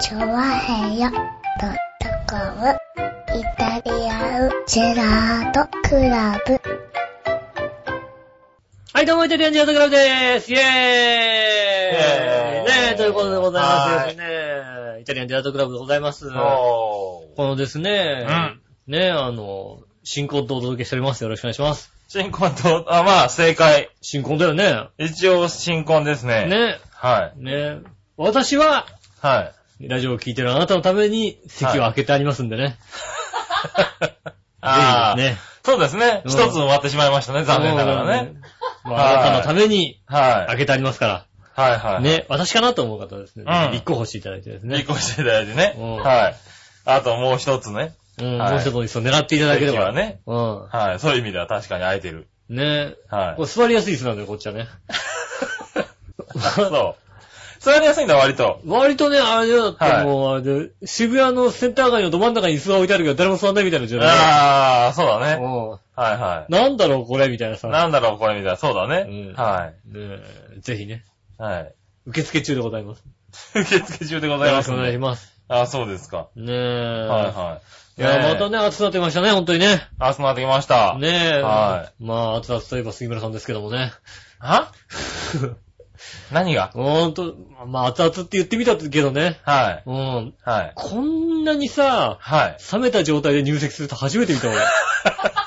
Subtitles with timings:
[0.00, 1.20] チョワヘヨドッ
[2.00, 2.76] トコム
[3.38, 6.60] イタリアンジェラートクラブ。
[8.92, 15.00] はい、どうも、イタリアンジェラートクラブでーすイェーイイェーイねえ、ということでございますはですね。
[15.02, 16.26] イタリアンジェラートクラブでございます。
[16.26, 16.32] おー。
[16.32, 18.26] このですね、
[18.88, 21.22] ねえ、あの、新婚とお届けしております。
[21.22, 21.92] よろしくお願いします。
[22.08, 23.90] 新婚と、あ、まあ、正解。
[24.02, 24.88] 新婚だよね。
[24.98, 26.46] 一応、新婚ですね。。
[26.46, 27.42] ねはい。
[27.42, 27.78] ね
[28.16, 28.86] 私は、
[29.20, 29.63] はい。
[29.80, 32.78] ラジオを聞いてるあなたのために席を開けてありますんでね。
[34.60, 35.36] ああ、ね。
[35.64, 36.22] そうですね。
[36.24, 37.44] うん一つ埋まってしまいましたね。
[37.44, 38.34] 残念ながらね。
[38.84, 40.46] あ、あなたのためにはい。
[40.48, 41.80] 開けてありますかはいはい。
[41.94, 42.00] ら。。
[42.00, 44.76] ね、私かなと思う方はですね、うん立候補していただいてですね。
[44.76, 45.74] 離婚していただいてね。
[45.78, 46.36] うんはい。
[46.84, 47.94] あともう一つね。
[48.20, 49.92] うん、はいもう一つの椅子を狙っていただければ。
[49.92, 50.20] ね。
[50.26, 50.66] うん。
[50.66, 51.00] はい。
[51.00, 52.28] そういう意味では確かに空いてる。
[52.48, 54.68] ねはい座りやすい椅子なんだよ、こっちはね。
[56.34, 57.03] そう。
[57.64, 58.60] 座りやすいんだ、割と。
[58.66, 65.42] 割とね、あれだっはいてもう、あれで、渋谷のセンター街のど真ん中に椅子が置いてあるけど誰も座んないみたいな状態ああ、そうだね。
[65.42, 65.68] うん。
[65.70, 67.68] はいはなんだろう、これ、みたいなさ。
[67.68, 67.70] い。
[67.70, 68.34] なんだろう、これ？
[68.34, 68.56] みたいな。
[68.56, 69.34] そうだうねん。
[69.34, 69.92] はね
[70.56, 71.04] えぜひね、
[71.40, 71.42] い。
[71.42, 71.74] はい。
[72.06, 73.04] 受付中でございます。
[73.54, 75.32] 受付中でございますよろしくお願いします。
[75.48, 76.28] ああ、そうですか。
[76.36, 77.06] ねえ。
[77.08, 77.60] はいは
[77.98, 78.00] い。
[78.00, 79.88] いや、またね、暑くなってきましたね、本当にね。
[80.00, 80.96] 暑くなってきました。
[80.98, 81.42] ねえ。
[81.42, 83.92] はまあ、暑々といえば杉村さんですけどもね。
[84.40, 84.72] は？
[86.32, 86.70] 何が？
[86.72, 87.34] ほんと、
[87.66, 89.40] まあ、熱々って言ってみたけどね。
[89.42, 89.82] はい。
[89.86, 90.34] うん。
[90.42, 90.72] はい。
[90.74, 92.56] こんなにさ、はい。
[92.72, 94.58] 冷めた状態で入籍すると初めて見た俺。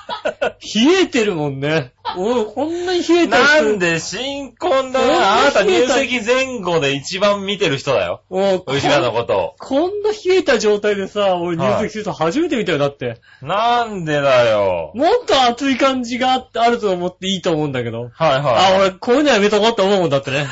[0.62, 1.94] 冷えてるもんね。
[2.16, 5.14] おこんなに冷えたりするなんで新婚だうんよ。
[5.20, 8.22] あなた入籍前後で一番見てる人だよ。
[8.30, 9.56] おこうちらのことを。
[9.60, 13.20] こんな冷えた状態でさ、俺入籍すると初めて見たよ、だって。
[13.42, 14.92] なんでだよ。
[14.96, 18.04] もっと熱い感じがああると思っていいと思うんだけど。
[18.04, 20.48] はいあ、は俺、こういうのやめとこうって思うもんだってね。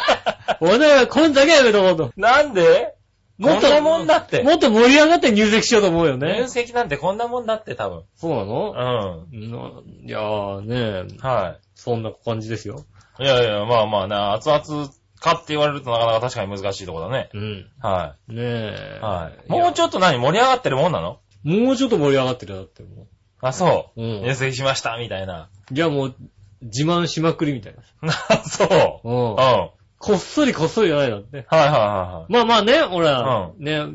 [0.60, 2.12] 俺ね、こういうのだけはやめとこうと。
[2.16, 2.20] い。
[2.20, 2.94] なんで？
[3.40, 4.42] こんなもんだって。
[4.42, 6.48] もっと盛り上がって入籍しようと思うよね入。
[6.48, 8.02] 籍なんてこんなもんだって多分。
[8.14, 9.24] そうなの？
[9.32, 9.50] うん。
[9.50, 9.58] な
[10.06, 12.84] いやーねはそんな感じですよ。
[13.18, 13.24] い。
[13.24, 14.90] いやいや、まあまあね、熱々
[15.20, 17.30] かって言われるとなかなか確かに難しいところだね。
[17.34, 17.70] うん。
[17.80, 18.98] はねえ。
[19.00, 19.04] い。
[19.04, 19.50] はい。
[19.50, 21.18] もうちょっと何盛り上がってるもんなの？
[21.44, 23.06] もうちょっと盛り上がってるよ、だっても
[23.40, 24.00] あ、そう。
[24.00, 24.04] う。
[24.04, 24.22] うん。
[24.22, 25.48] 入籍しました、みたいな。
[25.72, 26.14] じゃあもう、
[26.60, 28.12] 自慢しまくりみたいな。
[28.46, 29.00] そう。
[29.02, 29.34] うんうん。。
[29.34, 31.46] はいこっそりこっそりじゃないだって。
[31.48, 33.86] はいはまあまあね、ほら、うね、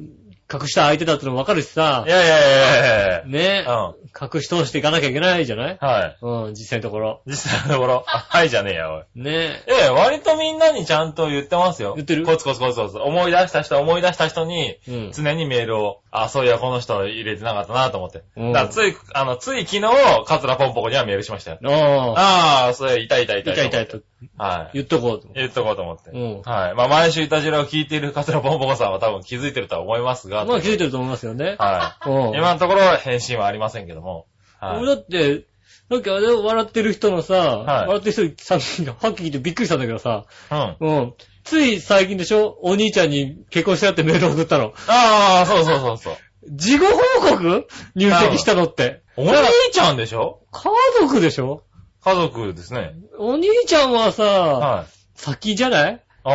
[0.51, 2.25] 隠した相手だってのもわかるしさいはい。
[2.25, 4.35] い、やいやいやいやいやね、うん。
[4.35, 5.78] 隠し通していかなきゃいけないじゃない？
[5.81, 6.18] はい。
[6.22, 7.22] うん、実際のところ。
[7.28, 8.06] 実際のところ。
[8.07, 9.03] あはいじゃねえや、おい。
[9.16, 11.95] ねええ、割とみんなにちゃんと言ってますよ。
[11.95, 12.25] 言ってる？
[12.25, 12.97] コツコツコツコツ。
[12.97, 15.12] 思い出した人、思い出した人に、うん。
[15.12, 18.24] 常にメールを、あ、そういや、この人入れてなかったなと思って。
[18.38, 21.57] うんだからつい、あの、つい昨日、カツラポンポコにはメールしましたよ。
[21.66, 21.69] あ
[22.18, 23.53] あ、ああ、それ、痛い痛い痛い。
[23.53, 24.00] 痛い痛いと
[24.38, 24.78] はい。
[24.78, 25.29] 言っとこうと。
[25.33, 26.09] 言っとこうと思って。
[26.11, 26.75] うんはい。
[26.75, 30.45] まあ、毎週いたじらを聞いているカツラポンポコさんは多分気づいてるとは思いますが。
[30.45, 31.55] まあ気づいてると思いますよね。
[31.59, 32.09] はい。
[32.09, 32.35] うん。
[32.35, 34.25] 今のところ返信はありませんけども。
[34.59, 34.77] はい。
[34.79, 35.45] 俺だって、
[35.89, 40.77] さっきあれ笑ってる人のさ、はい笑ってる人3人がパッキー聞いてびっくりしたんだけどさ、うん。
[40.79, 41.13] うん。
[41.44, 42.57] つい最近でしょ？
[42.61, 44.73] お兄ちゃんに結婚したよってメール送ったの。
[44.88, 46.16] ああ、そうそうそうそう。
[46.50, 46.88] 事後
[47.22, 47.67] 報告？
[47.95, 49.01] 入籍したのって。
[49.16, 49.38] お兄
[49.72, 50.41] ちゃんでしょ？
[50.51, 50.69] 家
[51.00, 51.63] 族でしょ？
[52.07, 52.94] 家族ですね。
[53.19, 54.85] お兄ちゃんはさ、はい。
[55.16, 56.03] 先じゃない？
[56.23, 56.34] ああ、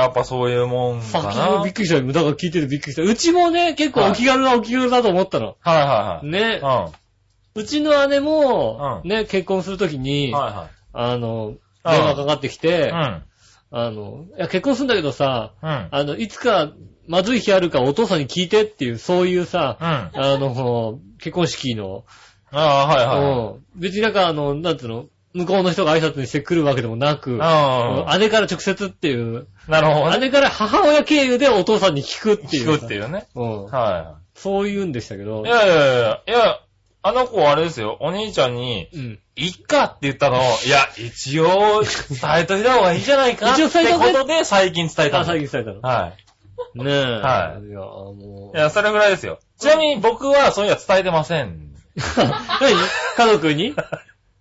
[0.00, 1.62] やっぱそういうもんか先な。
[1.64, 2.06] びっくりしたよ。
[2.06, 3.02] だから聞いててびっくりした。
[3.02, 5.56] うちもね、結構お気軽なお気軽だと思ったの。
[5.60, 6.60] はいね。
[6.62, 6.90] は
[7.54, 10.52] うちの姉も、うね、結婚するときいに、はい。
[10.52, 13.22] はあの、うん電話かかってきてい、はい。
[13.70, 15.70] あの、いや、結婚するんだけどさ、うん。
[15.70, 15.88] うん。
[15.90, 16.72] あの、いつか
[17.08, 19.86] まずい日あるかお父さんに聞いてっていう、そういうさ、うん。
[19.86, 22.04] ああの、結婚式の、
[22.52, 23.32] あ、はいはい。
[23.54, 30.18] うん別になんかあの、なんつうの、向こうの人が挨拶にしてくるわけでもなく、ああ、姉から直接っていう、なるほどね。
[30.18, 32.68] 姉から母親経由でお父さんに聞くっていう。
[32.74, 33.28] 聞くっていうね。
[33.36, 33.64] うん。
[33.66, 35.48] はそういうんでしたけどい。
[35.48, 36.60] い、やいやいや、いや、
[37.02, 39.18] あの子あれですよ、お兄ちゃんに、うん。
[39.36, 45.26] いっかって言ったのを、いや、一応、伝えといた方がいいじゃないかっ て一応伝えとけことで最近伝えたあ、の。
[45.26, 45.80] 最近伝えたの。
[45.80, 46.12] は
[46.74, 46.88] ねえ。
[46.88, 48.58] はいいや、もい。
[48.58, 49.38] いや、それぐらいですよ。
[49.58, 51.69] ちなみに僕はそういうのは伝えてません。
[51.96, 52.00] う。
[52.60, 52.74] 何？
[53.16, 53.68] 家族に？
[53.68, 53.74] い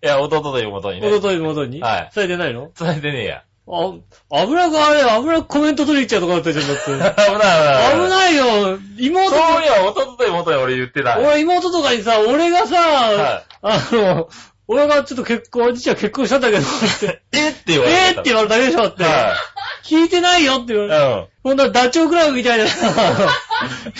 [0.02, 1.08] や、弟と妹にね。
[1.12, 1.82] 弟妹に？
[1.82, 2.72] はい伝えてないの？
[2.80, 3.44] 伝えてねえや。
[3.72, 3.94] あ、
[4.32, 6.86] 油があれ、油コメント取りに行っちゃうとこだったじゃん、だって。
[6.92, 7.94] 危ない危ない。
[7.94, 11.24] 危ないよ妹そういや、弟と妹に俺言ってない。
[11.24, 14.28] 俺妹とかにさ、俺がさ、はあの、
[14.68, 16.66] 俺がちょっと結婚、実は結婚したんだけど、っ
[17.00, 17.22] て。
[17.34, 17.50] え？
[17.50, 17.96] って言われえ？
[18.10, 19.04] ーって言われただけでしょって。
[19.04, 19.36] は
[19.84, 21.26] 聞いてないよって言われい。
[21.26, 21.30] て。
[21.44, 22.92] ほんならダチョウクラブみたいなさ、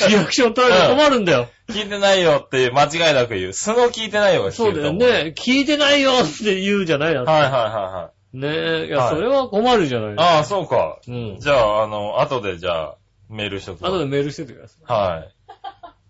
[0.08, 1.50] リアクション取られて困るんだよ。
[1.70, 1.76] うん。
[1.76, 3.54] 聞いてないよって間違いなく言う。
[3.54, 4.94] 素の聞いてないよが聞そうだよ。
[4.94, 5.34] ね。
[5.38, 8.38] 聞いてないよって言うじゃないだってはいはいはいはい。
[8.38, 11.00] ねえ、いや、はいそれは困るじゃないああ、そうか。
[11.08, 11.38] うん。
[11.40, 12.96] じゃあ、あの、後でじゃあ、
[13.30, 15.36] メールしとくわ後でメールしててくださはい。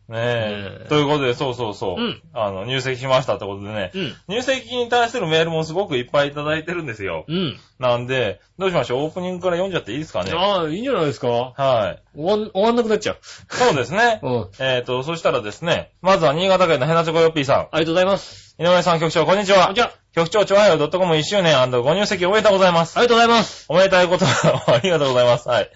[0.09, 0.89] ねねええ。
[0.89, 2.01] ということで、そうそうそう。
[2.01, 3.91] うんあの、入籍しましたってことでね。
[3.93, 3.97] い。
[3.99, 4.15] うん。
[4.27, 7.25] 入籍に対するメールもすごくいっぱいいただいてるんですよ。
[7.27, 7.57] うん。
[7.79, 9.03] なんで、どうしましょう？
[9.05, 10.31] オープニングから読んじゃっていいですかね？
[10.35, 11.27] ああ、いいんじゃないですか？
[11.27, 12.17] はい。
[12.17, 13.17] 終わん、終わんなくなっちゃう。
[13.49, 14.19] そうですね。
[14.23, 14.49] うん。
[14.59, 17.67] えっと、そしたらですね、まずは新潟県のヘナチョコヨッピーさん。
[17.71, 18.55] ありがとうございます。
[18.59, 19.71] 井上さん局長、こんにちは。
[19.73, 22.97] じゃあ、局長、ちょわよ .com1 周年ご入籍おめでとうございます。
[22.97, 23.65] ありがとうございます。
[23.69, 25.47] おめでたいことは、ありがとうございます。
[25.47, 25.69] はい。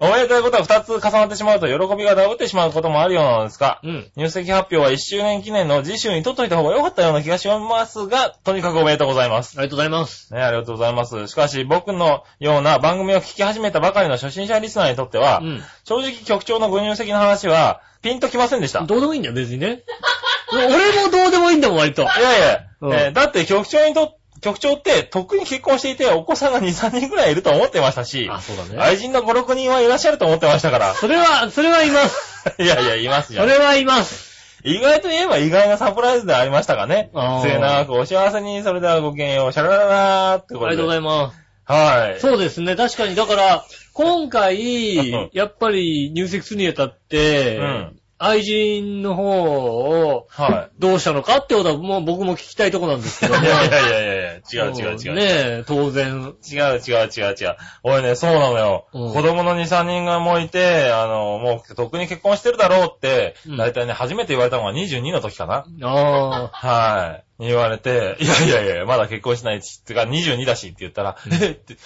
[0.00, 4.10] おめでたいことは2つ重なってしまうと喜びがダブってしまうこともあるようなんですが、うん。
[4.16, 9.58] 入籍発表は1周年記念の次週に取っといた方が良かったような気がしますが、とにかくおめでとうございます。
[9.58, 10.32] ありがとうございます。
[10.32, 11.26] ね、ありがとうございます。
[11.26, 15.62] しかし、僕のような番組を聞き始めたばかりの初心者リスナーにとっては、うん。
[15.84, 18.80] 正直局長のご入籍の話は、ピンときませんでした。
[18.80, 19.82] いどうでもいいんだよ、別にね。
[20.52, 22.02] 俺もどうでもいいんだもん、割と。
[22.02, 22.08] や
[22.38, 28.80] いや、うんえーだって局長にと、局長って、とっくに結婚していて、お子さんが2、3人くらいいると思ってましたし、あ、そうだね。
[28.80, 30.94] 愛人の5、6人はいらっしゃると思ってましたから。
[30.94, 32.54] それは、それはいます。
[32.62, 33.48] いやいや、いますじゃん。
[33.48, 34.28] それはいます。
[34.64, 37.10] 意外と言えば意外なサプライズでありましたがね。
[37.42, 40.66] 末永くお幸せに、それではごきげんよう、シャラララーってことで。
[40.66, 41.38] ありがとうございます。
[41.64, 42.20] はい。
[42.20, 53.38] そうですね、確かに、だから、今 うん回、やっぱり入籍するにあたって、うん愛人の方を、はどうしたのかってことは、もう僕も聞きたいとこなんですけどい。
[53.38, 53.48] いね。
[53.48, 55.14] や いやいやいやいや、違う違う違う。
[55.14, 56.34] ねえ、当然。
[56.50, 57.56] 違う違う違う違う。
[57.84, 58.86] 俺ね、そうなのよ。
[58.92, 65.64] うん子供の2、3人がもういて、あの、もうとっくに結婚してるだろうって、うんだいたいね、初めて言われたのが22の時かな。
[65.82, 67.46] あはい。
[67.46, 71.76] 言われて、いやいやいや、まだ結婚してないし、ってか22だしって言ったら、うんえって、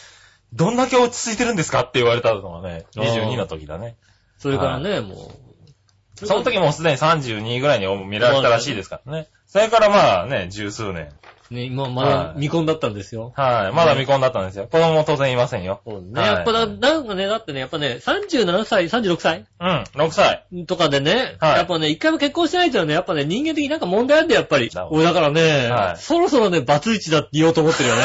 [0.54, 3.96] どんだけ落ち着いてるんですかって言われたのがね、あー22の時だね。
[4.00, 4.06] あ、
[4.38, 5.41] それからね、もう。
[6.14, 9.28] その時もうすでに32ぐらいに見られたらしいですからね。
[9.46, 11.08] それからまあね、十数年。
[11.52, 13.32] ね、今まはいだ未婚だったんですよ。
[13.36, 13.76] はい。
[13.76, 14.66] まだ未婚だったんですよ。
[14.66, 15.82] 子供も当然いませんよ。
[15.86, 16.20] そうね。
[16.20, 20.46] はいやっぱだ、なんかね、だってね、やっぱね、37歳、36歳うん、6歳。
[20.66, 28.02] とかでね、はいやっぱね、一回も結婚してないとね、やっぱね、人間的になんか問題あるんだよ、やっぱり俺だからね、はいそろそろね、バツイチだって言おうと思ってるよね。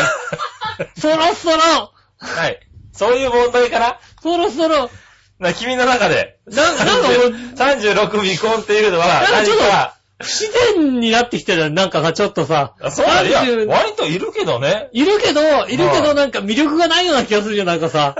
[1.00, 2.60] そろそろはい。
[2.92, 4.90] そういう問題から、そろそろ
[5.40, 6.84] な君の中で、ななんか
[7.56, 12.74] 36未婚っていうのはなんかちょっと何か、不自然になってきてるなんかさ、ちょっとさ。
[12.82, 13.30] あそうだね。
[13.30, 14.90] いや、30割といるけどね。
[14.92, 18.16] いるけど、いるけはいどなんか魅力がないような気がするじゃん、なんかさ。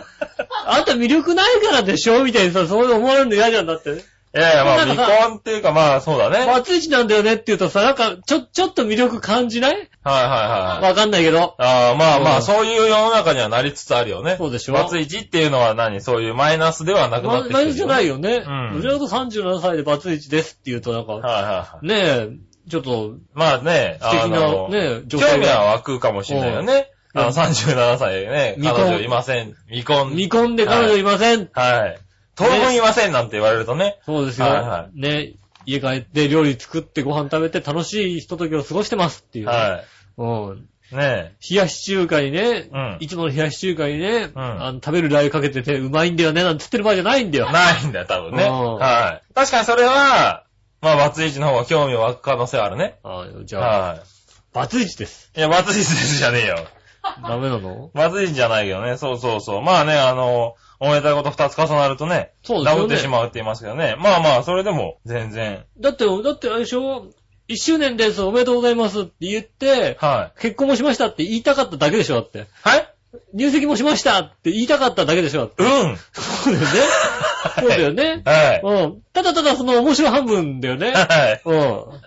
[0.66, 4.04] あんた魅力ないからでしょみたいにさ、そういうの思われるの嫌じゃんだって。
[4.38, 6.40] いやいや、まあ未婚っていうかまあそうだね。
[6.40, 9.74] はいバツイチなんだよねって言うとさ、なんか、ちょ、ちょっと魅力感じない？
[9.74, 10.84] はいはい。
[10.84, 11.56] わかんないけど。
[11.58, 14.36] ああ、まあまあ、うんそういう世の中にはなりつつあるよね。
[14.38, 16.02] そうでしょバツイチっていうのは何？
[16.02, 18.14] そういうマイナスではなくなまってきてる、何じゃないよ。
[18.14, 18.44] よね。
[18.48, 21.88] うんどちらかというと37歳でバツイチですって言うとなんか、はいはいはい。
[21.88, 26.74] ねえ、ちょっとまあね、素敵なね、女興味は湧くかもしれないよね。
[26.74, 29.56] うんあの、37歳でね、彼女いません。
[29.68, 30.10] 未婚。
[30.12, 31.50] 未婚で彼女いません。
[31.52, 32.00] はい。
[32.38, 34.00] 当分いませんなんて言われるとね。
[34.06, 34.48] そうですよ。
[34.48, 35.34] はいはね、
[35.66, 39.48] 家帰って料理作ってご飯食べて楽しいひとときを過ごしてますっていう。
[39.48, 39.82] は
[40.18, 40.68] うん。
[40.92, 40.96] い。
[40.96, 47.52] ね冷やし中華にね、うんいつもの冷やし中華にね、うんあの食べるラー油かけててうまいんだよねなんて言ってる場合じゃないんだよ。
[47.52, 48.46] ないんだよ、多分ね。
[48.46, 49.34] うんはい。
[49.34, 50.46] 確かにそれは、
[50.82, 53.00] まあ、バツイチの方が興味湧く可能性あるね。
[53.04, 54.04] あじゃあ、は
[54.54, 55.32] バツイチです。
[55.36, 55.40] い。
[55.40, 56.56] いや、バツイチですじゃねえよ。
[57.28, 57.92] ダメなの？
[57.94, 58.96] バツイチじゃないけどね。
[58.98, 59.62] そうそうそう。
[59.62, 62.86] まあね、あの、おめでたいこと二つ重なるとね、ダブそうですよね。
[62.86, 63.96] ってしまうって言いますけどね。
[64.00, 65.64] まあまあ、それでも、全然。
[65.80, 67.08] だって、だってあれでしょ？
[67.48, 70.42] 一周年です、おめでとうございますって言って、はい。
[70.42, 72.46] 結婚もしましたって言いたかっただけでしょだって。
[72.62, 72.94] はい？
[73.34, 75.64] 入籍もしましたって言いたかっただけでしょだって。
[75.64, 75.98] うん。
[76.14, 76.80] そうだよね。
[77.60, 78.22] そうだよね。
[78.26, 78.62] はい。
[78.64, 79.02] うん。
[79.14, 80.92] ただただその面白半分だよね。
[80.92, 81.42] はい。
[81.46, 81.60] うん。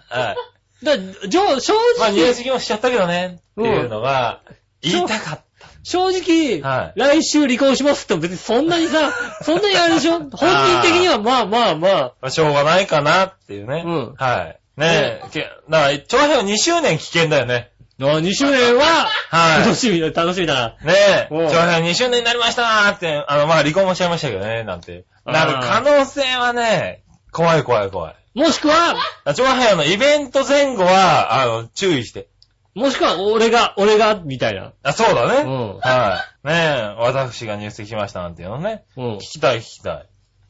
[0.09, 0.37] は
[0.83, 0.85] い。
[0.85, 0.99] だ
[1.29, 4.41] じょ正まあ、直、入籍もしちゃったけどね、っていうのが、
[4.83, 5.41] 言いたかっ
[5.83, 10.19] 正直、はい来週離婚しますって別にそんなにさ、 そんなにあれでしょ？
[10.19, 11.99] 本人的にはまあまあまあ、た。
[11.99, 13.83] まあ、しょうがないかなっていうね。
[13.85, 14.61] うんはい。
[14.81, 17.71] ねえ、けだから、長編2周年危険だよね。
[18.01, 20.69] あ2周年は、はい楽しみだ、楽しみだな。
[20.93, 25.05] ねえ、うん長編2周年になりましたーって、あの、まあ、離婚もしちゃいましたけどね、なんて。
[25.27, 28.15] なる可能性はね、怖い怖い怖い。
[28.35, 28.97] もしくは、
[29.35, 32.29] 長編のイベント前後は、あの、注意して。
[32.75, 34.73] もしくは俺が、俺が、みたいな。
[34.83, 35.51] あ、そうだね。
[35.51, 36.47] うんはい。
[36.47, 38.85] ねえ、私が入籍しましたなんていうのね。
[38.97, 39.21] うん聞。
[39.21, 40.05] きたい聞きた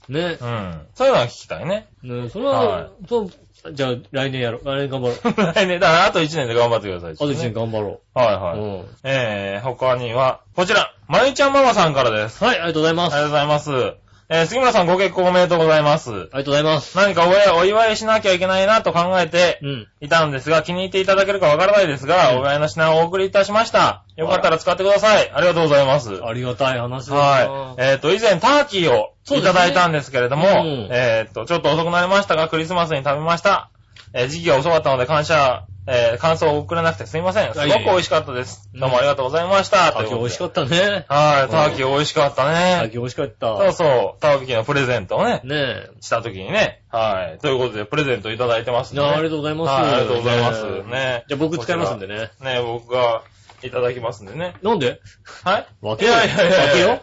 [0.09, 0.13] い。
[0.13, 0.39] ね。
[0.41, 0.87] うん。
[0.95, 1.89] そういうのは聞きたいね。
[2.03, 3.31] ねそれは、はいそう、
[3.73, 4.65] じゃあ来年やろう。
[4.65, 5.53] 来年頑張ろう。
[5.55, 7.13] 来年、だからあと1年で頑張ってください。
[7.13, 8.19] あと1年頑張ろう。
[8.19, 8.59] はいはい。
[8.59, 8.87] うん。
[9.05, 12.45] えー、他には、こちら、まゆちゃんママさんからです。
[12.45, 13.15] はい、ありがとうございます。
[13.15, 14.00] ありがとうございます。
[14.33, 16.13] えー杉村さんご結婚おめでとうございます。
[16.13, 16.97] ありがとうございます。
[16.97, 19.89] 何かお祝いお祝いしなきゃいけないなと考えてうん。
[20.01, 24.05] いたんですが、気に入っていただけるかわからないですが、うんお祝いの品をお送りいたしました。
[24.15, 25.33] よかったら使ってください。
[25.33, 26.25] ありがとうございます。
[26.25, 27.83] ありがたい話ですなはい。
[27.83, 33.71] えっ、と、以前ターキーをいただいたんですけれども、ねうんえっ、と、ちょっと遅くなりましたが、クリスマスに食べました。
[34.13, 37.53] えー時期が遅かったので感謝、えー感想を送れなくてすいません。
[37.55, 38.69] すごく美味しかったです。
[38.75, 39.93] うんどうもありがとうございました。
[39.93, 41.07] ターキー美味しかっったね。
[41.09, 41.15] た。
[41.15, 42.91] はい、ターキー美味しかったターね。
[42.91, 43.57] キー美味しかった。
[43.57, 45.91] そうそう、ターキーのプレゼントをね、ねえ。
[46.01, 46.83] した時にね。
[46.91, 47.39] はい。
[47.39, 49.03] ということで、プレゼントいただいてますね。
[49.03, 49.69] あありがとうございます。
[49.71, 50.65] はい、ありがとうございます。
[50.65, 51.25] ねね。
[51.29, 52.31] じゃあ僕使いますんでね。
[52.41, 53.23] ね、僕が
[53.63, 54.55] いただきますんでね。
[54.63, 55.01] なんで？
[55.45, 55.67] はい？
[55.81, 57.03] 分けよういやいやいや分けよ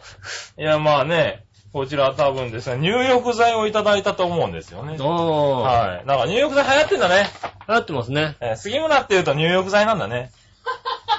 [0.60, 1.44] いや、まあね、
[1.78, 5.04] こちら多分ですね、入浴剤をいただいたと思うんですよねあ。
[5.04, 5.62] あ。
[5.62, 6.06] はい。
[6.08, 7.30] なんか入浴剤流行ってんだね。
[7.68, 8.36] 流行ってますね。
[8.42, 10.32] えー杉村って言うと入浴剤なんだね。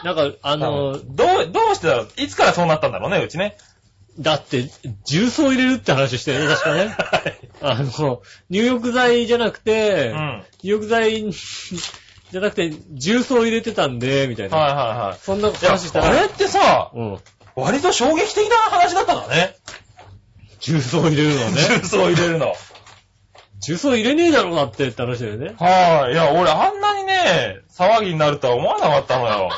[0.02, 3.56] なんか、ああの、どう、どうしてだろういつからそうなったんだろうね、うちね。
[4.18, 4.68] だって、
[5.04, 6.96] 重曹入れるって話してるね、確かね。
[7.62, 10.44] あの、入浴剤じゃなくて、うん。
[10.64, 14.56] 入浴剤 じゃなくて、重曹入れてたんで、みたいな。
[14.56, 15.18] はいはいはい。
[15.22, 17.18] そんな話したら、あれってさ、うん。
[17.54, 19.56] 割と衝撃的な話だったんだね。
[20.68, 21.62] 重曹入れるのね。
[21.80, 22.54] 重曹入れるの。
[23.60, 25.54] 重曹入れねえだろうなってって話だよね。
[25.58, 26.12] はい。
[26.12, 29.50] いや、俺あんなにね、騒ぎになるとは思わなかったのよ。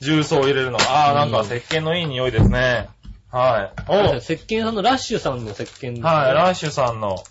[0.00, 0.78] 重曹入れるの。
[0.80, 2.88] ああ、なんか石鹸のいい匂いですね。
[3.30, 3.82] はい。
[3.88, 7.22] お石鹸さんのラッシュさんの石鹸ですねはい、ラッシュさんの。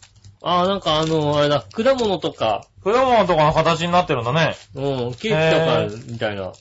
[0.44, 4.56] ああ、なんかあの、あれだ、果物とか、果物とかの形になってるんだね。
[4.76, 6.44] うん、ケーキとか、みたいな。
[6.44, 6.52] あ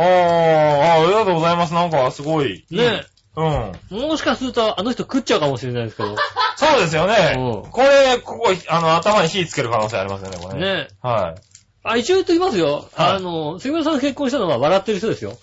[0.00, 1.74] あ、あありがとうございます。
[1.74, 2.64] なんかすごい。
[2.70, 3.04] ね
[3.38, 4.00] うん。
[4.08, 6.16] もしかすると、あの人食っちゃうかもしれないですけど。
[6.56, 7.34] そうですよね。
[7.36, 10.60] うんこれ、ここ、あの、頭に火つける可能性ありますよね、これね。
[10.60, 11.40] ねはい。
[11.84, 12.88] あ、一応言っときますよ。
[12.94, 15.38] はいあの、杉村さんが結婚したのは笑ってる人ですよ。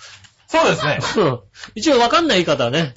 [0.48, 1.00] そうですね。
[1.18, 1.40] うん
[1.74, 2.94] 一応わかんない言い方はね、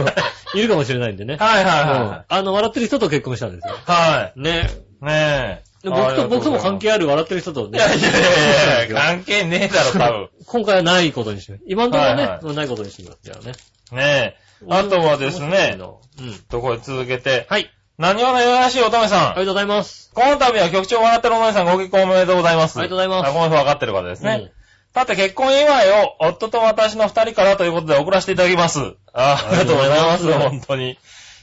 [0.54, 1.36] いるかもしれないんでね。
[1.36, 3.74] はいはいうんはあの、笑ってる人と結婚したんですよ。
[3.74, 3.78] い。
[3.86, 4.70] はね。
[5.02, 5.04] い。
[5.04, 5.68] ねえ。
[5.82, 7.78] で僕と、僕とも関係あある笑ってる人とね。
[7.78, 10.28] るいやいやいやいや、関関係ねえだろ、多分。
[10.44, 11.60] 今回はないことにしてる。
[11.68, 13.52] 今のところね、はいはないことにしてきますからね。
[13.92, 14.66] ねえ。
[14.68, 16.34] あとはですね、うん。
[16.48, 17.70] とこれ続けて、はい。
[17.96, 19.20] 何話のよらしい乙女さん。
[19.20, 20.10] ありがとうございます。
[20.14, 22.78] この度は局長笑ってるお姉さんご結婚おめでとうございます。
[22.78, 24.48] ありがとうございますあこの人分かってる方ですね。
[24.52, 24.58] うん
[24.94, 28.96] さて、結婚祝いを夫と私の二人からということで送らせていただきます。
[29.12, 30.00] あありがとうございます。
[30.00, 30.98] ありがとうございます本当に。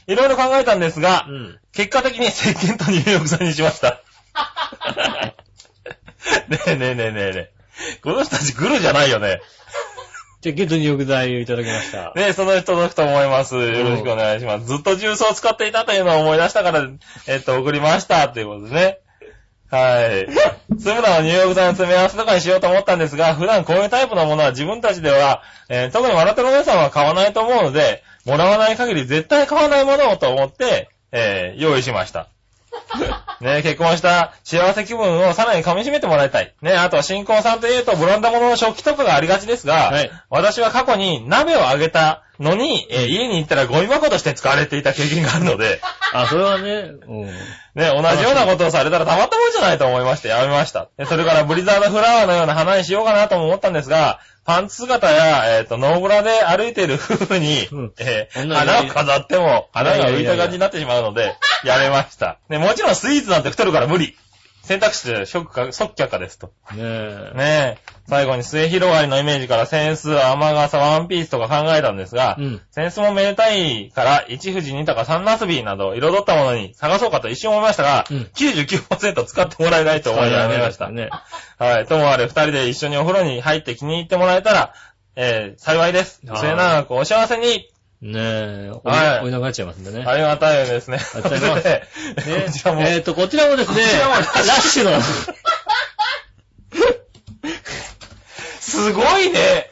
[0.08, 1.58] いろいろ考えたんですが、うん。
[1.72, 4.02] 結果的に石鹸と入浴剤にしました。
[6.48, 7.50] ねえねえねえねえねえ。
[8.02, 9.40] この人たちグルじゃないよね。
[10.46, 12.12] じゃあ、ゲット入浴剤をいただきました。
[12.14, 13.56] ねえ、その人届くと思います。
[13.56, 14.66] よろしくお願いします。
[14.66, 16.86] ずっと重曹を使っていたというのを思い出したから、
[17.26, 18.28] えっと、送りました。
[18.28, 18.98] ということでね。
[19.72, 20.28] はい。
[20.78, 32.28] スムラの入浴剤の詰め合わせとかにしようと思ったんですが、普段こういうタイプのものは自分たちでは、えー特に笑ってるお姉さんは買わないと思うので、もらわない限り絶対買わないものをと思って、えー用意しました。
[33.40, 36.54] ね結婚した幸せ気分をさらに噛み締めてもらいたい。
[36.62, 45.80] ねあとは新婚さんというとブランド物の食器とかがありがちですが、はい私は過去に鍋をあげたのに、えー家に行ったらゴミ箱として使われていた経験があるので、
[46.12, 47.26] あ、それはね、うん。
[47.26, 47.32] ね、
[47.74, 50.88] 同じようなことをされたらたまったもんじゃないと思いましてやめました。
[50.96, 61.34] でそれからブリザードフラワーのような花にしようかなとも思ったんですが、パンツ姿や、えっ、と、ノーブラで歩いている夫婦に、うんえー花を飾っても、花が浮いた感じになってしまうので、
[61.64, 62.38] やめました。
[62.48, 64.16] ね、もちろんスイーツなんて太るから無理。
[64.66, 66.48] 選択肢で即か、即却下ですと。
[66.74, 67.32] ねえ。
[67.34, 67.78] ねえ。
[68.08, 72.60] 最後に末広がりのイメージからセンス、雨傘、ワンピースとか考えたんですが、うん。
[72.72, 80.90] センスもめでたいから、一富士二鷹三なすびなど彩ったものに探そうかと一瞬思いましたが、うん99%使ってもらえないと思いやめました。
[80.90, 81.10] ね。
[81.58, 81.86] はい。
[81.86, 84.74] ともあれ二人で一緒にお風呂に入って気に入ってもらえたら、
[85.14, 86.20] えー、幸いです。
[86.34, 87.70] 末永くお幸せに。
[88.06, 88.70] ねえ。
[88.72, 90.04] おはいおいなくなっちゃいますんでね。
[90.06, 90.98] ありがたいですね。
[91.14, 95.00] ありがとうございますで ねこちらも、えっと、こちらもですね、こちらもラッシュの、
[98.60, 99.70] すごいね。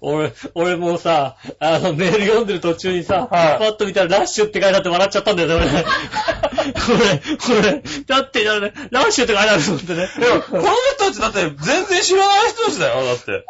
[0.00, 5.66] 俺、俺もうさ、あの、メール読んでる途中にさ、はいパッと見たらラッシュって書いてあって笑っちゃったんだよね、俺。
[6.72, 10.08] これ、これ、だって、だってラッシュって書いてあると思ってね。
[10.18, 10.62] いや、この
[10.96, 13.44] 人たちだって全然知らない人たちだよ、だって。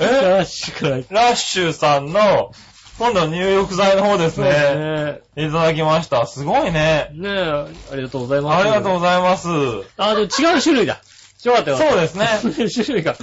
[0.00, 2.52] えラッシュからラッシュさんの、
[2.98, 5.20] 今度は入浴剤の方ですね。
[5.36, 5.46] ね。
[5.46, 6.26] いただきました。
[6.26, 7.10] すごいね。
[7.14, 7.32] ねえ、
[7.92, 8.62] ありがとうございます。
[8.62, 9.48] ありがとうございます。
[9.96, 11.00] あ、でも違う種類だ。
[11.44, 11.92] よかったよかった。
[11.92, 12.26] そうですね。
[12.74, 13.16] 種類が。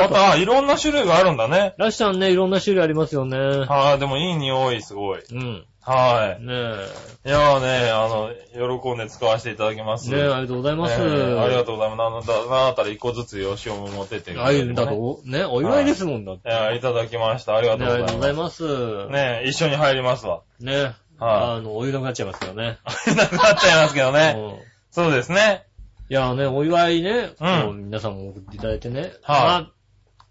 [0.00, 1.74] また、いろんな種類があるんだね。
[1.76, 3.36] ラッシュさんね、いろんな種類ありますよね。
[3.36, 5.22] はい、でもいい匂い、すごい。
[5.28, 5.66] うん。
[5.86, 6.52] はね
[7.24, 7.28] え。
[7.28, 7.30] い。
[7.30, 10.10] いやーね、あの、喜んで使わせていただきます。
[10.10, 10.94] ねえ、ありがとうございます。
[10.94, 12.32] えーありがとうございます。
[12.32, 16.48] あの、だ、なあたら一個ずつ吉尾も持ってってくああいうだと、ね、お祝いですもんだって。
[16.48, 17.54] いや、いただきました。
[17.56, 18.12] ありがとねうございます。
[18.12, 19.12] ありがとうございます。
[19.12, 20.42] ね一緒に入りますわ。
[20.60, 22.78] ねはあの、お湯なくなっちゃいますからね。
[23.06, 23.14] い。
[23.14, 24.34] なくなっちゃいますけどね。
[24.36, 25.66] うんそうですね。
[26.08, 29.00] いやね、お祝いね、うん皆さんも送っていただいてね。
[29.00, 29.70] はいまあ、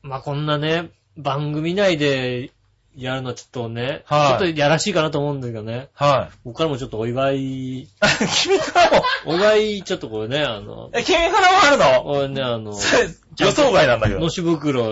[0.04, 2.52] まあこんなね、番組内で
[2.96, 5.90] やるのはちょっとね、はいちょっとやらしいかなと思うんだけどね。
[5.94, 7.38] は僕からもちょっとお祝い、
[7.82, 7.88] い。
[8.44, 12.04] 君からも、お祝い、ちょっとこれね、あの、え、君からもあるの？
[12.04, 12.72] これね、あの、
[13.40, 14.30] 予想外なんだけどの。
[14.30, 14.84] し袋、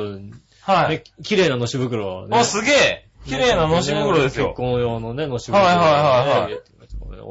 [0.62, 0.90] はい。
[0.90, 2.40] ね、綺麗なのし袋をね。
[2.40, 3.08] お、すげえ。
[3.28, 4.58] 綺麗なのし袋ですよ結。
[4.58, 5.68] 婚用のね、のし袋をね。
[5.68, 6.00] はいはいは
[6.40, 6.58] いはいい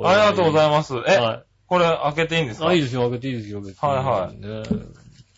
[0.05, 0.95] ありがとうございまます。
[1.07, 1.43] え、はい。
[1.67, 2.69] これ開けていいんですか？
[2.69, 3.89] あ、いいですよ、開けていいですよ、別に。
[3.89, 4.37] はいはい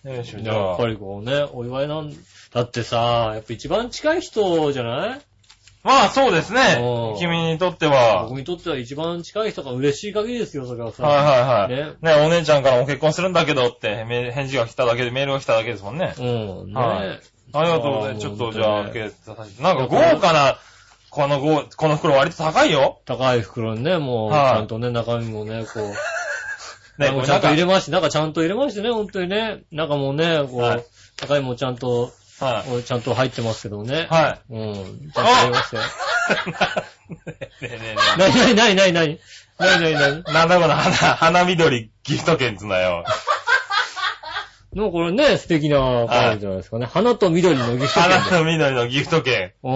[0.05, 0.87] ねよいしょ、じゃあやっぱ。
[0.89, 2.13] りこうね、お祝いなん、
[2.55, 5.21] だってさ、やっぱ一番近い人じゃない？
[5.83, 7.17] まあそうですねう。
[7.17, 8.27] ん君にとっては。
[8.29, 11.03] 僕にとっては一番近い人が嬉しい限りですよ、それはさ。
[11.03, 12.11] はいはいはい。
[12.11, 16.15] ねねお姉ちゃんからも結婚するんだけどって、め返事が来ただけで、メールが来ただけですもんね。
[16.19, 17.21] うん、ね、はい
[17.55, 18.27] ありがとうございます。
[18.27, 19.63] ちょっとじゃあけさせて。
[19.63, 20.57] なんか豪華な、
[21.11, 23.01] この豪、この袋割と高いよ。
[23.05, 25.83] 高い袋にね、もう、ちはいゃんとね、中身もね、こう、
[27.03, 29.63] ね、ちゃんと入れまして、中ちゃんと入れましてね、本当にね。
[29.73, 30.85] 中もね、こう、はい
[31.17, 32.11] 高いもちゃんと、
[32.43, 32.71] はい。
[32.73, 34.09] 俺ちゃんと入ってますけどね。
[34.11, 34.53] はい。
[34.53, 35.11] うん。
[35.13, 35.83] ちゃんと入れましたよ。
[35.83, 35.89] ね
[37.63, 38.19] えねえねえ。
[38.19, 43.05] なになになになになになになになんだこの花、花緑ギフト券つなよ。
[44.75, 46.87] なんこれね、素敵な感じじゃないですかね。
[46.87, 48.11] 花と緑のギフト券。
[48.11, 49.53] 花と緑のギフト券。
[49.63, 49.69] う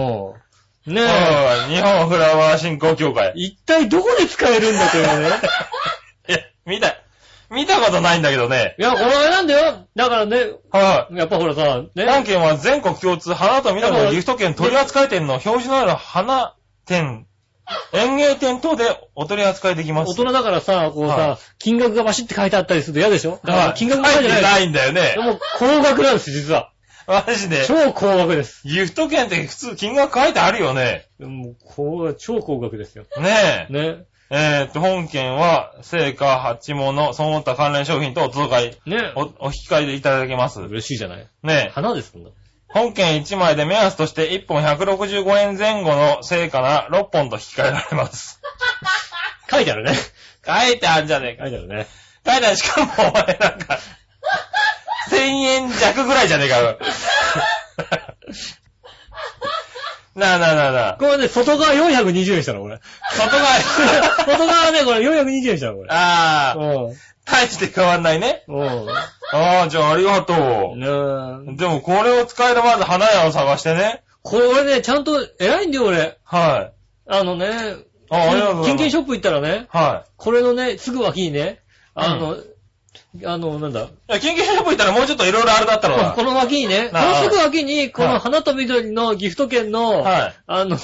[0.91, 0.93] ん。
[0.93, 1.75] ねえ。
[1.75, 3.33] 日本フラワー振興協会。
[3.35, 5.29] 一体どこで使えるんだというね。
[6.29, 7.06] いや、見たい。
[7.49, 8.75] 見たことないんだけどね。
[8.77, 9.87] いや、これあれなんだよ。
[9.95, 10.37] だからね、
[10.71, 11.65] はやっぱほらさ、い。
[11.65, 12.23] 本ね。
[12.25, 17.25] 件は全国共通花と緑のギフト券取扱店の表示のある花店、
[17.93, 18.85] 園芸店等で
[19.15, 20.11] お取り扱いできます。
[20.11, 23.39] 大人だからさ、こうはさ、金額がバシって書いてあったりすると嫌でしょ？
[23.43, 24.41] だから金額も書いてない。
[24.41, 25.21] ないんだよねで。
[25.21, 26.71] も、高額なんです、実は。
[27.07, 27.65] マジで？
[27.65, 28.67] 超高額です。
[28.67, 31.05] ギフト券って普通金額書いてあるよね。
[31.19, 33.05] もう、こう、超高額ですよ。
[33.17, 33.73] ねえ。
[33.73, 34.05] ね。
[34.29, 39.13] えーっと、本件は、成果、鉢物、その他関連商品とお届け、ね。
[39.15, 40.59] お、お引き換えでいただけます。
[40.61, 41.27] 嬉しいじゃない？
[41.43, 41.71] ねえ。
[41.73, 42.31] 花ですもんだ。
[42.67, 48.41] 本件1枚で目安として1本165円前後の成果な6本と引き換えられます。
[49.49, 49.93] 書いてあるね。
[50.45, 51.43] 書いてあるじゃねえか。
[51.45, 51.87] 書いてあるね。
[52.25, 52.57] 書いてある。
[52.57, 53.79] しかもお前なんか、
[55.09, 56.77] 1000円弱ぐらいじゃねえかよ。
[60.17, 60.97] なあなあなあなあ。
[60.99, 62.79] これね、外側420円したの、これ。
[63.11, 63.45] 外側、
[64.37, 65.89] 外側ね、これ420円したの、これ。
[65.91, 66.93] ああ、う
[67.25, 68.43] 大して変わんないね。
[68.47, 68.53] ん。
[68.53, 68.89] うん。
[68.89, 70.77] ああ、じゃあありがとう。
[70.77, 70.87] ね
[71.53, 71.55] え。
[71.55, 74.03] でもこれを使えるまず花屋を探してね。
[74.23, 76.17] これね、ちゃんと偉いんだよ、俺。
[76.23, 76.73] はい。
[77.09, 77.47] あのね、
[78.09, 81.59] あありがとうございます金券ショップ行ったらね、はこれのね、すぐ脇にね、
[81.93, 82.37] あの、
[83.25, 83.83] あの、なんだ、い。
[83.83, 86.11] いや、緊急ショップ行ったらもうちょっといろいろあれだったろうな。
[86.11, 90.35] この脇にね、このすぐ脇に、こはいの花と緑のギフト券の、はい。
[90.47, 90.77] あの、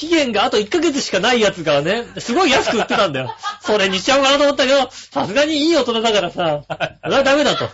[0.00, 3.34] 期限があと1ヶ月しかないやつがね、すごい安く売ってたんだよ。
[3.60, 6.64] それにしちゃおうかなと思ったけど、さすがにいい大人だからさ、
[7.02, 7.66] それはダメだと。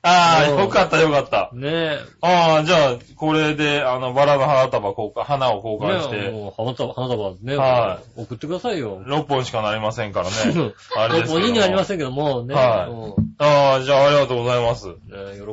[0.00, 1.50] ああ、うんよかったよかった。
[1.52, 1.98] ねえ。
[2.22, 9.02] ああ、じゃあ、これで、あの、バラの花束交換、花を交換しねて、もう花束、花束ね、は送ってくださいよ。
[9.02, 10.72] 6本しかなりませんからね。
[10.96, 12.54] あれですけどお人にはありませんけども、ね。
[12.54, 14.86] はいうんああ、じゃあありがとうございます。
[14.86, 14.94] いね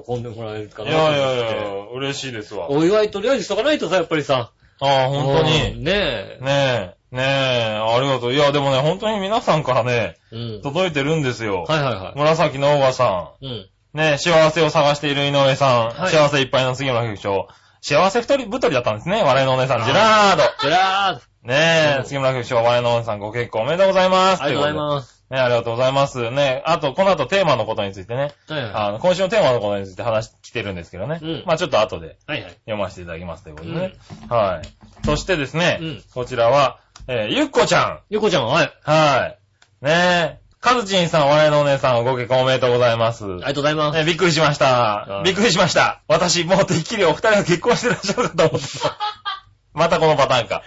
[0.06, 1.56] 喜んでもらえるかやないと思って。
[1.56, 2.70] やいや、嬉しいですわ。
[2.70, 4.52] お祝いとりあえずしとかないとさ、やっぱりさ。
[4.82, 5.84] ああ、本当うんに。
[5.84, 6.38] ねえ。
[6.42, 8.34] ねえ、ねえ、ありがとう。
[8.34, 10.62] いや、でもね、本当に皆さんからね、うん。
[10.62, 11.66] 届いてるんですよ。
[11.68, 13.46] はいはいは紫のおばさい。
[13.46, 13.52] うん。
[13.54, 13.66] ん。
[13.94, 15.90] ねえ、幸せを探している井上さん。
[15.90, 17.48] はい幸せいっぱいの杉村局長。
[17.82, 19.24] 幸せ太り、太りだったんですね。
[19.24, 20.44] 笑いのお姉さん、ジェラード。
[20.70, 24.44] じゃーねえ、うん杉村局長、笑いのお姉さんご結婚おめでとうございます。
[24.44, 24.96] ありがとうございす。
[24.96, 25.21] ます。
[25.32, 26.30] ね、ありがとうございます。
[26.30, 28.72] ね、あと、この後テーマのことについてね、はいはい。
[28.74, 31.20] あの、今週のテーマのことについて話来てるんですけどね。
[31.22, 32.52] うんまあちょっと後ではいはい。
[32.66, 33.94] 読ませていただきますということでね。
[34.28, 35.06] はい。
[35.06, 38.00] そしてですね、うんこちらは、えーゆっこちゃん。
[38.10, 38.74] ゆこちゃん、はい。
[38.84, 39.36] は
[39.82, 39.86] い。
[39.86, 40.42] ねえ。
[40.60, 43.24] かずちんさん、笑いのお姉さん、ご結婚おめでとうございます。
[43.24, 43.98] ありがとうございます。
[43.98, 45.22] ね、びっくりしましたは。
[45.22, 46.04] いびっくりしました。
[46.10, 48.98] 私、もうてっきりお二人が結婚してらっしゃるかと思ってた。
[49.74, 50.62] またこのパターンか。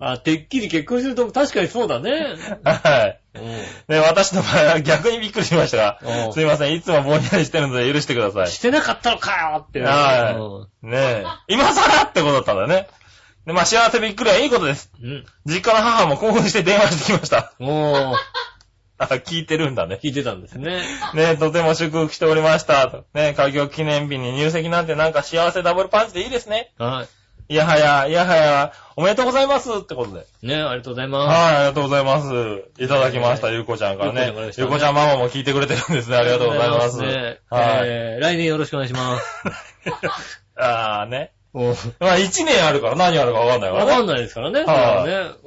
[0.00, 2.36] あ、てっきり結婚すると確かにそうだね。
[2.62, 3.20] はい。
[3.34, 3.42] うん。
[3.42, 6.74] ね、私の場合は逆にびっくりしましたがう、んすいません。
[6.74, 8.46] いつもぼんやりしてるので許してください。
[8.48, 9.80] してなかったのかよって。
[9.80, 11.24] はいねえ。
[11.48, 12.88] 今更ってことだったんだよね。
[13.46, 14.92] で、まあ幸せびっくりはいいことです。
[15.00, 15.04] い。
[15.04, 15.26] うん。
[15.46, 17.54] 実家の母も興奮して電話してきました。
[17.58, 17.66] うん。
[17.66, 18.16] もう、
[18.98, 19.98] あ、聞いてるんだね。
[20.02, 20.82] 聞いてたんですね。
[21.14, 22.88] ねえ、とても祝福しておりました。
[22.88, 26.72] とねえ、開業記念日に入籍なんてなんか幸せダブルパンチでいいですね。
[26.78, 27.17] はい
[27.54, 30.26] やはや、いやはや、おめでとうございますってことで。
[30.42, 30.46] い。
[30.46, 32.84] ね、ありがとうございまはい、ありがとうございます。
[32.84, 36.16] いただきました、ねゆうこちゃんからねゆうこちゃんママも聞いてくれてるんですね。
[36.16, 36.24] あす。
[36.26, 36.98] りがとうございます。
[36.98, 37.06] ね
[37.48, 37.88] はい。
[37.88, 39.24] えー来年よろしくお願いします。
[40.56, 41.32] あーね。
[41.54, 43.90] うんまあ、一年あるから何あるかわかんないからね。
[43.90, 44.64] わかんないですからね。
[44.64, 45.38] はい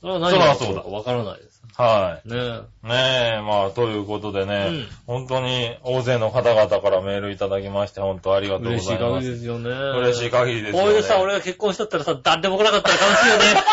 [0.00, 1.49] それは何がそうかわからないです。
[1.80, 2.36] はねえ。
[2.36, 2.88] い。
[2.88, 9.26] ねえ、まあ、ということでね、うん本当に大勢の方々からメールいただきまして、本当ありがとうご嬉しい限ざいます。
[9.26, 9.70] りですよね。
[9.70, 10.82] 嬉しい限りですよね。
[10.82, 13.44] これでさ、俺が結婚したったらさ、誰でも来なかったら悲しいよね。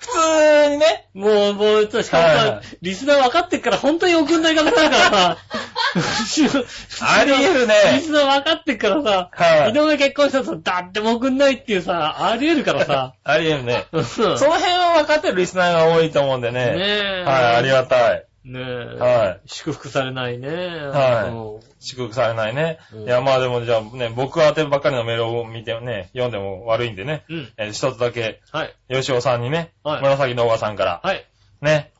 [0.00, 5.36] 普通にね、もう、もう、しかもさ、はいはいリスナー分かってっから本当に送んない方だからさ、
[7.00, 8.00] ありえるリね。
[8.00, 13.86] スナー分かってっからさ、はい井上結婚したらさ、誰でも送んないっていうさ、あり得るからさ、 ありえるね。
[13.92, 16.66] うんその辺は分かってるリスナーが多いと思うんでね。
[16.66, 17.24] ねえ。
[17.24, 18.24] はい、ありがたい。
[18.44, 18.98] ねえ。
[18.98, 20.48] はい祝福されないね。
[20.48, 22.78] はいうん祝福されないね。
[22.92, 27.24] うんいや、まあでもじゃあね、僕宛てばっかりのメールを見てね、読んでも悪いんでね。
[27.28, 27.52] うん。
[27.56, 28.74] えー一つだけ、はい。
[28.90, 31.24] 吉尾さんにね、はい紫のおばさんから、はい。
[31.60, 31.90] ね、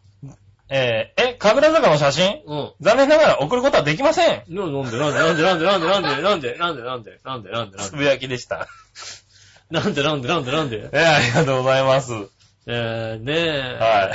[0.71, 2.43] えーえ、神楽坂の写真？
[2.47, 2.73] うん。
[2.81, 4.43] 残念ながら送ることはできません。
[4.49, 8.69] ななんでなんでなんでなんでなんでなんでなんでなんでなんでなんでなんでつぶやきでした。
[9.71, 12.13] なんでなんでなんでなんでえーありがとうございます。
[12.13, 12.29] はい。
[12.67, 14.13] えー、ねえ。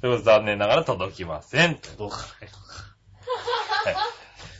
[0.00, 1.78] ということで残念ながら届きません。
[1.98, 3.96] どうかはい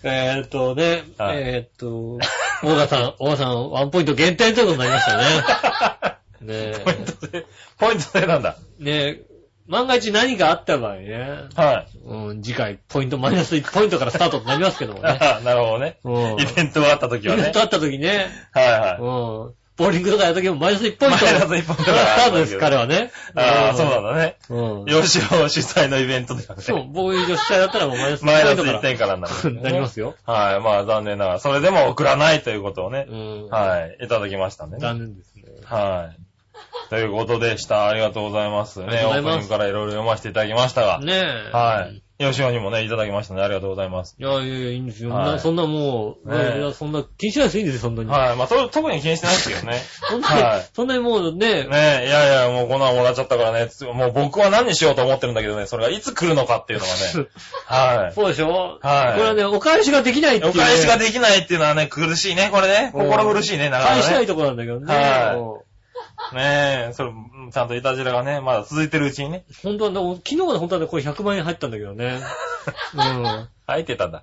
[0.05, 2.19] えーっとね、はいえーっと、
[2.63, 6.71] 大賀さん、大賀さん、ワンポイント減点ということになりましたね。
[6.73, 7.47] ねポイントで、
[7.79, 8.57] ポイントでなんだ。
[8.81, 8.85] え。
[8.85, 9.26] ねえ、
[9.69, 11.99] 万が一何かあった場合ね、はい。
[12.05, 15.19] うん、次回、ポイントマイナス1ポイントからスタートとなりますけどもね。
[15.45, 15.99] なるほどね。
[16.05, 16.41] うん。
[16.41, 17.61] イベントがあった時はねイベント。
[17.61, 19.01] あった時ね、はいはい。
[19.01, 19.55] うん。
[19.77, 21.25] ボーリングとかやる時もマイナス1ポイント。
[21.27, 23.11] マイナス1ポイントからスタートです、彼はね。
[23.35, 24.13] ああ、そうなんだ。
[24.13, 24.37] だね。
[24.49, 24.87] うん。
[24.87, 26.63] 吉尾主催のイベントではね。
[26.63, 28.79] そう、僕女子会だったらもうマイナス1マイナスポイントから。
[28.79, 30.15] 1点からになる、なりますよ。
[30.25, 30.61] はい。
[30.61, 33.49] まあ残念ながら、それでも送らないということをねう、ん。
[33.49, 34.05] はい。
[34.05, 34.79] いただきましたね。
[34.81, 35.43] 残念ですね。
[35.65, 36.26] はい。
[36.91, 37.89] ということでした。
[37.89, 38.81] ありがとうございます。
[38.81, 41.01] ね、オープニングからいろいろ読ませていただきましたが。
[41.01, 41.51] ねえ。
[41.53, 42.03] はい。
[42.19, 43.43] 吉尾にもね、いただきましたね。
[43.43, 44.17] ありがとうございます。
[44.19, 45.11] いやいやいや、いいんですよ。
[45.11, 48.09] はいなそんなもう、ねえいやそんな気にしないですいいんですよ、そんなに。
[48.09, 48.37] はい。
[48.37, 49.83] まあ、と特に気にしてないですけどね。
[50.09, 53.69] そんなに、はいそんなにもうね、ねえ、いやいや、もうこんなのもらっちゃったからね。
[53.69, 57.29] つもう僕は何にしようと思ってるんだけどね、それがいつ来るのかっていうのがね。
[57.67, 58.15] はい。
[58.15, 58.79] そうでしょ？
[58.81, 60.61] はいこれはね、お返しができないっていう、ね。
[60.63, 62.93] お返しができないっていうのはね、苦しいね、これね。
[62.95, 64.03] 心苦しいね、なかなかね。
[64.03, 64.95] 返したいところなんだけどね。
[64.95, 65.66] はいも
[66.35, 67.13] ねえ、それ、う
[67.49, 72.21] んちゃんといたじらがね、まだ続いてるうちにね、う本当はね、昨日まで本当はね、これ100万円入ったんだけどね。
[72.95, 73.49] うん。
[73.67, 74.23] 入ってたんだ。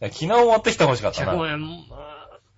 [0.00, 1.34] 昨日持ってきて欲しかった100な。
[1.34, 1.96] 万円、ま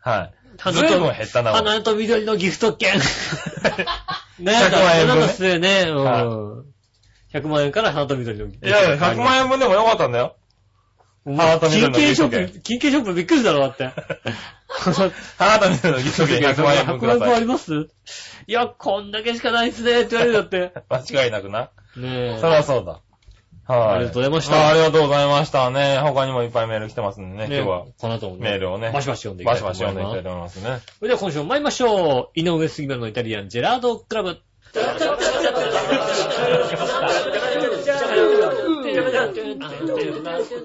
[0.04, 0.72] あはい。
[0.72, 1.52] ずいぶん減ったな。
[1.52, 2.98] 花と緑のギフト券。
[4.38, 6.04] ね100万円分ねなんかすね、うん。
[6.04, 6.64] は
[7.32, 10.36] 100万円から花と緑のギフトいやいや、100万円分でもよかったんだよ。
[11.24, 13.90] 花と緑のギフト券金券ショップ、金券ショップびっくりしたろ、だって。
[15.38, 17.40] 花と緑のギフト券100万円分くだ100万円分あさい。
[17.40, 17.88] ります
[18.46, 20.72] いや、こんだけしかないっすね、って言われるだって。
[20.88, 21.70] 間違いなくな。
[21.96, 22.38] ねえ。
[22.40, 23.00] そりゃそうだ。
[23.66, 23.94] はい。
[23.94, 25.98] ありがとうございましたあありがとうございましたね。
[26.00, 28.90] 他にもいっぱいメール来てますんでね、ね今日はこの後もね、メールをね。
[28.92, 30.02] バシバシ読んでいきたバシいと思います。
[30.02, 30.80] バシ読んでいきたいと思いますね。
[30.98, 32.36] それでは今週も参りましょう。
[32.40, 34.38] 井上杉村のイタリアンジェラードクラブ。
[40.44, 40.60] ジェ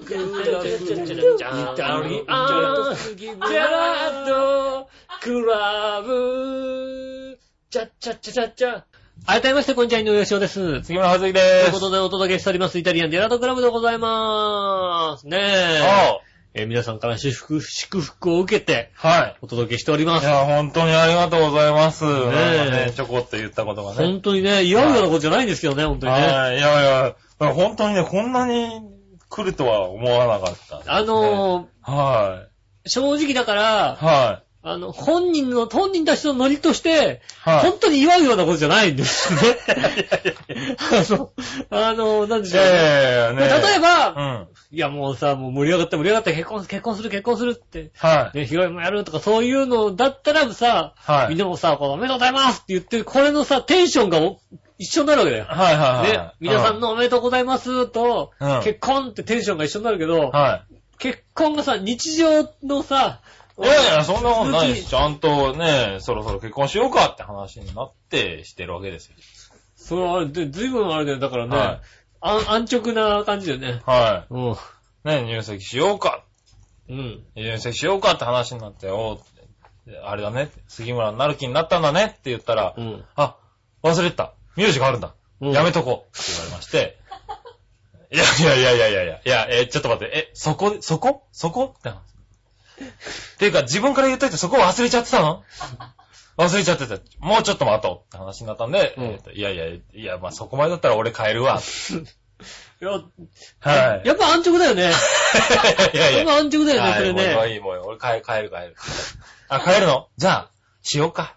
[3.54, 4.88] ラード
[5.22, 7.38] クラブ。
[7.70, 8.82] チャッチャッチャチャッチャ。
[9.24, 10.82] 改めまして、こんにちは、井上翔です。
[10.82, 11.60] 杉村はずきです。
[11.62, 15.26] ということでお届けしております、イタリアンジェラードクラブでございます。
[15.26, 15.78] ねえ。
[15.82, 16.18] あ
[16.52, 19.36] えー皆さんから祝福、祝福を受けてはい。
[19.40, 20.26] お届けしております。
[20.26, 22.04] いや、本当にありがとうございます。
[22.04, 23.96] えね、ちょこっと言ったことがね。
[23.96, 26.18] 本当にね、祝うようなことじゃないんですけどね、本当にね。
[26.18, 26.58] はい。
[26.58, 28.99] いやいや、本当にね、こんなに
[29.30, 30.82] 来るとは思わなかった。
[30.86, 33.54] あのはー、正直だかい。
[33.54, 37.50] ら、はあの、本人の、本人たちのノリとして、い。
[37.50, 37.70] はい。
[37.70, 39.56] 本当に祝うようなことじゃないんですよね。
[40.78, 41.30] あの、
[41.70, 42.68] あの、なんでいしょうね。
[42.68, 43.48] やいやいやね。
[43.48, 44.48] 例えば、うん。
[44.72, 48.36] いやもうさ、もう盛り上がって盛り上がって結婚、結婚する結婚するって、はい。
[48.38, 51.28] ね、披露宴もやるとかそういうのだったらさ、はい。
[51.30, 54.40] みんなもさ、このおめでとうございますって言ってる、これのさ、テンションがお
[54.76, 55.44] 一緒になるわけだよ。
[55.44, 56.12] はいはいはい。
[56.12, 60.64] ね、皆さんのおめでとうございますと、うん結婚ってテンションが一緒になるけど、は
[60.98, 63.20] 結婚がさ、日常のさ、
[63.60, 63.66] い。
[63.66, 69.16] いやいや、そんなことないし、ちゃんとね、そろそろ結婚しようかって話になってしてるわけですよ。
[69.76, 71.80] それはあれで、ずいぶんあれだよ、だからね、はい
[72.22, 73.80] あ安直な感じだよね。
[73.86, 74.52] はうん。
[74.52, 74.56] い。
[75.04, 76.22] ね、入籍しようか。
[76.88, 77.24] うん。
[77.34, 79.18] 入籍しようかって話になって、おう
[80.04, 83.04] あれだね、杉村になる気になったんだねって言ったら、うん。
[83.16, 83.36] あ、
[83.82, 84.34] 忘れてた。
[84.54, 85.14] 名字があるんだ。
[85.40, 86.18] うんやめとこう。
[86.18, 86.98] って言われまして。
[88.12, 91.26] いやいやいやいやいやいや、いや、えーちょっと待って、え、そこ、そこ？
[91.32, 91.74] そこ？
[91.78, 92.00] って話。
[92.84, 95.44] っていうか、自分から言っといてそこ忘れちゃってたの？
[96.36, 96.96] 忘れちゃってた。
[97.18, 101.60] もうちょっと待とうって話になったんで、うんえーといやいや、いや、まあそこまでだったら俺帰るわ。
[102.80, 104.08] いや、はい。
[104.08, 104.90] やっぱ安直だよね。
[105.92, 107.52] いやいややっぱ安直だよね、それはい、もうね。
[107.54, 108.76] いい、もういい、俺帰る、帰る、帰る。
[109.48, 110.08] あ、帰るの？
[110.16, 110.50] じゃあ、
[110.82, 111.36] しようか。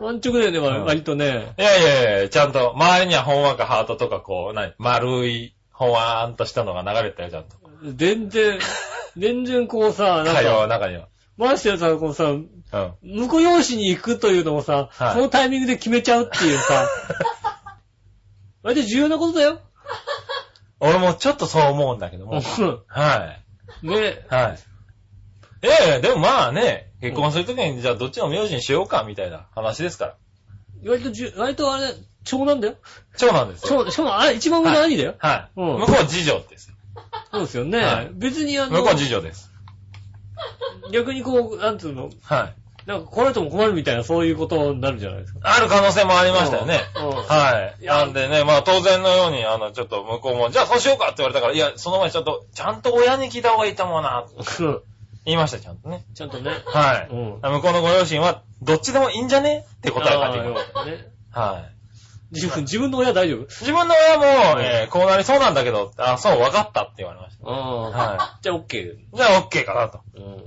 [0.00, 1.54] 安直だよね、うん割とね。
[1.58, 7.56] いやいやいや、ちゃんと、周りにはほんわかハートとか、こう、何、丸い、ほわーんとしたのが流れてたよ、ちゃんと。
[7.94, 8.58] 全然、
[9.16, 11.08] 全然こうさ、なん会話のか、中には。
[11.36, 12.48] ましてやさ、こうさ、うん。
[13.02, 16.86] 婿養子に行くというのもさ、はいそのタイミングで決めちゃうっていうさ、
[18.62, 19.60] 割と重要なことだよ。
[20.80, 22.38] 俺もちょっとそう思うんだけども。
[22.38, 23.36] うは
[23.82, 23.86] い。
[23.86, 24.26] んね。
[24.28, 24.56] は
[25.62, 25.66] い。
[25.66, 30.16] いやいや、でもまあね、結婚するときに、じゃあどっちの名字にしようか、みたいな話ですから。
[30.84, 31.94] 割とじゅ、割とあれ、
[32.24, 32.74] 長男だよ。
[33.16, 33.84] 長男ですよ。
[33.84, 35.14] 長、しかもあれ、一番上の兄だよ。
[35.18, 35.60] はい。
[35.60, 36.71] うん向こうは次女ですよ。
[37.32, 37.78] そうですよね。
[37.78, 39.50] はい別にあの向こうは、次女です。
[40.92, 42.54] 逆にこう、なんつうの、はい。
[42.86, 45.40] なんか来られても困るみたいな、そういうことになるじゃないですか。
[45.42, 46.80] ある可能性もありましたよね。
[46.96, 47.84] うんうんはい。
[47.84, 54.24] なんでね、まあ当然のように、あの、ちょっと向こうも、じゃあそうしようかって言われたから、いや、その前にちょっと、ちゃんと親に聞いた方がいいと思うな、
[55.24, 56.04] 言いました、ちゃんとね。
[56.14, 56.50] ちゃんとね。
[56.66, 57.08] はい。
[57.08, 59.64] うん向こうのご両親は、どっちでもいいんじゃね？
[59.76, 61.40] って答えが返ってきましねた。
[61.40, 61.72] はい。
[62.32, 63.40] 自分、自分の親大丈夫？
[63.60, 67.46] 自分の親も、うんえーこうなりそうなんだけど、あ、そう、分かったって言われました。
[67.46, 67.90] ああ。
[67.90, 68.96] はじゃあ OK。
[69.14, 70.00] じゃあ OK かなと。
[70.16, 70.46] うん。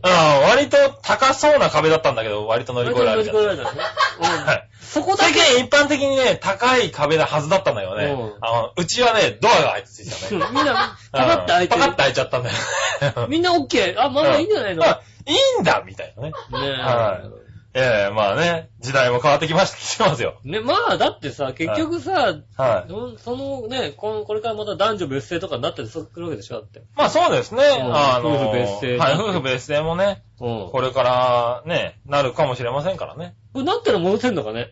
[0.50, 3.42] 割と高そうな壁だったんだけど、割と乗り越えられちゃった。
[3.42, 3.88] 乗り越えられたね。
[4.20, 4.70] うんはい。
[4.82, 8.06] そこだけ、世間一般的にね、高い壁なはずだったんだよね。
[8.06, 10.46] うんあの、うちはね、ドアが開いてついたね。
[10.54, 12.56] みんな、パカッて開いてパカッて開いちゃったんだよ。
[13.28, 13.96] みんな OK。
[14.00, 14.84] あ、まあまあいいんじゃないの？
[14.84, 16.32] あいいんだみたいなね。
[16.52, 17.45] ねはい
[17.78, 20.36] ええまあね、時代も変わってきました、 きてますよ。
[20.46, 20.50] え。
[20.50, 22.90] ね、まあ、だってさ、結局さ、はい。
[22.90, 26.84] どそのね、このこれからまた男女別姓とかになったりするわけでしょだって。
[26.96, 27.64] まあそうですね。
[27.64, 30.70] うんあの、夫婦別姓はい、夫婦別姓もね、うん。
[30.72, 33.36] これからね、なるかもしれませんからね。
[33.52, 34.70] これなったら戻せんのかね？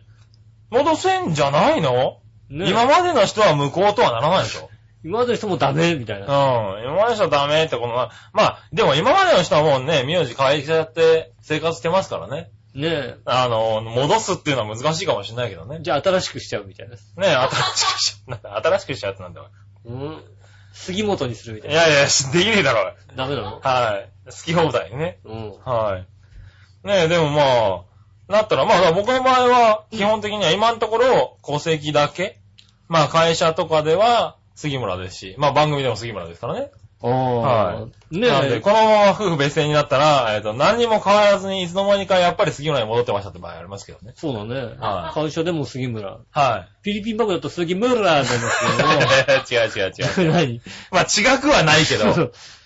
[0.70, 4.70] 戻せんじゃないの、ね今までの人は無効とはならないでしょ。
[5.04, 6.26] 今までの人もダメみたいな。
[6.26, 6.84] うん。
[6.84, 12.50] 今までの人はダメってことは、まあ、でも今までの人はもうね、名字変えちゃって生活してますからね。
[12.74, 13.16] ねえ。
[13.24, 15.78] あの、戻すっていうのは難しいかもしれないけどね。
[15.82, 16.96] じゃあ新しくしちゃうみたいな。
[16.96, 19.50] ね、新しくし、なんだ新しくしちゃうってなんだよ。
[19.84, 20.24] うん。
[20.72, 21.86] 杉本にするみたいな。
[21.86, 22.94] いやいや、しできねえだろ。
[23.14, 23.60] ダメなの？
[23.60, 24.10] はい。
[24.26, 25.20] 好き放題にね。
[25.24, 25.58] うん。
[25.60, 26.86] はい。
[26.86, 32.40] ねえ、でもまあ、なったら、まあ、だから僕の場合は、基本的には今のところ、戸籍だけ。
[32.88, 36.70] まあ、会社とかでは、杉村ですし、まあ、番組でも杉村ですからね。
[37.02, 37.10] ああ。
[37.10, 38.60] はねなんで、え。
[38.60, 44.12] このまま夫婦別姓になったら、えっ、と、何にも変わらずに、いつの間にかやっぱり杉村に戻ってましたって場合ありますけどね。
[44.16, 44.76] そうだね。
[44.78, 46.18] はい会社でも杉村。
[46.30, 49.54] はフィリピンバグだと杉村なんですい。
[49.56, 50.30] 違う違う違けど。
[50.30, 50.32] う。
[50.32, 50.60] 何？
[50.90, 52.04] まあ、違くはないけど、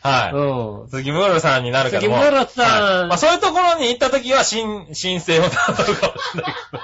[0.01, 0.33] はい。
[0.33, 0.89] うん。
[0.91, 2.19] 杉村さんになるからもう。
[2.19, 6.83] 杉村さんはいまあ、そういうところに行った時は、申、申請を頼むかもしれないけど。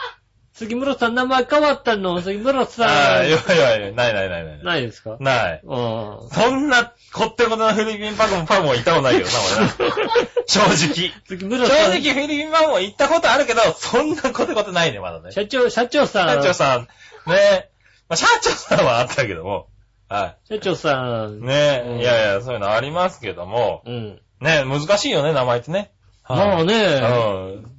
[0.54, 2.20] 杉村さん名前変わったの？
[2.22, 3.30] 杉村さはい、ん。
[3.30, 4.64] いやいやいや、ないないないない。
[4.64, 5.16] ないですか？
[5.18, 5.60] ない。
[5.64, 6.28] うん。
[6.30, 9.34] そんな、こってことのフィリピンパグもパグも行ったことないけどな、
[9.80, 9.94] 俺な。
[10.46, 11.10] 正直。
[11.26, 11.76] 杉村さん。
[11.92, 15.32] 正直フィリピンパグも行ったことあるけど、そんなコテコテないね、まだね。
[15.32, 16.28] 社社長、社長さん。
[16.40, 16.82] 長さん、
[17.26, 17.68] ね。
[18.08, 19.66] まあ、社長さんはあったけども。
[20.08, 21.40] は社長さん。
[21.42, 21.46] い。
[21.46, 23.82] ねうんいやいや、そういうのありますけども。
[23.86, 24.20] うん。
[24.40, 25.90] ね難しいよね、名前ってね。
[26.28, 27.00] まあね、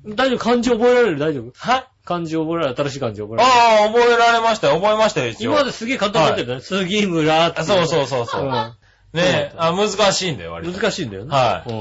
[0.06, 0.16] うん。
[0.16, 1.20] 大丈夫、漢字覚えられる？
[1.20, 1.52] 大丈夫？
[1.56, 1.86] はい。
[2.06, 5.52] 漢字覚えられる新しい漢字覚えられるああ、覚えられましたよ、覚えましたよ、一応。
[5.52, 6.62] 今まですげえ簡単になってるね。
[6.62, 7.60] 杉村って。
[7.60, 8.46] あそうそうそうそう。
[8.46, 8.74] うん
[9.14, 10.78] ねあ、難しいんだよ、割と。
[10.78, 11.34] 難しいんだよね。
[11.34, 11.74] はいう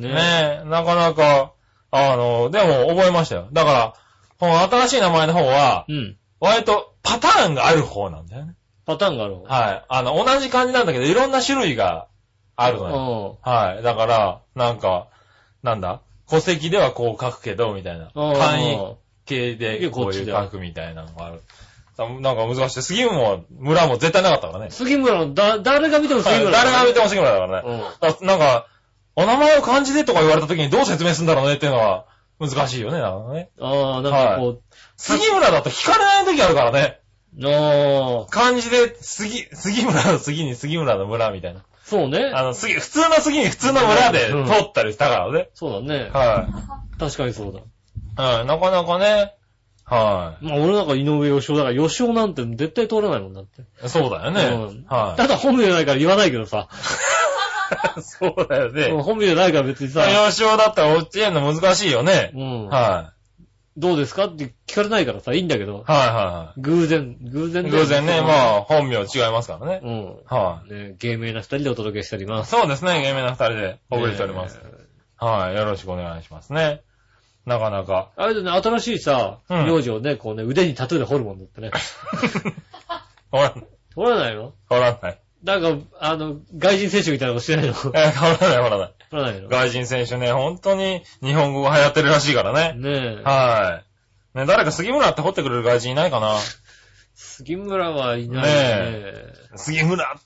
[0.00, 0.02] ん。
[0.02, 1.52] ねねえ、なかなか、
[1.90, 3.48] あの、でも覚えましたよ。
[3.52, 3.94] だから、
[4.38, 6.16] この新しい名前の方はう、ん。
[6.40, 8.54] 割とパターンがある方なんだよね。
[8.86, 9.42] パターンがあるの。
[9.42, 9.84] はい。
[9.88, 12.06] あの、同じ漢字なんだけど、いろんな種類が
[12.54, 13.38] あるのよ。
[13.44, 13.82] うはい。
[13.82, 15.08] だから、なんか、
[15.62, 16.00] なんだ？
[16.30, 18.06] 戸籍ではこう書くけど、みたいな。
[18.06, 18.10] ん。
[18.12, 18.78] 簡易
[19.26, 21.42] 系でこういう書くみたいなのがある。
[21.96, 22.82] なんか難しい。
[22.82, 24.70] 杉村も、村も絶対なかったからね。
[24.70, 27.68] 杉村の、だ、誰が見ても杉村だ誰が見ても杉村だからね。
[27.68, 27.80] うん。
[28.00, 28.66] だなんか、
[29.16, 32.06] お名前を漢字でとか言われた時にどう説明するんだろうねっていうのは
[32.40, 33.50] 難しいよね、なんかね。
[33.60, 34.60] ああ、なんかこ
[34.96, 37.00] 杉村だと聞かれない時あるからね。
[37.38, 41.64] う、ああ、漢字で杉、杉村の杉に杉村の村みたいな。
[41.84, 42.32] そうね。
[42.34, 45.50] あの、杉、普通の杉に普通の村でうん通ったりしたからね。
[45.54, 46.10] そうだね。
[46.12, 46.48] は
[46.98, 47.60] 確かにそうだ。
[48.18, 48.22] い。
[48.22, 48.46] はい。
[48.46, 49.34] なかなかね。
[49.86, 53.62] はまあ俺なんか井上義雄だから、義雄なんて絶対通らないもんだって。
[53.84, 53.88] い。
[53.88, 54.84] そうだよねうん。
[54.88, 56.68] はただ本名じゃないから言わないけどさ。
[57.96, 58.00] い。
[58.02, 58.90] そうだようんね。
[59.02, 60.08] 本名じゃないから別にさ。
[60.10, 62.32] 幼少だったら落ちえんの難しいよね。
[62.34, 62.68] うん。
[62.68, 63.12] は
[63.76, 65.90] どうですかって聞かれないからさ、いいんだけどい。。
[65.90, 69.80] はいは偶然、偶然偶然ね、まあ、本名違いますからね。
[69.82, 70.16] うん。
[70.26, 70.72] はい。
[70.72, 72.52] ね、芸名な二人でお届けしております。
[72.52, 74.58] そうですね、芸名な二人でお送りしております。
[74.58, 74.62] ね
[75.16, 75.56] はい。
[75.56, 76.82] よろしくお願いしますね。
[77.46, 78.10] なかなか。
[78.16, 81.70] あれだね、新しいさ、うん名字をね、こうね、腕にタトゥーで彫るもんだってね。
[83.30, 83.54] ほら、
[83.94, 84.54] 彫らないの？
[84.68, 85.20] ほらない。
[85.42, 87.74] なんか、あの、外人選手みたいなのしてないの？
[87.74, 88.94] 彫え、ほらない、ほらない。
[89.10, 89.48] らないの？
[89.48, 92.80] 外人選手ね、本当に日本語が流行ってるらしいからね。
[92.80, 93.22] ねえ。
[93.22, 93.82] は
[94.34, 94.38] い。
[94.38, 96.36] ね、誰か杉村って掘ってくれる外人いないかな？
[97.14, 99.12] 杉村はいないねね。
[99.56, 100.18] 杉村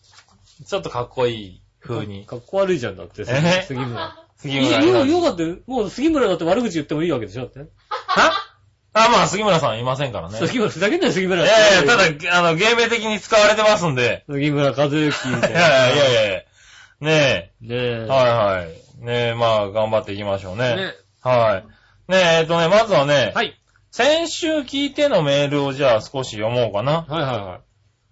[0.66, 2.24] ちょっとかっこいい風に。
[2.24, 3.64] かっこ悪いじゃんだって、え？
[3.66, 4.27] 杉村。
[4.38, 5.56] 杉村いないよかったよ。
[5.66, 7.60] もう杉村だって悪口言ってもいいわけでしょだって。
[7.90, 8.32] は
[8.94, 10.38] あ、まあ、杉村さんいませんからね。
[10.38, 11.44] 杉村、ふざけんなよ、杉村。
[11.44, 14.24] いやいや、ただ、あの、芸名的に使われてますんで。
[14.28, 15.48] 杉村和之みたいな。
[15.48, 16.42] いやいやいやいや。
[17.00, 18.04] ねねえ。
[18.04, 18.06] え。
[18.08, 18.66] はいはい。
[19.04, 20.74] ねえ、まあ、頑張っていきましょうね。
[20.74, 21.62] ねは
[22.08, 22.10] い。
[22.10, 23.54] ねえ、えっとね、まずはね、はい。
[23.90, 27.04] 先週聞いてのメールをじゃあ少し読もうかな。
[27.08, 27.60] はいはいはい。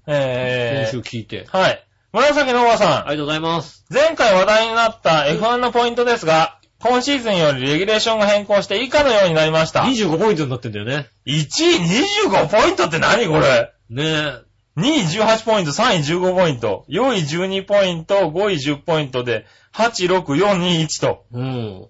[0.08, 1.46] え先週聞いて。
[1.46, 1.86] ー、はい。
[2.16, 2.92] 紫のおばさん。
[2.92, 3.85] ありがとうございます。
[3.90, 9.81] 前回話題になった F1 のポイントですが、今シーズンよりレギュレーションが変更して以下のようになりました。
[9.83, 11.11] 1 25ポイントになってんだよね。
[11.26, 13.70] 位25ポイントって何これ？
[13.90, 14.81] ねえ。
[14.81, 21.26] 2位18ポイント、3位15ポイント、4位12ポイント、5位10ポイントで、8、6、4、2、1と。
[21.33, 21.87] うん。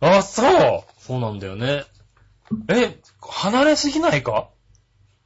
[0.00, 0.82] あ、そう。
[0.98, 1.84] そうなんだよね。
[2.68, 4.48] え、離れすぎないか？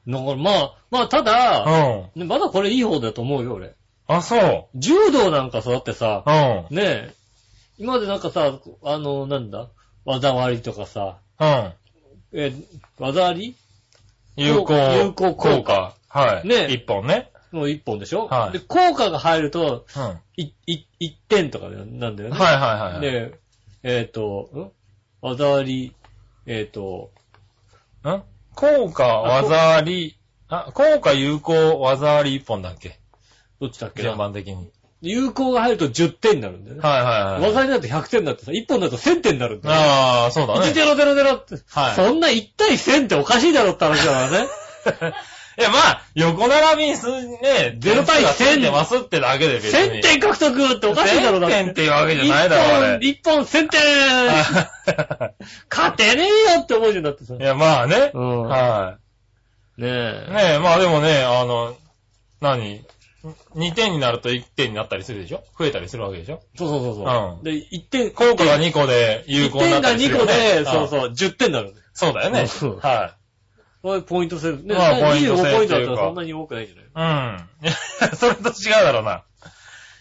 [0.06, 2.10] だからまあ、まあたうだ、ん。
[2.14, 3.74] ねまだこれいい方だと思うよ、俺。
[4.08, 4.78] あ、そう。
[4.78, 6.24] 柔道なんかさ、だってさ、
[6.70, 6.76] うん。
[6.76, 7.14] ねえ、
[7.78, 9.68] 今までなんかさ、あの、なんだ
[10.04, 11.72] 技割りとかさ、うん。
[12.32, 12.52] え、
[12.98, 13.54] 技あり？
[14.36, 14.72] 有効。
[14.74, 15.94] 有効効果。
[16.08, 16.48] はい。
[16.48, 17.30] ね一本ね。
[17.52, 18.28] の一本でしょ？
[18.28, 20.02] はいで、効果が入ると、うん。
[20.02, 22.38] はいい、い、一点とかなんだよね。
[22.38, 23.00] はいはいはい。
[23.00, 23.38] で、
[23.82, 24.70] えっ、と、ん？
[25.20, 25.94] 技あり、
[26.46, 27.10] えっ、と、
[28.04, 28.22] ん？
[28.54, 30.16] 効果、技あり、
[30.48, 32.98] あ、効果有効技あり一本だっけ？
[33.60, 34.08] どっちだっけな？
[34.10, 34.70] 順番的に。
[35.00, 36.82] 有効が入ると10点になるんだよね。
[36.82, 37.42] はいはいはい。
[37.42, 39.76] 技ありだと100点になってさ、1本だと1000点になるんだよ。
[39.76, 40.60] ああ、そうだね。
[40.60, 44.46] 1000って、はいそんな1対1000っておかしいだろって話だからね。
[45.58, 49.98] いや、まあ、横並びに数字ね、0対1000点数がついてますってだけで別に。
[49.98, 52.96] 1000点獲得っておかしいだろだ1000点っていうわけじゃないだろ、あれ。
[52.98, 53.80] 1本、1本1000点
[55.68, 57.34] 勝てねえよって思うじゃんだってさ。
[57.34, 58.12] いや、まあね。
[58.14, 58.98] うんは
[59.78, 59.90] ねい。
[59.90, 60.26] え。
[60.30, 61.76] ねえ、まあでもね、あの、
[62.40, 62.84] 何？
[63.56, 65.42] ?2 点になると1点になったりするでしょ？
[65.58, 66.40] 増えたりするわけでしょ？
[66.56, 67.36] そうそうそうそう。
[67.38, 70.32] うんで、1点、効果が2個で有効になったりするよ、ね。
[70.32, 71.74] 1点が2個で、うんそうそう、10点になる。
[71.94, 72.76] そうだよねうん。
[72.78, 73.14] は
[73.82, 76.88] これポイント制ね、まあポイント制25ポイントだったらそんなに多くないんじゃないい。
[78.08, 78.14] うん。
[78.18, 79.22] それと違うだろうな。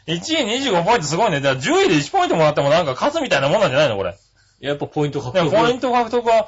[0.08, 1.42] 1位25ポイントすごいね。
[1.42, 3.98] じゃあ10位で1ポイントもらってもなんか勝つみたいなもんなんじゃないの？
[3.98, 4.16] これ。
[4.60, 5.52] やっぱポイント獲得。
[5.52, 6.48] ポイント獲得は、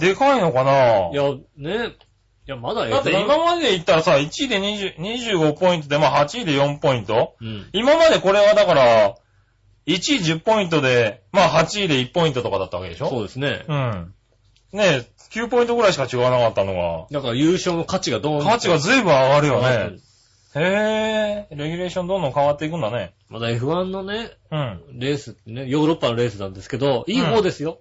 [0.00, 1.10] でかいのかな？
[1.12, 1.22] いや、
[1.56, 1.94] ね。
[2.46, 7.66] いや、まだだって今まで言ったらさ、1位で20 25ポイントで、まあ8位で4ポイントうん。
[7.72, 9.16] 今までこれはだから、
[9.86, 13.08] 1位10ポイントで、まあ8位で1ポイントとかだったわけでしょ？
[13.08, 13.64] そうですね。
[13.66, 14.14] うん。
[14.72, 19.98] ねえ、9ポイントぐらいしか違わなかったのだから優勝の価値がどうが、価値が随分上がるよねね。。
[20.58, 23.12] へえ、レギュレーションどんどん変わっていくんだね。
[23.28, 24.80] まだ F1 のね、うん。
[24.94, 27.78] レースってね、ヨーロッパのレースなんですけど、いい方ですよ。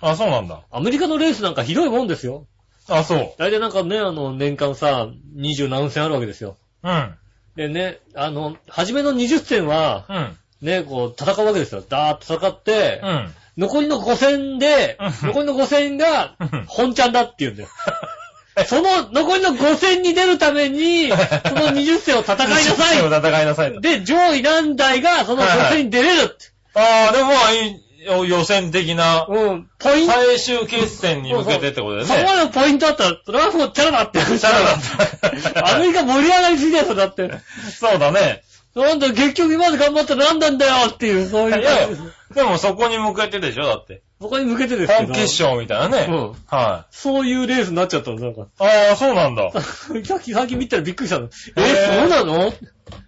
[0.00, 0.62] あ、そうなんだ。
[0.70, 2.46] アメリカのレースなんかひどいもんですよ。
[2.88, 3.32] あ、そう。
[3.38, 6.56] 大体なんかね、あの、年間さ、二十何戦あるわけですよ。
[6.82, 7.14] うん。
[7.56, 10.66] でね、あの、初めの20戦は、うん。
[10.66, 11.84] ね、こう、戦うわけですよ。
[11.86, 13.34] ダーッと戦って、うん。
[13.56, 17.68] 残りの5戦でうん、残りの5戦がうん、本ちゃんだって言うんだよ。
[18.66, 23.18] その、残りの5戦に出るために、 その20戦を戦いなさをい。
[23.18, 23.80] 戦いなさいと。
[23.80, 26.46] で、上位何台がその5戦に出れるって。
[26.74, 32.36] ああ、でもまあいい、予選的な、うん、ポイント、最終決戦に向けてってことだよそこまね。
[32.36, 37.30] でのポイントあったら、それはもうチャラだって話チャラだったアメリカ盛り上がりすぎだよ、だって。
[37.78, 38.42] そうだね。
[38.74, 42.02] なんだ、結局今まで頑張ったら何なんだよっていう、そういういやです。
[42.34, 44.02] でもそこに向けてでしょだって。
[44.20, 45.12] そこに向けてですけど。
[45.12, 46.06] 本決勝みたいなね。
[46.08, 48.42] うんはそういうレースになっちゃったの、なんか。
[48.42, 48.44] い。
[48.58, 49.50] ああ、そうなんだ。
[49.54, 51.28] さっき、さっき見たらびっくりしたの。
[51.56, 52.52] えへーそうなの？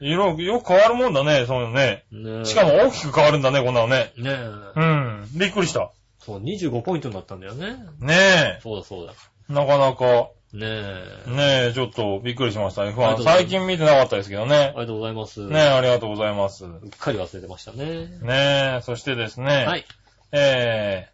[0.01, 2.05] 色、よく変わるもんだね、そういうのね。
[2.13, 4.13] ねえしかも大きく変わるんだね、こんなのね。
[4.17, 4.81] ねえ。
[4.81, 5.29] うん。
[5.35, 5.91] びっくりした。
[6.19, 7.77] そう、25ポイントになったんだよね。
[8.01, 9.13] ねそうだそうだ。
[9.49, 9.53] え。
[9.53, 10.61] なかなか、ね
[11.27, 11.31] え。
[11.31, 12.85] ねえ、ちょっとびっくりしました。
[12.85, 14.69] りがとうご F1 ざいます最近見てなかったですけどねあ。
[14.71, 15.41] りがとうございます。
[15.41, 16.65] ねえ、ありがとうございます。
[16.65, 18.07] うっかり忘れてましたね。
[18.23, 19.67] ねえ、そしてですね。
[19.67, 19.85] はい。
[20.33, 21.09] え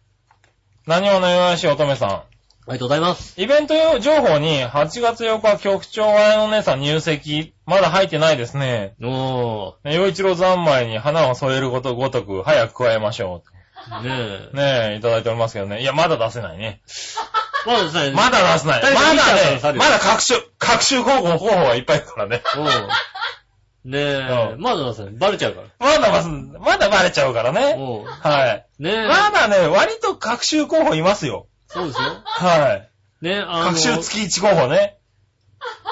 [0.85, 2.32] ー、何話の弱いし乙女さん。
[2.65, 3.41] ありがとうございます。
[3.41, 8.95] イベント情報に8月8日局長綾の姉さん入籍、まだ入ってないですね。
[9.01, 14.01] おね洋一郎三昧に花を添えることごとく早く加えましょー。
[14.03, 14.55] ねう。
[14.55, 15.81] ねえ、いただいておりますけどね。
[15.81, 16.81] いや、まだ出せないね。
[17.67, 17.69] え。
[17.69, 18.11] まだですね。
[18.15, 18.81] まだ出せない。
[18.81, 22.43] まだね、まだ各種、各種候補、候補がいっぱいいるからね。
[23.83, 23.91] うん。
[23.91, 24.53] ねえ。
[24.53, 25.11] うんまだですね。
[25.19, 25.67] バレちゃうから。
[25.79, 27.75] まだまず、まだバレちゃうからね。
[27.77, 28.05] うん。
[28.05, 28.65] はい。
[28.79, 29.07] ねえ。
[29.07, 31.47] まだね、割と各種候補いますよ。
[31.73, 32.21] そうですよ。
[32.23, 32.73] は
[33.21, 33.25] い。
[33.25, 34.97] ねあの、各種月1候補ね。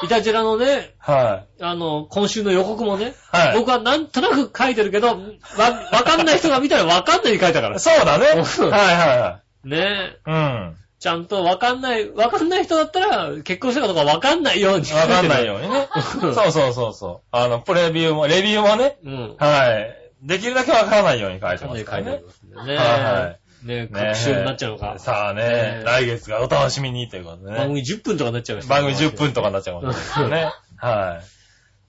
[0.04, 3.38] イタジラのね、はあの、今週の予告もね、い。
[3.38, 3.58] はい。
[3.58, 7.80] 僕はなんとなく書いてるけど、わ、わかんない人が見たらわかんないに書いたから。
[7.80, 8.26] そうだね。
[8.26, 9.78] はいうんはね
[10.26, 10.72] いはい。
[10.72, 10.78] うん。
[11.00, 14.92] ちゃんとわかんない、わかんない人だったら、結婚したかどうかわかんないように。
[14.92, 15.88] わかんないようにね。
[16.20, 17.28] そうそうそうそう。
[17.32, 19.36] あの、プレビューも、レビューもね、うん。
[19.38, 20.02] はい。
[20.22, 22.24] できるだけわからないように書いてますからねり。
[22.24, 22.76] ますんでね。
[22.78, 24.98] はいはいねね各週になっちゃうのか。
[25.00, 27.58] さあねね、来月がお楽しみにということでね。
[27.58, 29.98] 番組10分とかになっちゃいました番組10分とかになっちゃうかもし
[30.30, 30.52] ね。
[30.78, 31.22] は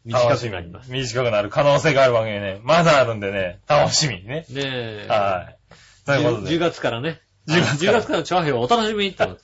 [0.05, 0.09] い。
[0.09, 0.91] 短くなります。
[0.91, 4.45] 短くなる可能性がある番組ね、まだあるんでね、楽しみにね。
[4.49, 5.07] ねえ。
[5.09, 6.05] はい。
[6.05, 6.59] ということ10で。
[6.59, 7.21] 月からね。
[7.49, 9.39] 10月から10月からのチャーヘイをお楽しみにってこと。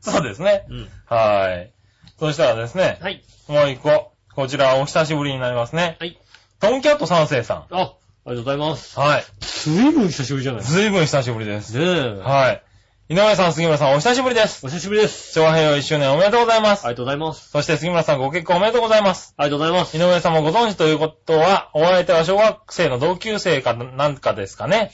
[0.00, 0.66] そうですね。
[0.68, 0.88] うん。
[1.06, 1.72] はい。
[2.18, 3.22] そしたらですね、はい。
[3.48, 4.12] もう一個。
[4.34, 5.96] こちらお久しぶりになりますね。
[6.00, 6.18] はい。
[6.60, 7.94] トンキャット三世さあ、
[8.26, 8.98] ありがとうございます。
[8.98, 9.02] ん。
[9.02, 9.24] はい。
[9.40, 10.60] ずいぶん久しぶりじゃない？
[10.62, 11.72] ですずいぶん久しぶりです。
[11.74, 11.78] か。
[11.78, 12.18] ねえ。
[12.20, 12.62] はい。
[13.10, 14.64] 井上さん、杉村さん、お久しぶりです。
[14.64, 15.32] お久しぶりです。
[15.34, 16.86] 昭和平和1周年おめでとうございます。
[16.86, 17.50] ありがとうございます。
[17.50, 19.34] そして杉村さん、ご結婚おめでとうございます。
[19.36, 19.96] ありがとうございます。
[19.98, 24.90] 井上さんもご存知ということは、お相手は小学生の同級生かなんかですかね。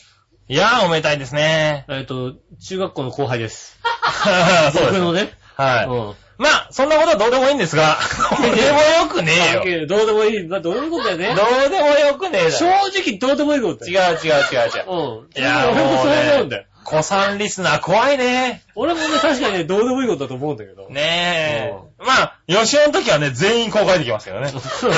[0.49, 1.85] いやー、おめでたいですね。
[1.89, 3.79] えっと、中学校の後輩です。
[4.75, 4.99] そうで。
[4.99, 5.33] 僕のね。
[5.57, 5.87] はい。
[5.87, 6.15] うん。
[6.41, 7.99] まあ、そんなことはどうでもいいんですが、
[8.41, 9.33] ど うでもよくね
[9.67, 9.81] えよ。
[9.81, 9.87] よ。
[9.87, 10.43] どうでもいい。
[10.45, 11.35] まあ、どういうことだよね。
[11.35, 12.73] どうでもよくねえだ正ろ。
[12.87, 14.01] 直どうでもいいことだ違うよ。
[14.25, 14.85] 違う違う違う。
[14.87, 15.39] うん。
[15.39, 16.65] いやー俺もそう思うんだよ。
[16.83, 18.63] 子さんリスナー怖いね。
[18.75, 20.89] 俺もね、確かにね、どうでもいいことだと思うんだけど。
[20.89, 21.75] ねえ。
[21.99, 24.49] まあ、吉尾の時はね、全員公開できますけどね。
[24.49, 24.91] そう。
[24.91, 24.95] い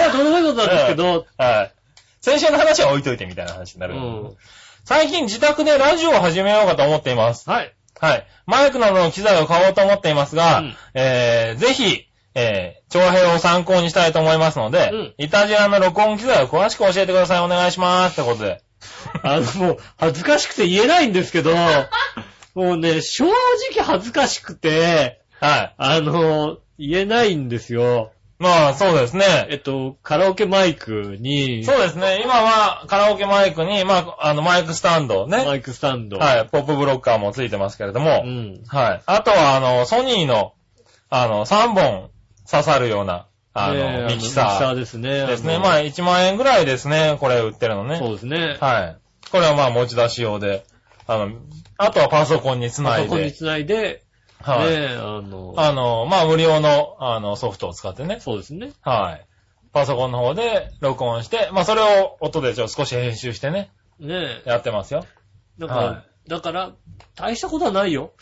[0.00, 1.72] や、どうでもいいことなんですけど、 はい。
[2.20, 3.94] 先週の話は置いといてみたいな話になる。
[3.94, 4.36] うん。
[4.84, 7.50] 最近自宅でラジオを始めようかと思っています。
[7.50, 7.72] はい。
[8.00, 8.26] はい。
[8.46, 17.40] マイクなどの機材を買おうと思っていますが、うんえー、ぜひ、えー、長編を参考にしたいと思いますので、うんイタジラの録音機材を詳しく教えてください。
[17.40, 18.20] お願いします。
[18.20, 18.62] ってことで。
[19.22, 21.54] あの、もう、恥ずかしくて言えないんですけど、
[22.54, 25.74] もうね、正直恥ずかしくて、はい。
[25.76, 28.12] あの、言えないんですよ。
[28.44, 29.46] まあ、そうですね。
[29.48, 32.20] えっと、カラオケマイクに、そうですね。
[32.22, 35.44] 今はカラオケマイクに、まあ、あの、マイクスタンドね。
[35.46, 36.18] マイクスタンド。
[36.18, 36.48] はい。
[36.50, 38.62] ポップブロッカーもついてますけれども、うん。
[38.66, 39.02] はい。
[39.06, 40.52] あとは、あの、ソニーの、
[41.08, 42.10] あの、3本
[42.50, 45.26] 刺さるような、あの、ねえミキサーミキサーですね。
[45.26, 45.54] ですね。
[45.54, 47.16] あのまあ、1万円ぐらいですね。
[47.18, 47.96] これ売ってるのね。
[47.98, 48.58] そうですね。
[48.60, 48.96] はい。
[49.30, 50.66] これはまあ、持ち出し用で、
[51.06, 51.30] あの、
[51.78, 54.03] あとはパソコンにつないで、パソコンにつないで、
[54.44, 54.70] はい。
[54.70, 58.20] ね、あの、あの、まあ、無料の、あの、ソフトを使ってね。
[58.20, 58.72] そうですね。
[58.82, 59.26] はい。
[59.72, 65.04] パソコンの方で録音して、まあ、それを音でちょっと少し編集してね、ねやってますよ。
[65.58, 66.72] だから、はだから、
[67.16, 68.12] 大したことはないよ。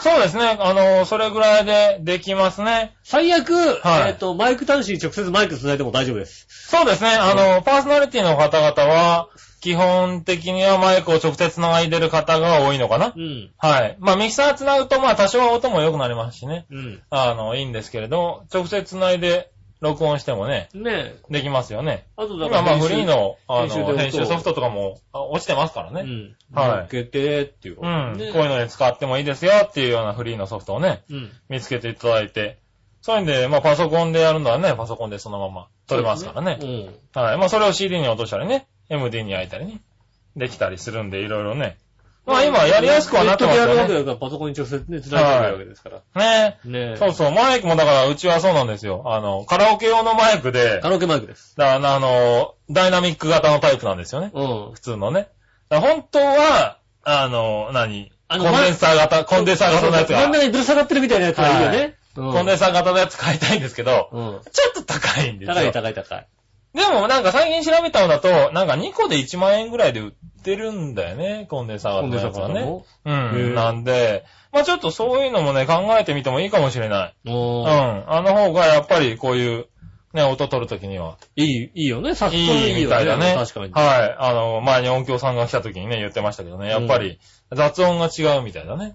[0.00, 0.58] そうですね。
[0.60, 2.96] あの、それぐらいでできますね。
[3.02, 6.46] 最悪、はいえっ、と、マイク端子に直接マイクつないでも大丈夫です。
[6.48, 7.10] そうですね。
[7.10, 9.28] あの、パーソナリティの方々は、
[9.64, 13.14] 基本的にはマイクを直接繋いでる方が多いのかな。
[13.16, 13.50] うん。
[13.56, 13.96] はい。
[13.98, 16.66] まあ、ミキサー繋ぐと、まあ、多少は音も良くなりますしね。
[16.70, 17.02] うん。
[17.08, 19.50] あの、いいんですけれど、直接繋いで
[19.80, 21.16] 録音してもね、ねえ。
[21.30, 22.04] できますよね。
[22.18, 26.02] あとだから今、まあ、フリーの、あの、編集ソフトとかもあ落ちてますからね。
[26.02, 26.36] うん。
[26.54, 28.18] はい乗っけてっていううん。
[28.18, 31.30] ねこういうので使ってもいいですよっていうようなフリーのソフトをね、うん。
[31.48, 32.58] 見つけていただいて。
[33.00, 36.58] そういうんで、まあ、パソコンでやるのはね、パソコンでそのまま撮れますからね。
[36.60, 37.22] うん。
[37.22, 37.38] はい。
[37.38, 39.80] まあ、それを CD に落としたりね、MD に焼いたりね、
[40.36, 41.78] できたりするんで、いろいろね。
[42.26, 43.94] まあ、今やりやすくはなってますネットでやるよね。
[43.94, 45.96] わけだから、パソコンに直接ね、繋いでるわけですから。
[46.14, 46.96] ねねえ。
[46.96, 49.02] そうそう、マイクもだから、うちはそうなんですよ。
[49.06, 51.54] あの、カラオケ用のマイクで、カラオケマイクです。
[51.56, 54.30] だからあの、ダイナミック型のタイプなんですよね。
[54.32, 54.72] うん。
[54.72, 55.28] 普通のね。
[55.68, 58.10] 本当は、あの、何？
[58.26, 61.94] あのコンデンサー型、コンデンサー型のやつが、真ん中にぶら下がってるみたいなやつがいいよね。
[61.98, 64.40] うんコンデンサー型のやつ買いたいんですけど、うん。
[64.52, 65.54] ちょっと高いんですよ。
[65.54, 66.26] 高い高い高い。
[66.74, 70.12] でもなんか最近調べたのだと、なんか2個で1万円ぐらいで売っ
[70.42, 72.64] てるんだよね、コンデンサー型のやつはね。
[72.64, 73.54] もうん。
[73.54, 77.14] なんで、まあちょっとそういうのもね、考えてみてもいいかもしれない。
[77.26, 77.32] うん。
[77.32, 79.66] もあの方がやっぱりこういう、
[80.12, 81.18] ね、音取るときには。
[81.36, 82.14] う、いい、いいよね。
[82.14, 83.34] さっといいみたいだね。
[83.36, 83.72] 確かに。
[83.72, 84.16] はい。
[84.18, 87.18] あの、前に音響さんが来た時にね、言ってましたけどね、やっぱり
[87.52, 88.94] 雑音が違うみたいだね。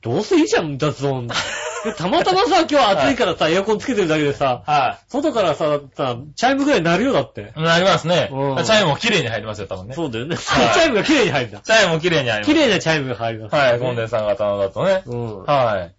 [0.00, 1.28] どうせいいじゃん、雑音。
[1.90, 7.52] でたまたまさ、今日暑いからさ、エアコンつけてるだけでさ、は外からさ、さ、チャイムぐらい鳴るよ、だって。
[7.56, 7.62] い。
[7.62, 8.28] なりますね。
[8.32, 9.94] うんチャイムも綺麗に入りますよ、多分ね。
[9.94, 10.36] そうだよね。
[10.36, 11.60] チはいャイムが綺麗に入るんだ。
[11.60, 12.54] チャイムも綺麗に入ります。
[12.54, 13.54] 綺麗なチャイムが入ります。
[13.54, 15.02] はい、コンデンサー型のだとね。
[15.06, 15.42] うん。
[15.44, 15.90] は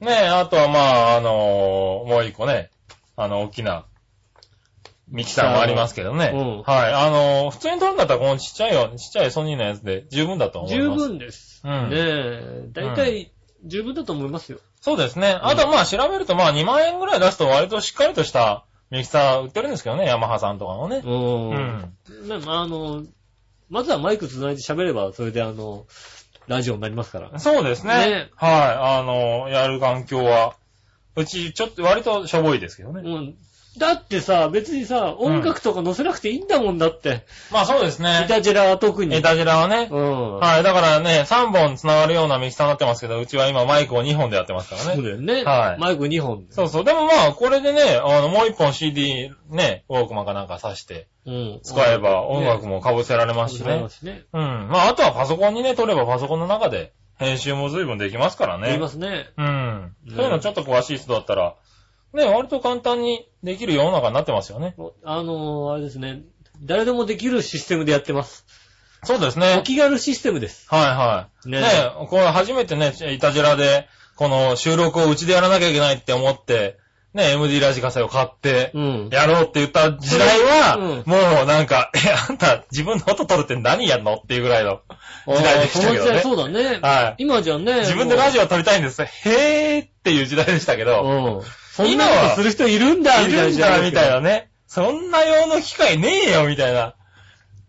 [0.00, 0.04] い。
[0.04, 2.70] ねえ、あとはまあ、あのもう一個ね、
[3.16, 3.84] あの、大きな、
[5.10, 6.30] ミキサーもありますけどね。
[6.32, 6.92] うんはい。
[6.92, 11.00] あの普通に撮るんだったらこのちっちゃいよ、ちっちゃいソニーのやつで十分だと思います。
[11.00, 11.08] 十。
[11.08, 11.62] 分です。
[11.64, 12.64] うんねえ。
[12.70, 13.32] だいたい
[13.64, 14.58] 十分だと思いますよ。
[14.80, 15.38] そうですね。
[15.40, 21.02] あとまあ調べるとまあ2万円ぐらい出すと割としっかりとしたミキサー売ってるんですけどね、ヤマハさんとかのね。
[21.04, 21.08] う。
[21.08, 21.94] うん
[22.44, 23.04] まあ、あの、
[23.68, 25.86] まずはマイク繋いで喋れば、それであの、
[26.48, 27.38] ラジオになりますから。
[27.38, 27.94] そうですね。
[27.94, 28.52] ねはい。
[28.98, 30.56] あの、やる環境は、
[31.14, 33.02] うちちょっと割としょぼいですけどね。
[33.04, 33.36] うん。
[33.78, 37.24] だってさ、別にさ、音楽とか載せなくていいんだもんだって。
[37.52, 38.26] まあそうですイね。
[38.28, 39.14] タジェラは特に。
[39.14, 39.88] エタジラはね。
[39.90, 40.38] うん。
[40.38, 40.62] はい。
[40.64, 44.94] だからね、3本繋がるようなミキサーになってますけど、うちは今マイクを2本でやってますからね。
[44.96, 45.44] そうだよね。
[45.44, 46.52] はいマイク2本で。
[46.52, 46.84] そうそう。
[46.84, 51.60] でもまあ、これでね、あの、もう1本 CD ね、ウォークマンかなんか挿してうん。
[51.62, 53.88] 使えば音楽も被せられますしねま。
[53.88, 54.24] すね。
[54.32, 54.68] うん。
[54.68, 58.68] まあ、あとはパソコンにね、撮ればパソコンの中で編集も随分できますからね。
[58.68, 59.30] 言いますね。
[59.36, 59.94] うん。
[60.06, 61.54] ねそういうのちょっと詳しい人だったら、
[62.12, 64.74] ね、割と簡単にできる世の中になってますよね。
[65.04, 66.22] あのー、あれですね。
[66.62, 68.44] 誰でもできるシステムでやってます。
[69.02, 69.62] おそうですね。
[69.64, 70.66] 気軽システムです。
[70.68, 71.48] はいはい。
[71.48, 71.68] ねね
[72.08, 76.78] これ初めてね、イタジラで、この収録をうちでやらなきゃいけないって思って、
[77.14, 79.08] ね、MD ラジカセを買って、うん。
[79.10, 81.98] やろうって言った時代は、うんもうなんか、 え、
[82.28, 84.80] あんた自分の音取るって何やんのっていうぐらいの
[85.26, 86.28] 時代でしたけどねそ。
[86.28, 86.78] そうだね。
[86.80, 87.80] はい今じゃね。
[87.80, 88.42] 自分でラジオ。
[88.42, 89.02] オ撮りたいんです。
[89.02, 91.42] へーっていう時代でしたけど、うん。
[91.86, 94.50] そんなことする人いるんだ、いみたいなるんだ、みたいなね。
[94.66, 96.94] そんな用の機会ねえよ、みたいな。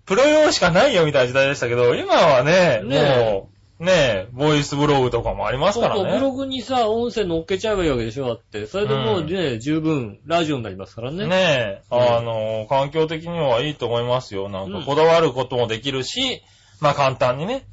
[0.06, 3.50] プロ用しかないよ、みたいな時代でしたけど、今はね、ねえも
[3.80, 6.20] う、ねえ、ボイスブログとかもありますそうそう、ブからね。
[6.20, 8.68] ログにさ、音声乗っけちゃえばいいわけでしょだって。
[8.68, 11.26] それでもうね、十分、ラジオになりますからね。
[11.26, 14.50] ねえ、うんあの、環境的にはいいと思いますよ。
[14.50, 16.44] なんうんか、こだわることもできるし、
[16.80, 17.66] まあ簡単にね、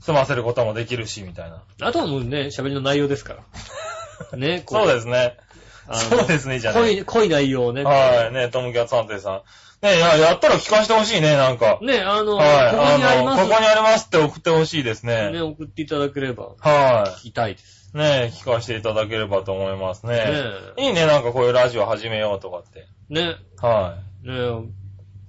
[0.00, 1.62] 済ませることもできるし、みたいな。
[1.80, 3.42] あとはもうね、喋りの内容ですから。
[4.36, 5.36] ね、こそうですね。
[5.92, 6.80] そうですね、じゃあね。
[6.80, 7.82] 濃い、濃い内容をね。
[7.82, 9.42] はい、ね、トムキャッツ探偵さん。
[9.84, 11.78] ねえ、や、やったら聞かせてほしいね、なんか。
[11.82, 13.42] ね、あの、はい、ここにあります。
[13.42, 15.40] の、ここにありますって送ってほしいですね、ね。
[15.40, 17.90] 送っていただければ、は聞きたいです。
[17.92, 17.98] い。
[17.98, 20.14] ねえ、聞かせていただければと思いますね。
[20.76, 22.86] ねいいね、なんかこういうラジオ始めようとかって。
[23.08, 24.32] ね、はね、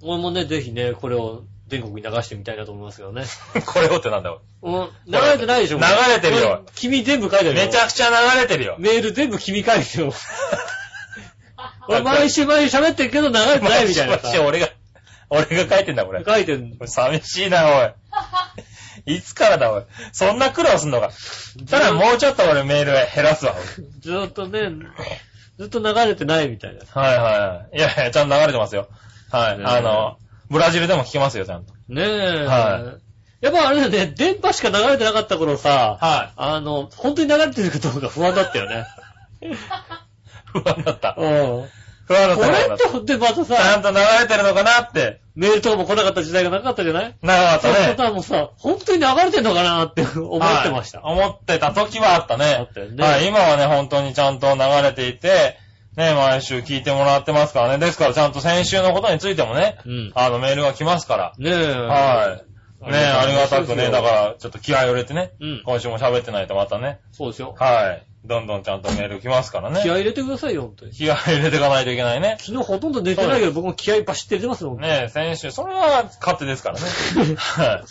[0.02, 3.24] 俺もね、ぜひね、これを全国に流してみたいなと思いますけどね。
[3.56, 3.62] い。
[3.64, 4.42] これをってなんだよ。
[4.62, 7.66] うん、流れてないでしょ流れてるよ君全部書いてあるよ。
[7.66, 8.76] めちゃくちゃ流れてるよ。
[8.78, 10.14] メール全部君書いてるよ。
[11.88, 14.38] 俺毎週毎週喋ってるけど流れてないみたいなさマジ。
[14.38, 14.68] 俺が、
[15.30, 16.22] 俺が書いてんだ、これ。
[16.24, 16.76] 書いてる。
[16.86, 19.14] 寂しいな、おい。
[19.16, 19.82] いつからだ、おい。
[20.12, 21.10] そんな苦労すんのか。
[21.68, 23.54] ただもうちょっと俺メール減らすわ。
[24.00, 24.70] ずーっとね、
[25.58, 26.80] ずっと流れてないみたいな。
[27.00, 27.78] はいはい。
[27.78, 28.88] いやいや、ちゃんと流れてますよ。
[29.30, 29.58] はい。
[29.58, 30.18] ねあの、
[30.50, 31.72] ブラジルでも聞けますよ、ちゃんと。
[31.88, 32.44] ねえ。
[32.46, 32.94] は
[33.40, 38.86] やっぱあれだよね、電波しか流れてなかった頃さ、はあの、本当に流れてるかどうか不安だったよね。
[40.52, 41.14] 不安だった。
[41.18, 41.64] うん。
[42.06, 42.44] 不安だった。
[42.46, 45.20] これってほんとにまたちゃんさ、と流れてるのかなって。
[45.34, 47.16] メールとかも来なかった時代がなかったじゃない？
[47.22, 47.94] なかったそういうね。
[47.96, 51.00] 方もさ、本当に流れてんのかなって 思ってました。
[51.00, 52.54] はい思ってた時はあったね。
[52.60, 55.58] あったよねはい、今はね、本当にちゃんと流れていて、
[55.96, 57.78] ね、毎週聞いてもらってますからね。
[57.78, 60.12] ですからちゃんと先週のことについてもね、うん。
[60.14, 61.32] あのメールが来ますから。
[61.38, 61.54] ねえ。
[61.54, 62.90] はい。
[62.90, 64.02] ね、ありがたくね、だら。
[64.02, 65.62] から、ちょっと気合を入れてね、うん。
[65.64, 67.54] 今週も喋ってないとまたね、そうですよ。
[67.58, 68.06] はい。
[68.26, 69.80] どんどんちゃんとメール来ますからね。
[69.82, 70.92] 気合い入れてくださいよ、本当に。
[70.92, 72.36] 気合入れていかないといけないね。
[72.40, 74.80] 昨日ほとんど寝てないけど、僕も気合いバシって入れてますもん。
[74.80, 76.86] ね先週、それは勝手ですからね。
[77.36, 77.84] はい。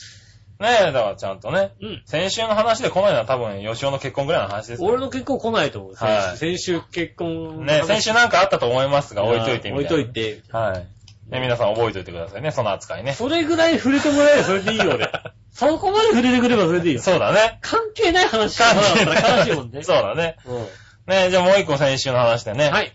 [0.63, 2.01] ねだからちゃんとね、うん。
[2.05, 5.93] 先週の話で来ないのは多分、吉尾の結婚ぐらいの話ですよ俺の結婚来ないと思う。
[5.93, 7.65] はい先週結婚。
[7.65, 9.95] ね先週なんかあったと思いますが、置いといてみたいな。
[9.95, 10.41] 置いといて。
[10.51, 10.87] はい。
[11.29, 13.13] ね、皆さん覚えておいてくださいね、その扱いね。
[13.13, 15.11] それぐらい触れてもらえればそれでいいよ、俺。
[15.53, 17.01] そこまで触れてくればそれでいいよ。
[17.01, 17.59] そうだね。
[17.61, 19.83] 関係ない話しかなかったら悲しいもんね。
[19.83, 20.37] そうだね。
[20.45, 20.67] うん。
[21.07, 22.69] ねじゃあもう一個先週の話でね。
[22.69, 22.91] はい。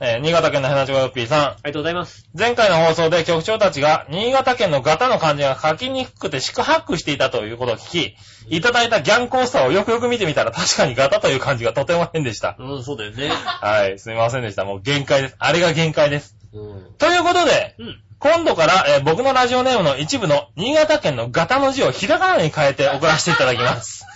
[0.00, 1.40] えー新潟県のヘナチョコヨッピーさん。
[1.42, 2.28] ありがとうございます。
[2.36, 8.16] 前回の放送で局長たちが、新潟県のガタの漢字が書きにくくて四苦八苦していたということを聞き、
[8.48, 12.56] いただいたギャンコースターをよくよく見てみたら確かにガタという漢字がとても変でした。
[12.58, 13.30] うん、そうだよね。
[13.30, 14.64] はい、すみませんでした。
[14.64, 15.36] もう限界です。
[15.38, 16.36] あれが限界です。
[16.52, 16.86] うん。
[16.98, 18.02] ということで、うん。
[18.18, 24.06] 今度から、えー僕のラジオネームの一部の新潟県のガタの字をひらがなに変えて送らせていただきます。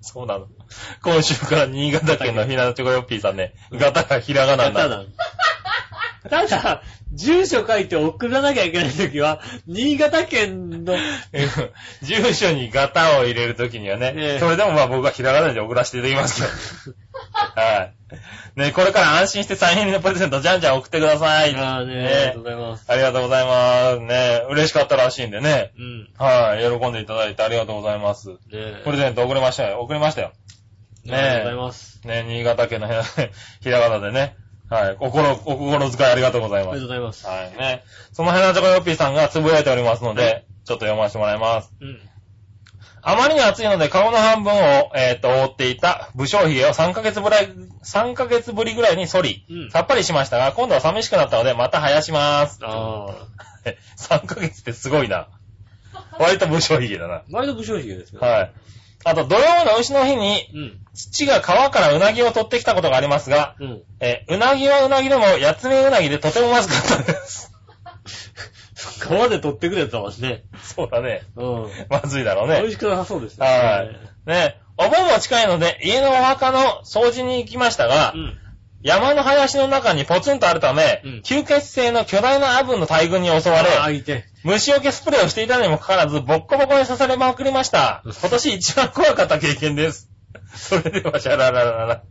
[0.00, 0.46] そうなの。
[1.02, 4.90] 今週から新潟県のひなチョコヨッピーさんね、ガタがひらがなになる。
[6.22, 6.82] ただ、ただ、
[7.12, 10.96] 住所書いて送らなきゃいけないときは、新潟県の、
[12.02, 16.96] 住所にガタを入れるときにはね、ええそれでもまあ僕はひらがなで送らせていただきますけど。
[17.60, 17.94] はい。
[18.56, 21.54] ね、これから安心してサイン入りのプレゼントじゃんじゃん送ってください。
[21.54, 22.84] ああね、ありがとうございます。
[22.88, 24.00] ありがとうございます。
[24.00, 25.72] ね、嬉しかったらしいんでね。
[25.78, 26.08] うん。
[26.18, 28.30] はい、喜んでいただいてありがとうございます。
[28.30, 28.36] ね
[28.84, 29.80] プレゼント送りましたよ。
[29.80, 30.32] 送りましたよ。
[31.04, 32.00] ねありがとうございます。
[32.04, 32.88] ね、新潟県の
[33.60, 34.36] ひらがなでね。
[34.70, 36.86] はい、心、お心遣いありがとうございありがとうます。
[36.86, 37.26] ございます。
[37.26, 37.84] はい、ね。
[38.12, 41.72] その辺のチョコヨッピーさんがつぶやいておりますので、ちょっと読ませてもらいます。
[41.80, 41.98] うん。
[43.02, 47.48] あまりに暑いので顔の半分を、えっ、と、覆っていた武将髭を3ヶ月ぶらい、
[47.82, 52.60] 3ヶ月ぶりぐらいに剃り、うんさっぱりしましたが、今度は寂しくなったので、また生やします。
[52.62, 53.26] ああ。
[53.98, 55.28] 3ヶ月ってすごいな。
[56.18, 57.22] 割と武将髭だな。
[57.30, 58.20] 割と武将髭ですね。
[58.20, 58.52] はい。
[59.04, 60.80] あと、土曜の牛の日に、うん。
[60.92, 63.82] 父が川からうなぎを取ってきたことがありますが、うん。
[64.00, 67.52] えーうなぎはうなぎでも、やつめうなぎでとてもまずかったです。
[69.00, 70.44] 川で取ってくるやつだもんね。
[70.62, 71.22] そうだね。
[71.36, 71.70] うん。
[71.88, 72.60] まずいだろうね。
[72.60, 73.46] 美味しくなさそうですね。
[73.46, 73.96] はい。
[74.26, 78.36] ね、お盆も近いので、家のお墓の掃除に行きましたが、うん。
[78.82, 83.68] 山の林の中にポツンとあるため、うん吸血性の巨大なアブの大群に襲われ。
[84.42, 88.02] 虫除けスプレーをしていたにもかかわらず、ボッコボコに刺されまくりました。
[88.04, 90.08] 今年一番怖かった経験です。
[90.54, 92.02] それでは、シャララララ。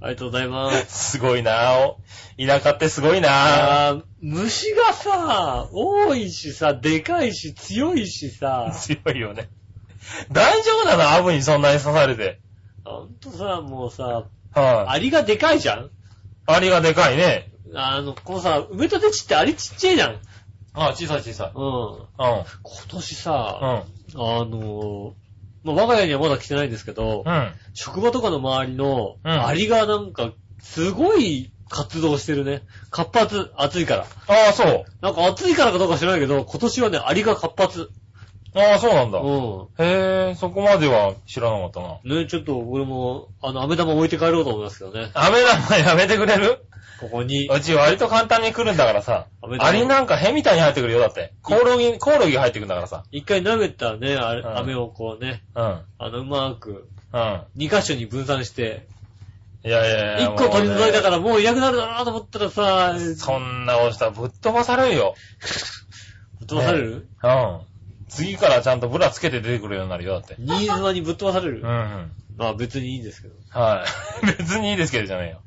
[0.00, 1.12] ありがとうございます。
[1.12, 1.94] すごいなぁ。
[2.36, 4.02] 田舎ってすごいなぁ。
[4.20, 9.48] 虫がさ、多いしさ、でかいし、強いしさ、強いよね。
[10.30, 11.10] 大丈夫なの？
[11.10, 12.40] アブにそんなに刺されて。
[12.84, 14.24] ほんとさ、もうさ、
[14.60, 15.90] はい、アリがでかいじゃん
[16.46, 17.50] アリがでかいね。
[17.74, 20.16] あの、このさ、埋め立て地ってアリちっちゃいじゃん。
[20.72, 21.52] あ、小さい小さい。
[21.54, 21.62] うん。
[21.62, 22.04] うん。
[22.16, 22.44] 今
[22.88, 23.84] 年さ、
[24.14, 24.20] うん。
[24.20, 25.14] あの、
[25.64, 27.52] まあ、我が家にはまだ来てないんですけど、うん。
[27.74, 32.62] 職場とかの周りのうんアリがなんか、すごい活動してるね。
[32.90, 34.06] 活発、暑いから。
[34.28, 34.84] ああ、そう。
[35.02, 37.90] なんか暑いからかどうか知らないけど、今年はね、アリが活発。
[38.56, 39.18] ああ、そうなんだ。
[39.18, 42.14] うへえ、そこまでは知らなかったな。
[42.14, 42.18] ん。
[42.22, 45.10] ね、ちょっと俺も、あの、飴玉置いて帰ろうと思いますけどね。
[45.14, 46.64] 飴玉やめてくれる？
[46.98, 47.48] ここに。
[47.48, 49.26] うち割と簡単に来るんだからさ。
[49.42, 51.34] 飴玉アリなんかヘみたいに入ってくるよ、だって。
[51.42, 53.04] コオロギ、コオロギが入ってくるんだからさ。
[53.12, 55.82] 一回舐めたね、あれうん飴をこうね、うん。
[55.98, 57.40] あの、うまく、うん。
[57.56, 58.86] 二箇所に分散して、
[59.64, 60.28] いやいやいや。
[60.32, 61.20] 一個取り除いたからら。
[61.20, 65.14] もういなくなるだろうなと思ったらさ、そんなことしたらぶっ飛ばされるよ。
[66.38, 67.60] ぶっ飛ばされる、うん。
[68.08, 70.36] 次からちゃんとブラつけて出てくるようになるよ、だって。
[70.38, 72.12] 新妻にぶっ飛ばされる、うんうん。
[72.36, 73.34] まあ別にいいんですけど。
[73.50, 73.84] は
[74.22, 74.26] い。
[74.38, 75.40] 別にいいですけどじゃねえよ。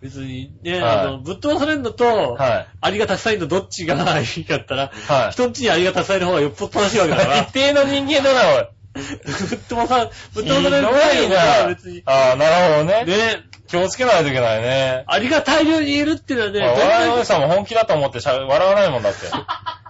[0.00, 2.66] 別にね、はいあの、ぶっ飛ばされるのと、はい。
[2.82, 8.68] アリがたくさんいるのどっちがいいかったら、はい人んちにアリがたくさんいる方がよっぽど正しいわけだから 一、定の人間だな、おい。
[8.94, 12.02] ぶっ飛ばさ、ぶっ飛ばされる前はな別に。
[12.04, 13.04] ああ、なるほどね。
[13.06, 15.04] ね、気をつけないといけないね。
[15.06, 19.20] アリが大量にいるっていうのはね、まあ笑いのどんおじさんも本気だと思ってしゃ笑わないもんだって。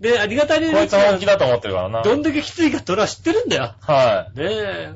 [0.00, 2.02] だけ、ね、アリが大量にいこいつは本気だと思ってるからな。
[2.02, 3.74] どんだけきついかって俺は知ってるんだよ。
[3.80, 4.94] はねえ。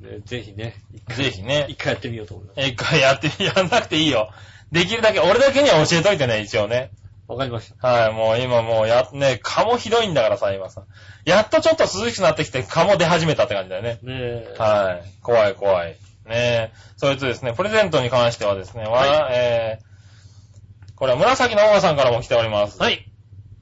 [0.00, 0.74] ねぜひね、
[1.10, 1.14] い。
[1.14, 1.76] ぜひね一。
[1.76, 2.60] 回やってみようと思います。
[2.68, 4.30] 一回やって、やんなくていいよ。
[4.72, 6.90] できるだけ、俺だけには教えといてね、一応ね。
[7.28, 7.86] わかりました。
[7.86, 10.84] はい、もう今もうや、ね、蚊もひどいんだからさ、今さ。
[11.24, 13.98] やっとちょっと涼しくなってきて、蚊も出始めたって感じだよね。
[14.02, 14.54] ねえ。
[14.58, 15.10] はい。
[15.22, 15.96] 怖い怖い。
[16.26, 22.80] ねそれとですね、プレゼントに関してはですね、わ、はえー、これは紫のオーガさんからも来ております。
[22.80, 23.07] はい。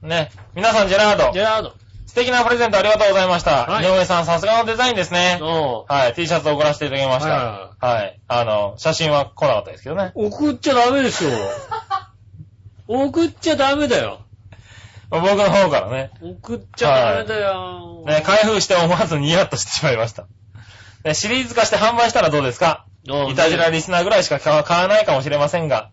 [0.07, 0.31] ね。
[0.55, 1.39] 皆さん、ジェラードジ。
[1.41, 1.75] ェラード。
[2.07, 3.67] 素敵なプレゼントありがとうございました。
[3.67, 5.39] はい井上さん、さすがのデザインですね。
[5.43, 6.15] はい。
[6.15, 7.29] T シャツを送らせていただきました。
[7.31, 8.21] ははい。
[8.29, 10.13] あの、写真は来なかったですけどね。
[10.15, 11.29] 送っちゃダメでしょ。
[12.89, 14.21] 送っちゃダメだよ。
[15.11, 16.11] 僕の方からね。
[16.23, 18.03] 送っちゃダメだよ。
[18.07, 20.27] ね、開封して思わずニヤッとしてしまいました。
[21.05, 22.85] ね、シリーズ化して販売したらどうですか？
[23.31, 25.91] いたじらリスナーぐらいしか買わ買わないかもしれませんが。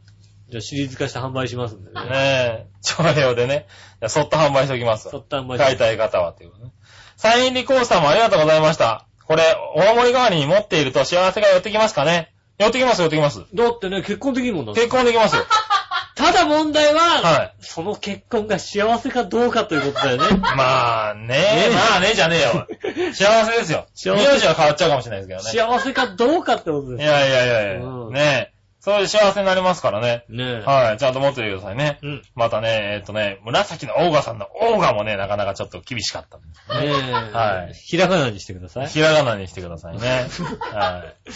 [0.50, 2.02] じゃあシリーズ化して販売しますんでね。
[2.02, 3.68] ねえ、長平でね、
[4.08, 5.18] そっと販売しておきますそ。
[5.18, 6.72] った販売買いたい方はっていうことね。
[7.18, 9.08] サイン入りコースターもありがとうございました。
[9.26, 9.44] これ、
[9.76, 13.46] 大盛り代わりに持っていると幸せが寄ってきますかね寄ってきます、寄ってきます。
[13.54, 15.46] だってね、結婚できるもんだって結婚できますよ。
[16.16, 20.38] ただ問題は、はいその結婚が幸せかどうかということだよね。
[20.56, 22.68] まあねねまあねじゃねえよ。
[23.14, 23.88] 幸せですよ。
[23.96, 25.74] 幸せ名字は変わっちゃうかもしれないですけどね。
[25.74, 27.12] 幸せかどうかってこといですよ。
[27.12, 28.53] やいやいやいや、うんねえ。
[28.84, 30.26] それで幸せになりますからね。
[30.28, 30.60] ねえ。
[30.60, 32.00] はい、ちゃんと持っててくださいね。
[32.04, 32.22] うん。
[32.36, 36.38] またね、えっとね、紫のオーガさんのオーガもね、なかなかちょっと厳しかった。
[36.82, 37.12] ねえ。
[37.14, 38.88] はいひらがなにしてください。
[38.88, 40.28] ひらがなにしてくださいね。
[40.60, 41.34] はい。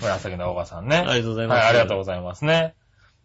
[0.00, 0.98] 紫のオーガさんね。
[0.98, 2.76] ありがとうございますはい、ありがとうございますね。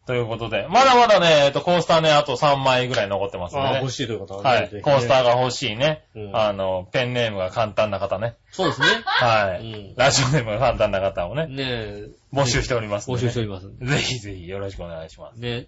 [0.05, 3.91] ということで、まだまだね、えっと、コースターね、あと3枚ぐらい残ってますんでああ、ね欲。
[3.91, 4.67] しいということははいね。
[4.67, 6.05] ぜひねコースターが欲しいね。
[6.15, 8.35] うんあの、ペンネームが簡単な方ね。
[8.51, 8.87] そうですね。
[9.03, 9.65] はい。
[9.65, 12.09] うんラジオネームが簡単な方をね、ねえ。
[12.31, 13.85] 募集しております募集しておりますんで。
[13.87, 15.39] ぜひぜひよろしくお願いします。
[15.39, 15.67] ね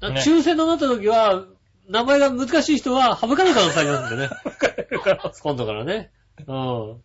[0.00, 1.44] 抽選のなった時は、
[1.88, 4.30] 名前が難しい人は省かれる可能性ありますんでね。
[5.42, 6.10] 今度からね。
[6.46, 7.02] うん。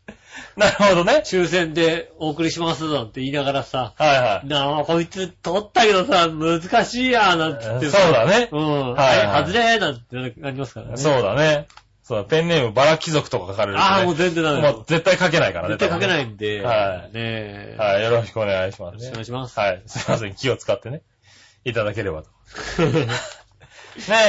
[0.57, 1.23] なるほどね。
[1.25, 4.47] 抽選でお送りしますなんて言いながらさ、はいはい。
[4.47, 7.97] なあ、こいつ取ったけどさ、難しいや、なんて言ってさ。
[7.99, 8.93] そうだねうん。
[8.93, 9.41] はいはいはい。
[9.45, 10.97] 外れーなんてなりますからね。
[10.97, 11.67] そうだね。
[12.03, 13.86] そうだ、ペンネームバラ貴族とか書かれるとね。
[13.88, 15.75] ああ、もう全然ダメもう絶対書けないからね。
[15.75, 16.61] 絶対書けないんんで。
[16.61, 17.75] はいねえ。
[17.77, 19.11] はい、よろしくお願いします、よろしくおね。
[19.13, 19.59] 願いします。
[19.59, 21.03] はい、すいません、気を使ってね。
[21.65, 22.30] いただければと。
[22.82, 23.05] ね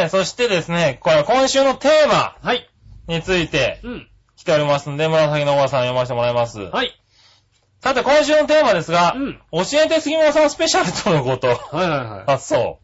[0.04, 2.68] え、そしてですね、これ今週のテーマはい。
[3.06, 4.08] についてうん。
[4.40, 6.58] 来ておりますんで、紫のおばさん読ませてもらいます。
[6.60, 6.98] はい。
[7.82, 11.48] さて、今週のテーマですが、うん教えて杉村さんスペシャルとのこと。
[11.48, 12.24] はいはいはい。
[12.26, 12.78] あ、そ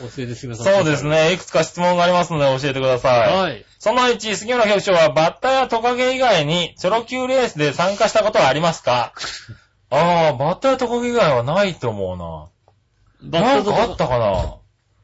[0.00, 0.08] う。
[0.08, 0.74] 教えて、すみません。
[0.74, 1.04] そうです。
[1.04, 1.32] ね。
[1.32, 3.36] いくつか質問がありますので教えてください。
[3.36, 3.64] はい。
[3.80, 9.12] その1、杉村局長はバッタやトカゲ以外にチョロ Q レースで参加したことはありますか？
[9.90, 12.16] ああ、バッタやトカゲ以外はないと思う
[13.32, 13.40] な。
[13.40, 14.56] なんかあったかな？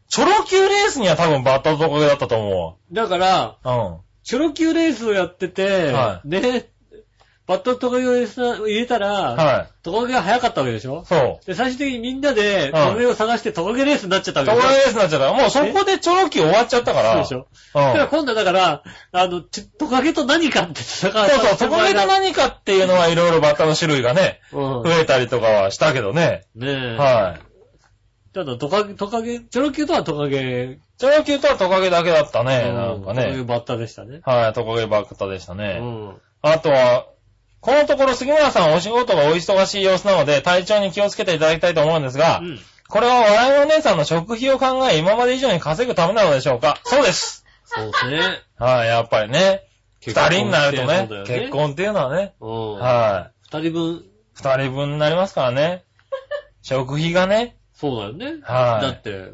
[0.08, 3.70] チョロ Q レースには多分バッタとトカゲだったと思だから、う。
[3.70, 3.98] うん。
[4.28, 6.68] チョロ Q レースをやってて、はね、
[7.46, 9.72] バットトカゲを入れたら、はい。
[9.82, 11.02] トカゲが早かったわけでしょ？
[11.06, 11.46] そう。
[11.46, 14.60] で、最終的にみんなでトカゲを探してトカゲレースになっちゃったわけでしょ？
[14.60, 15.32] トカゲレースになっちゃった。
[15.32, 17.12] もうそこでチョロ Q 終わっちゃったから。
[17.12, 17.48] そうでしょ？
[17.74, 17.82] うん。
[17.84, 21.12] だから今度はだから、あの、ちトカゲと何かって戦う。
[21.12, 24.60] そうそう、トカゲと何かっていうのはいろいろバッタの種類がね、うん。
[24.82, 26.44] 増えたりとかはしたけどね。
[26.54, 26.96] ねえ。
[26.98, 27.47] はい。
[28.38, 33.42] ただトカゲ、トカゲ、チョロ Q とはトカゲ、チョロ Q とはトカゲだけだったね、なんかトカゲね。
[33.42, 34.20] バッタでしたね。
[34.24, 35.80] はい、トカゲバッタでしたうね。
[35.80, 36.16] ん。
[36.42, 37.08] あとは、
[37.60, 42.60] このところ杉村さんお仕事がお忙しい様子なので、体調に気をつけていただきたいと思うんですが、うん。
[42.88, 47.44] これは笑いのお姉さんの食費を考え、今まで以上に稼ぐためなのでしょうか そうです。
[47.64, 48.20] そうですね。
[48.56, 49.64] はい、やっぱりね。
[50.00, 52.74] 二人になるとね結婚っていうのはね、うん。
[52.74, 54.10] は二人分、い。
[54.34, 55.82] 二人分になりますからね。
[56.62, 58.40] 食費がね、そうだよね。
[58.42, 59.30] はいだって、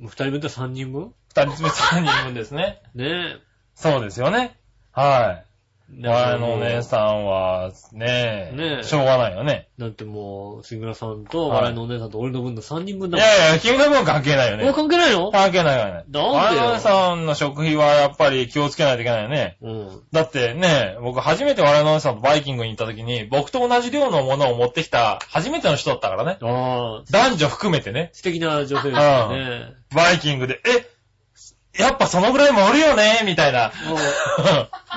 [0.00, 1.12] 二人分って三人分？
[1.28, 2.80] 二人分三人分ですね。
[2.94, 3.36] ね
[3.74, 4.58] そうですよね。
[4.92, 5.42] は
[5.90, 6.00] い。
[6.04, 6.08] え。
[6.08, 9.68] 笑いのお姉さんは、ねねえしょうがないよね。
[9.78, 13.26] だってもう、杉村さんと、はい笑いのお姉さんと俺の分の三人分いだもん。
[13.26, 14.72] やいや、君の分関係ないよもうね。
[14.72, 15.30] 関係ないの？
[15.30, 15.92] 関係ないよね。
[15.92, 16.26] なんでよ
[16.68, 19.56] お姉さんの食費はやっぱり気をつけないといけないよね。
[19.62, 20.02] うん。
[20.12, 26.38] だってね、僕初めて笑いのお姉さんとバイキングに行った時に、僕と同じ量のものを持ってきた初めての人だったからね。
[26.42, 28.10] ああ、男女含めてね。
[28.12, 29.74] 素敵な女性ですよね。
[29.94, 30.95] バイキングで、え、
[31.78, 33.72] やっぱそのぐらい盛るよねみたいな。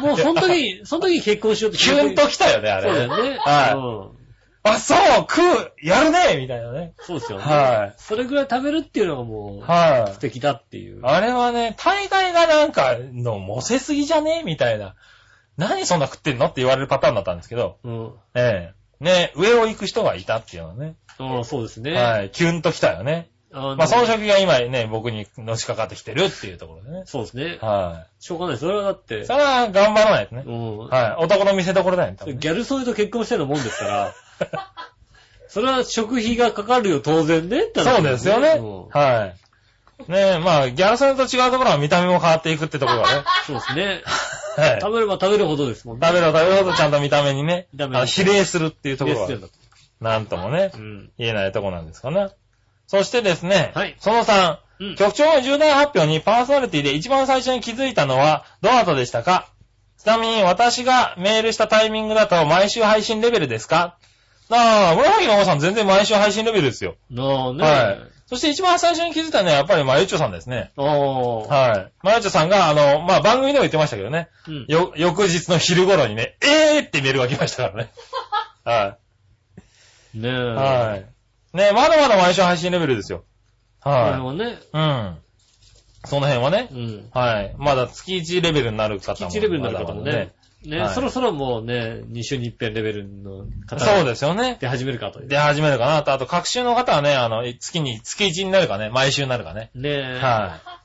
[0.01, 2.83] もう、もう その時に、その時に結婚しようってキュンと来たよね、あれ。
[2.83, 3.37] そうだよね。
[3.39, 4.19] はいうん。
[4.63, 4.97] あ、そう
[5.29, 6.93] 食うやるねみたいなね。
[6.99, 7.43] そうですよね。
[7.45, 10.19] はいそれぐらい食べるっていうのがもう、はい素。
[10.19, 11.01] 敵だっていう。
[11.03, 14.95] あれはね、大概がなんか、の、乗せすぎじゃねみたいな。
[15.57, 18.13] 何そんな食ってんのって言われるパターンだったんですけど、うん。
[18.35, 20.95] ええね、上を行く人がいたっていうのはね。
[21.17, 21.93] ああ、そうですね。
[21.93, 22.29] はい。
[22.31, 23.29] キュンと来たよね。
[23.51, 27.03] まあ、その食が今ね、僕にのしかかってきてるっていうところでね。
[27.05, 27.57] そうですね。
[27.61, 28.57] はしょうがない。
[28.57, 30.51] それはだってい。、それは頑張らないとねう。
[30.51, 30.77] ん。
[30.87, 31.23] はい。
[31.23, 32.17] 男の見せ所だよね。
[32.35, 34.13] ギャルソイと結婚してるもんですから、
[35.49, 37.63] それは食費がかかるよ、当然ね。
[37.75, 38.49] そうですよね。
[38.59, 39.33] うんは
[40.07, 40.11] い。
[40.11, 43.23] ねえ、まあ、ギャルソンと違うところは見た目も変わっていくってところがね。
[43.45, 44.01] そうですね。
[44.55, 44.79] はい。
[44.79, 46.07] 食べれば食べるほどですもんね。
[46.07, 49.29] 食べろ食べるほどちゃんと見た目にね、見た目に比例するっていうところは
[49.99, 51.11] なんともねう、ん。
[51.17, 52.29] 言えないとこなんですかね。
[52.89, 54.95] そしてですね、はいその3、うん。
[54.95, 59.47] 局長の重大発表にパーソナリティで一番最初に気づいたのはどなたでしたか？
[59.99, 63.97] ちなみに私がメールしたタイミングだと毎週配信レベルですか？
[64.49, 66.95] ああ、紫のおばさん全然毎週配信レベルですよ。
[67.11, 67.63] なあね。
[67.63, 67.99] はい。
[68.25, 70.71] そして一番最初に気づいたのはやっぱりまゆちょさんですね。
[70.75, 71.37] ああ。
[71.41, 71.91] はい。
[72.01, 74.29] まゆちょさんが、あの、まあ、番組でも言ってましたけどね。
[74.47, 74.65] うん。
[74.67, 77.91] よ、翌日の昼頃にね、えーってメールが来ましたからね。
[78.65, 78.97] は
[80.13, 80.31] ねえ。
[80.31, 80.31] い。
[80.31, 81.05] はい。
[81.53, 83.23] ねまだまだ毎週配信レベルですよ。
[83.81, 84.45] これははね。
[84.45, 84.57] い。
[84.73, 85.17] うん。
[86.05, 86.75] その辺はねう。
[86.75, 87.09] ん。
[87.11, 87.55] はい。
[87.57, 89.29] まだ月1レベルになる方も。
[89.29, 90.33] 基地レベルになる方もまだまだね。
[90.65, 94.57] ね、はいそろそろもうね、2週に一遍レベルの方そうがですよね。
[94.59, 95.27] 出始めるかという。
[95.29, 96.11] 出始めるかなと。
[96.11, 99.71] あと、各週の方はね、あの、月に、月1になるかね、毎週になるかね。
[99.73, 100.19] ねえ。
[100.21, 100.79] はい。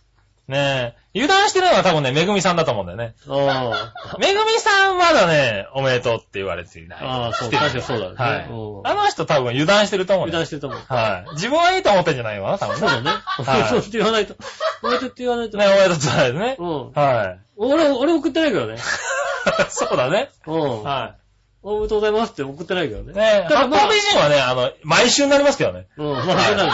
[0.48, 1.20] ねえ。
[1.20, 3.14] 油断してるのは多分ね、めぐみさんだと思うんだよね。
[3.28, 6.98] あめぐみさんまだね、おめでとうって言われていない。
[7.02, 7.06] あ。
[7.06, 8.14] ああ、そう、確かにそうだね。
[8.16, 8.86] はいうん。
[8.86, 10.42] あの人多分油断してると思う油ね。
[10.42, 10.80] 断してると思う。
[10.86, 11.34] はい。
[11.34, 13.10] 自分はいいと思ってんじゃないのかな、多分そうだね。
[13.10, 14.36] はいそうって言わないと。
[14.82, 15.56] おめでとうって言わないと。
[15.56, 16.56] ね、おめでとうって言われてね。
[16.58, 16.92] うん。
[16.92, 18.74] は俺、俺送ってないけどね。
[18.74, 18.78] い。
[19.70, 20.30] そうだね。
[20.46, 20.82] うん。
[20.82, 21.14] は
[21.62, 23.06] おめでとうございますって送ってないけどい。
[23.06, 23.14] ね。
[23.14, 25.86] ねただまあ美人はね、あの、毎週になりますけどね。
[25.96, 26.26] うん。
[26.26, 26.72] 毎週になるんだよね。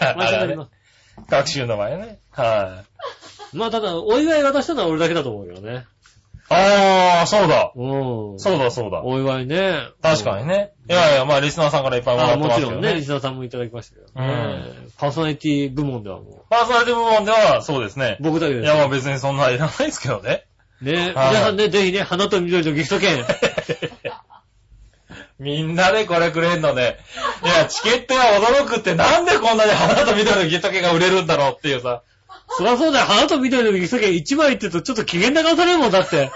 [0.00, 0.77] はい毎週になります。
[1.28, 2.18] 学習の前ね。
[2.30, 2.84] は
[3.52, 3.56] い。
[3.56, 5.86] まあ、ただ、お祝い渡したのは俺だけだと思うけどね。
[6.50, 7.72] あー、そうだ。
[7.74, 8.38] うん。
[8.38, 9.02] そうだ、そうだ。
[9.02, 9.80] お祝いね。
[10.00, 10.72] 確かにね。
[10.88, 13.02] いやいや、まあ、リスナーさんからいっぱいもらあってますけどもちろんね、リね。
[13.02, 14.88] スナーさんもいただきましたけどうんね。
[14.96, 18.22] パーソナリティ部門ではもパーソナリティ部門では、そうですねう、。
[18.22, 18.64] 僕だけです。
[18.64, 20.46] いや、まあ別にそんないらないですけどね。
[20.80, 23.24] ね、はい皆さんね、ぜひね、花と緑のギフト券。
[25.38, 26.98] みんなでこれくれんのね。
[27.44, 32.02] いや、チケットが驚くってなんでこんなに花と緑のギフト券が売れるんだろうっていうさ。
[32.50, 36.30] そりゃそうだよ、花と緑のギフト券1枚って言うとちょっと機嫌な顔されるもんだって。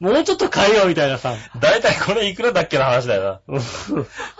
[0.00, 1.34] もうちょっと買えよ、みたいなさ。
[1.60, 3.58] だいたいこれいくらだっけの話だよな。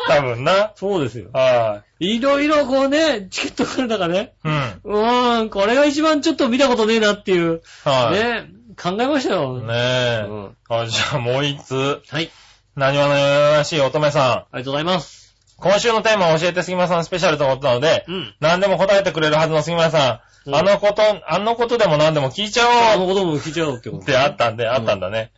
[0.08, 0.72] 多分な。
[0.74, 1.30] そうですよ。
[1.32, 4.34] はいろいろこうね、チケットがある中ね。
[4.44, 4.48] い。
[4.48, 4.80] うん。
[4.84, 7.62] うーん、これが一番ちょっと見たことねえなっていう。
[7.84, 8.14] はい。
[8.14, 9.60] ね、考えましたよ。
[9.60, 10.26] ねえ。
[10.28, 12.02] うんあ、じゃあもう一つ。
[12.08, 12.30] はい。
[12.76, 15.36] 何話のよろしい乙女さありがとうございます。
[15.58, 18.34] 今週のテーマを教えて杉村さんスペシャルと思ったので、うん。
[18.40, 25.30] 何でも答えてくれるはずの杉村さん、うんあのこと、あのことでも何でも聞いちゃおうあのことも聞いちゃおうってことってあったんで、あったんだね。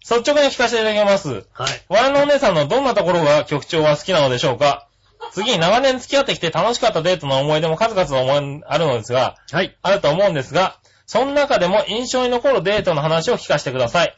[0.00, 1.28] 率直に聞かせていただきます。
[1.52, 1.84] はい。
[1.88, 4.86] 我のお姉さんのどんなところが局長は好きなのでしょうか？
[5.32, 9.76] 次に長年付き合ってきて楽しかったデートの思い出も数々思いあるのですが、はい。
[9.82, 14.16] あると思うんですが、その中でも印象に残るデートの話を聞かせてください。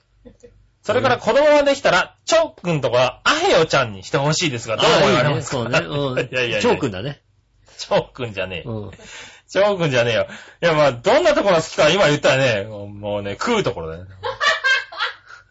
[0.87, 5.59] それから子供ができたら、チョーくんとかアヘヨちゃんにしてほしいですが、どう思われますか？
[5.59, 5.97] あいいねそうね。
[5.99, 6.19] うん。
[6.23, 6.61] いやいやいや。
[6.61, 7.23] チョークんだね。
[7.77, 8.69] チョーくんじゃねえ。
[8.69, 8.91] うん。
[9.49, 10.29] チョーくんじゃねえよ。
[10.63, 14.11] いや、まあ、どんなところが好きか今言ったらね、もうね、食うところだよね。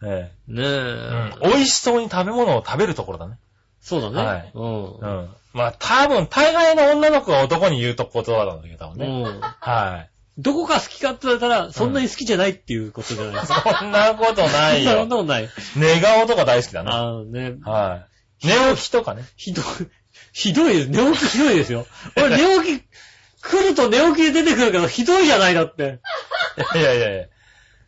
[0.04, 0.66] えねええ。
[0.66, 1.50] うん。
[1.50, 3.36] 美味しそうに食べ物を食べるところだね。
[3.82, 4.24] そうだね。
[4.24, 4.84] はいうん。
[4.96, 5.34] うん。
[5.52, 9.06] まあ、多分、大概の女の子が男に言うと言葉なんだけど、ね。
[9.06, 9.08] う
[9.38, 9.40] ん。
[9.42, 10.15] はい。
[10.38, 13.78] どこが好きかって言われたら、そんなに好きじゃないっていうことじゃないですか。
[13.80, 15.04] そんなことないそんなよ。
[15.04, 15.48] ことない。
[15.76, 16.96] 寝顔とか大好きだな。
[16.96, 18.06] あのね、は
[18.42, 18.46] い。
[18.46, 19.24] 寝起きとかね。
[19.36, 19.64] ひどい、
[20.32, 20.88] ひどいです。
[20.90, 21.86] 寝起きひどいですよ。
[22.16, 22.84] 俺寝起き、
[23.42, 26.00] 来ると寝起きで出てくるけど、ひどいじゃないだって。
[26.74, 27.26] いやいやいや。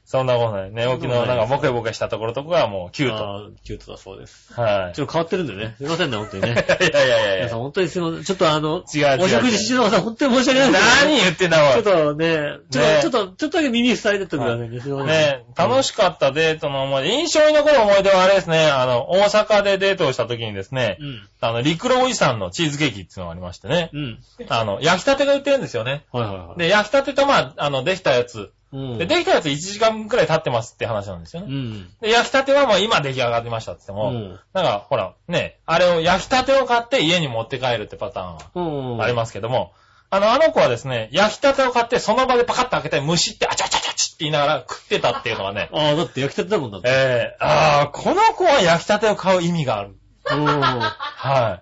[0.09, 0.71] そんなことない。
[0.71, 3.51] 寝起きのなんかボケボケしたところとかはもうキュート。
[3.63, 4.55] キュートだそうです。
[4.59, 4.95] はい。
[4.95, 5.75] ちょっと変わってるんでね。
[5.77, 6.49] すいませんね、本当にね。
[6.49, 7.59] いやいやいやいや皆さん。
[7.59, 8.25] 本当にすいません。
[8.25, 11.83] ちょっとあの、違う違うお食事しながら本当に申し訳ないです何言ってんだ、おいちょっ。
[11.83, 12.37] とね、
[12.71, 14.81] ちょっねと、ちょっと、ちょっとだけ耳塞いでってくださいね。
[14.81, 15.07] すいません。
[15.09, 21.29] ね楽しかったデートの思い出、印象に残る思い出はあれですね、あの、大阪でデートをした時にですねう、ん。
[21.43, 24.19] あの、陸路おじさんのチーズケーキっていうのがありましてね、うん。
[24.49, 26.07] あの、焼きたてが売ってるんですよね。
[26.13, 26.59] はいはいはい。
[26.59, 28.51] で、焼きたてとまあ、あの、できたやつ。
[28.73, 28.99] うん。
[28.99, 31.49] で、できたやつ1時間くらい経ってますって話なんですよね。
[31.49, 31.89] うん。
[32.01, 34.41] で、焼きたてはもう今出来上がってましたって言っても、うん。
[34.53, 39.03] なんか、ほら、ね、あれを焼きたてを買って家に持って帰るってパターンはうん。
[39.03, 39.73] ありますけども、
[40.11, 46.89] あの、あの子はですね、焼きたてを買ってその場でパカッと開けて蒸しって、あちゃちゃちゃちって言いながら食ってたっていうのがね、ああ、だって焼きたてだもんだって。
[46.89, 49.97] えー、あー、この子は焼きたてを買う意味がある。
[50.31, 50.47] うん。
[50.47, 51.61] は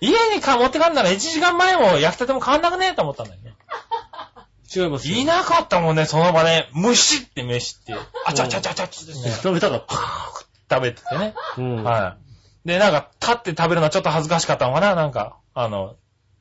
[0.00, 0.06] い。
[0.06, 3.54] 家にか持って帰るなら1時間前も焼きたても変わんなくねえと思ったんだよね。
[4.74, 5.16] 違いますよ。
[5.16, 7.94] いなかったもんね、その場で、蒸しって飯って、
[8.26, 10.76] あちゃちゃちゃちゃちってね、食べたかった。
[10.76, 11.34] 食べててね。
[11.58, 11.82] うん。
[11.82, 12.16] は
[12.64, 12.68] い。
[12.68, 14.94] で、なんか、立って食べるのはちょっと恥ずかしかったのかな？
[14.94, 15.96] なんか、あの、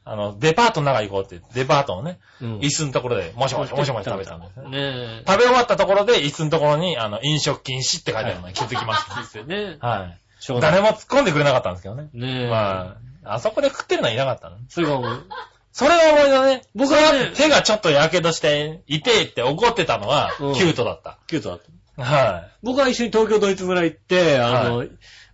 [0.06, 4.70] あの、デパートの中行こうって、デパートのね、うん椅子のところで、もしもしもしもし食べたんですね。
[4.70, 5.24] ねえ。
[5.28, 9.78] 食べ終わったところで、椅子のところに、あの、飲食禁止って書いてあるのに気づきましいいですよね。
[9.80, 9.88] た。
[9.88, 10.20] はい。
[10.40, 10.82] しょうがない。
[10.82, 12.10] 誰も突っ込んでくれなかったんですけどね。
[12.14, 12.50] ねえ。
[12.50, 14.58] まあ、あそこで食ってるのはいなかったの？
[14.70, 15.26] それがもう、
[15.72, 16.62] それが思い出だね。
[16.76, 21.20] 僕はね手がちょっと火傷して、痛いって怒ってたのは、うんキュートだった。
[21.28, 21.62] キュートだっ
[21.96, 22.04] た。
[22.04, 24.86] は僕は一緒に東京ドイツ村行って、あの、は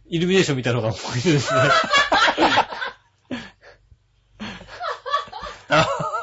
[0.07, 1.59] イルミネーション見たのが思い出ですね。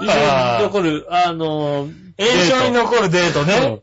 [0.00, 1.88] 印象に残る、あの、
[2.18, 2.22] い。
[2.22, 3.82] 印象に残るデートデーね。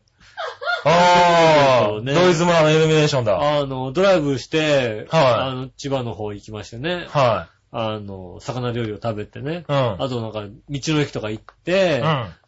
[0.84, 3.58] ああ、ドイツ村のイルミネーションだ。
[3.58, 7.06] あの、ドライブして、はいあの、千葉の方行きましてね。
[7.10, 9.52] はあの、魚料理を食べてね。
[9.52, 9.56] い。
[9.56, 9.64] うん。
[9.68, 12.02] あとなんか、道の駅とか行って、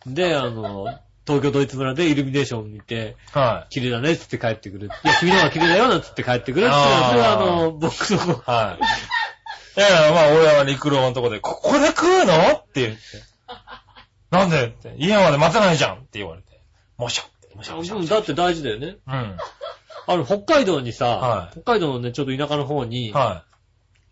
[0.06, 0.14] うん。
[0.14, 0.86] で、あの、
[1.26, 4.86] 東京ドイツ村でイルミネーション見て、は綺麗だねっつって帰ってくる。
[4.86, 8.36] いや、君の方が綺麗だよなんつって帰ってくるってそれはあの、僕の、い。
[8.44, 9.78] はい。
[9.78, 12.98] いやいや、まあ、俺は陸路のとこで、ここで食うのって言って。
[14.30, 14.94] なんでって。
[14.98, 16.60] 家まで待てないじゃんって言われて。
[16.98, 17.54] もしゃって。
[17.54, 18.96] もしゃもしゃもしゃだって大事だよね。
[19.06, 19.36] うん。
[20.06, 23.44] あの、北海道にさ、はい北海道のね、ちょっと田舎の方に、は。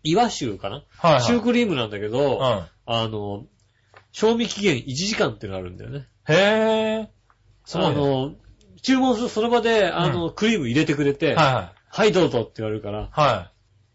[0.03, 0.77] 岩州かな？
[0.77, 1.21] いはいはい。
[1.23, 2.65] シュークリームなんだけど、うん。
[2.85, 3.45] あの、
[4.11, 6.07] 賞味期限1時間っていうのがあるんだよね。
[6.27, 6.33] へ
[7.03, 7.09] え。
[7.65, 8.33] そうあねの、
[8.81, 13.35] 注文するその場で、あの、クリーム入れてくれて、ははい、どうぞって言われるから、いはい。
[13.35, 13.51] は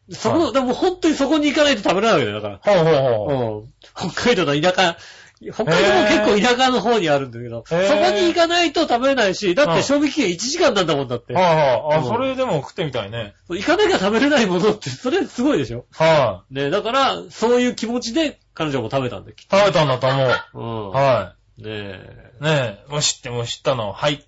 [0.08, 0.14] い。
[0.14, 3.30] そこ、はでも本当にそこに行かないと食べれないわけだよ、だかほうほうほう。
[3.30, 3.48] ら。
[3.50, 3.74] うん。
[4.12, 4.96] 北海道の田舎、
[5.38, 11.34] 北海道も結構田舎の方にあるんだけど、そこに行かないと食べれないし、だっうんて賞味期限1時間なんだもんだって。
[11.34, 11.96] はいはい。
[11.96, 13.34] あ、うんそれでも食ってみたいね。
[13.48, 19.48] 行かなきゃ食べれないものって、それすごいでしょはねだから、そういう気持ちで彼女も食べたんだよ、きっい。
[19.50, 20.30] 食べたんだと思う。
[20.52, 20.58] と。
[20.58, 20.90] うん。
[20.92, 22.32] はねえ。
[22.40, 22.44] い。
[22.44, 24.18] ねえ、もしっても知ったの、はいっ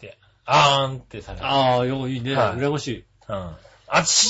[0.00, 1.46] て、あーんってされる。
[1.46, 2.34] ああ、よ、いいね。
[2.34, 3.04] はい羨ましい。
[3.28, 3.56] うん。
[3.90, 4.28] あち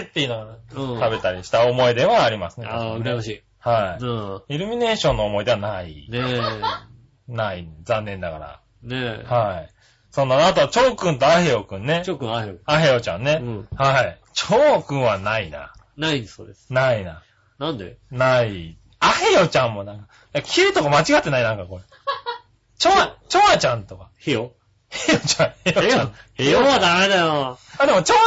[0.00, 1.00] ーって言いながらうん。
[1.00, 2.66] 食べたりした思い出はありますね。
[2.66, 3.42] ああ、羨ましい。
[3.70, 4.42] はうん。
[4.48, 4.54] い。
[4.54, 6.06] イルミネーションの思い出はない。
[6.08, 6.22] ね
[7.28, 7.68] ない。
[7.82, 8.86] 残念ながえ。
[8.86, 9.26] ねえ。
[9.28, 9.36] ら。
[9.36, 9.70] はい。
[10.10, 12.10] そんな、あとは、チョウくんとアヘヨくんねち。
[12.10, 12.54] ょくん、あへよ。
[12.64, 13.38] アヘヨちゃんね。
[13.42, 13.68] うん。
[13.76, 14.18] はい。
[14.32, 15.72] チョウくんはないな。
[15.96, 16.72] ないんです、そうです。
[16.72, 17.22] ないな。
[17.58, 17.98] なんで？
[18.10, 18.78] ない。
[19.00, 20.04] アヘヨちゃんもなんか、
[20.34, 21.42] いや切るとこ間違ってない？
[21.42, 21.82] なんかこれ。
[22.78, 24.10] チョワ、チョワちゃんとか。
[24.24, 24.52] へよ。
[24.90, 26.12] ヘヨちゃん、ヘヨへちゃんよ。。
[26.36, 27.58] へよはダメだよ。
[27.78, 28.20] あ、でもチョワ、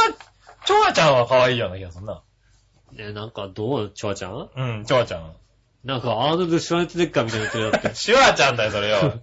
[0.66, 2.22] チョワちゃんは可愛いような気がするな。
[3.06, 4.50] ねなんか、どうチョワちゃん？
[4.56, 5.32] うん、チョワちゃん。
[5.84, 7.94] なんか、アーノルド・シュワルツェネッカーみたいに言ってるだって。
[7.96, 8.96] シュワちゃんだよ、それよ。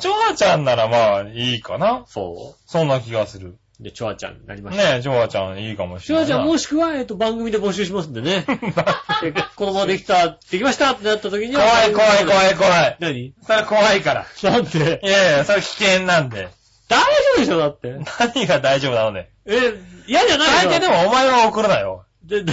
[0.00, 2.04] チョワちゃんならまあいいかな。
[2.06, 3.56] そそんな気がする。
[3.80, 4.84] で、チョアちゃんになりました。
[4.92, 6.26] ねえ、ジョアちゃんいいかもしれないな。
[6.28, 8.44] チョアちゃんもしくは、えっと、番組で募集しますんでね。
[9.22, 11.62] で子供ができた、できましたってなった時には。
[11.64, 12.52] 怖い怖い怖い。
[12.52, 12.96] い怖い。
[13.00, 13.34] 何？
[13.44, 14.26] それ怖いから。
[14.42, 15.00] なんで？
[15.02, 16.48] いやいや、それ危険なんで。
[16.88, 17.06] 大丈
[17.36, 17.98] 夫でしょだって。
[18.34, 19.30] 何が大丈夫なのね。
[19.46, 19.74] え、
[20.06, 22.04] 嫌じゃない最低でもお前は送るなよ。
[22.28, 22.52] でだ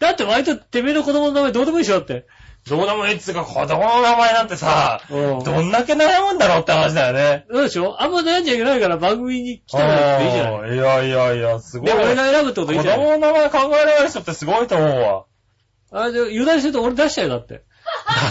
[0.00, 2.26] だって割とてめえの子供の名前どうでもいいでしょだって。
[2.68, 7.46] どうでもいいっつうか、子供の名前なんてさ、うんどんだけ悩むんだろうって話だよね。
[7.50, 10.74] そうでしょあんま悩んじゃいけないから番組に来てもらっていいじゃない。
[10.74, 11.86] いやいやいや、すごい。
[11.86, 13.06] で、俺が選ぶってこといい子じゃない。
[13.06, 15.24] 供の名前考えられる人ってすごいと思うわ。
[15.92, 17.62] あ、で、油断してると俺出しちゃうよ、だって。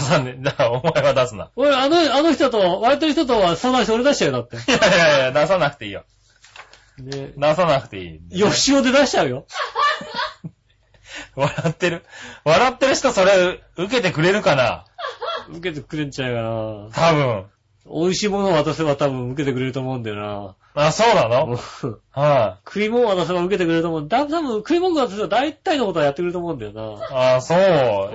[0.06, 0.42] さねえ。
[0.42, 1.50] だからお前は出すな。
[1.56, 4.56] 俺、あの、あの人と、割れてる人とは相談して俺出しちゃうよ、だって。
[4.56, 6.04] いやいやいや、出さなくていいよ。
[6.98, 8.38] ね出さなくていい。
[8.38, 9.46] よしおで出しちゃうよ。
[11.36, 12.04] 笑ってる。
[12.44, 14.84] 笑ってる人それ受けてくれるかな？
[15.50, 17.10] 受けてくれんちゃうかな。
[17.10, 17.44] 多分。
[17.86, 21.44] 美味しいものを渡せば多分受けてくれると思うんだよあ、そうなな。
[21.46, 21.58] の
[22.12, 24.08] は食い物を渡せば受けてくれると思う。
[24.08, 26.82] だ多分食い物を渡せば大体のことはやってくれると思うんだよな。
[26.82, 27.36] い。
[27.36, 27.58] あ、そう。
[27.58, 27.62] い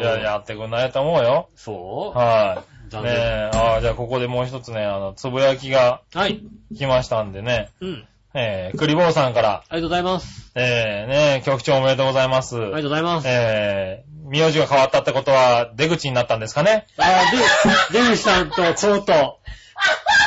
[0.04, 1.50] や、やってくんないと思うよ。
[1.56, 2.18] そう？
[2.18, 2.96] はい。
[2.96, 6.41] ねえ、あじゃあここでもう一つね、あの、つぶやきがはい。
[6.78, 7.70] 来ましたんでね。
[7.82, 8.08] うん。
[8.38, 10.52] えー、クリボーさんから、ありがとうございます。
[10.56, 12.58] えー、ね局長おめでとうございます。
[12.58, 13.28] ありがとうございます。
[13.30, 16.86] えー、名字が変わったってことは、出口になったんですかね？
[16.98, 19.40] あー、で、出口さんとコート。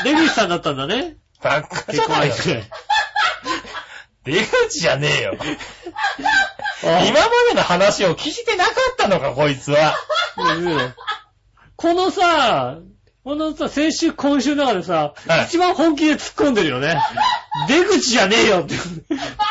[0.05, 1.17] 出口さんだったんだね。
[1.43, 2.35] ばっかじ結ゃないよ。
[4.25, 5.37] 出口じゃねえよ。
[5.41, 9.95] あ今までの話を聞いてなかったのか、こいつは。
[10.39, 10.95] うん
[11.77, 12.79] このさ、
[13.29, 16.99] このさ、先週、今週の中でさ、はい一番本気で突っ込んでるよね。
[17.69, 18.75] 出口じゃねえよって。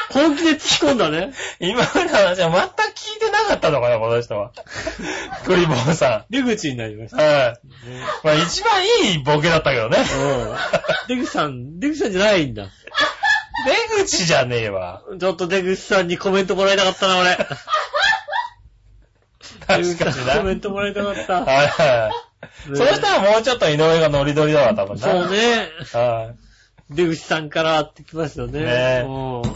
[0.09, 1.31] 本気で突っ込んだね。
[1.59, 4.51] 今までの話は全く聞いてなかったのかな、この人は。
[5.45, 7.17] クリボーさ出口になりましん。
[7.19, 7.23] た。
[7.23, 7.59] はい。
[8.23, 9.99] まあ一番いいボケだったけどね。
[9.99, 11.15] うん。
[11.15, 12.63] 出口さん、出口さんじゃないんだ。
[13.93, 15.03] 出口じゃねえわ。
[15.19, 17.35] ちょっと出口さんにコメントもらいたかったな、俺。
[19.67, 20.37] 確かにな。
[20.37, 21.41] コメントもらいたかった。
[21.41, 22.26] はいはい。
[22.41, 25.01] ね そうしたらもうちょっと井上がノリノリだわ、多分な。
[25.01, 25.69] そうね。
[25.93, 26.33] は
[26.89, 28.61] 出口さんからってきましたよね。
[28.61, 29.05] ね。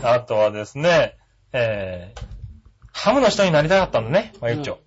[0.03, 1.17] あとはですね、
[1.53, 2.21] えー、
[2.91, 4.79] ハムの人になりたかったんだね、まゆっちょ。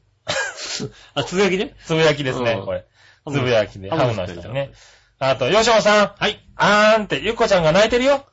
[1.14, 1.74] あ、つぶやきね。
[1.84, 2.84] つぶやきですねう、んこれ。
[3.30, 4.72] つぶやきで、ハハムムの人にね。
[5.18, 6.12] あと、吉尾さん。
[6.18, 6.45] はい。
[6.57, 8.26] あーんって、ゆっこちゃんが泣いてるよ。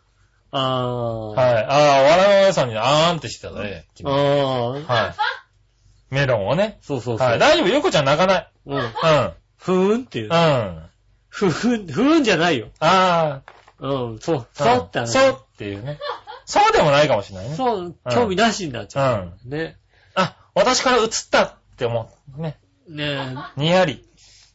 [0.51, 1.35] あー。
[1.35, 1.65] はい。
[1.65, 3.85] あー、笑いのお姉さんにあーんってしてたね。
[4.03, 4.85] あー。
[4.85, 6.13] はい。
[6.13, 6.79] メロンをね。
[6.81, 7.27] そうそうそう。
[7.27, 7.39] はい。
[7.39, 8.51] 大丈夫、ゆっこちゃん泣かない。
[8.65, 8.77] うん。
[8.77, 9.33] うん。
[9.61, 10.31] ふーんっていううん。。
[10.31, 10.89] あ
[11.29, 12.67] ふーん、ふーんじゃないよ。
[12.79, 13.41] ー。
[13.79, 15.99] うん、そう、んそうって話そうっていうね。
[16.45, 17.55] そうでもないかもしれないね。
[17.55, 19.33] そう、興味なしになっちゃう。
[19.45, 19.77] ね。
[20.15, 22.41] あ、私から映ったって思う。
[22.41, 22.57] ね。
[22.89, 24.03] ねにやり。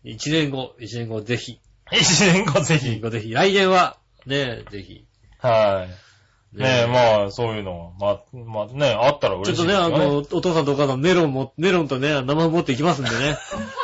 [0.04, 1.60] え、一年後、一年後ぜひ。
[1.92, 2.86] 一年後ぜひ。
[2.86, 3.32] 一年後ぜひ。
[3.32, 3.96] 来年は、
[4.26, 5.06] ねえ、ぜひ。
[5.38, 6.05] はい。
[6.56, 13.36] ねえ、まあ、そういうの、まあ、まあね、あったらちょっとね、嬉しいですよあの、お父さんとお母さんメロンも、メロンとね、生持っていきますんでね。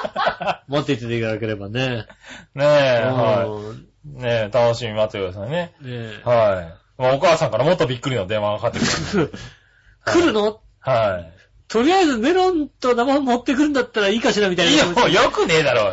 [0.69, 2.07] 待っていていただければね。
[2.55, 3.79] ねえ、うんは
[4.17, 4.23] い。
[4.23, 5.75] ねえ、楽しみに待ってくださいね。
[5.81, 6.21] ねえ。
[6.25, 6.75] はい。
[7.03, 9.33] まあ、お母さんからもっとびっくりの電話がかかってくる。
[10.05, 10.61] 来るの？
[10.81, 11.33] はい。
[11.69, 14.93] とりあえずメロンと生持ってくるんだったらいいかしらみたいいや、な。
[14.93, 15.93] もうよくねえだろ。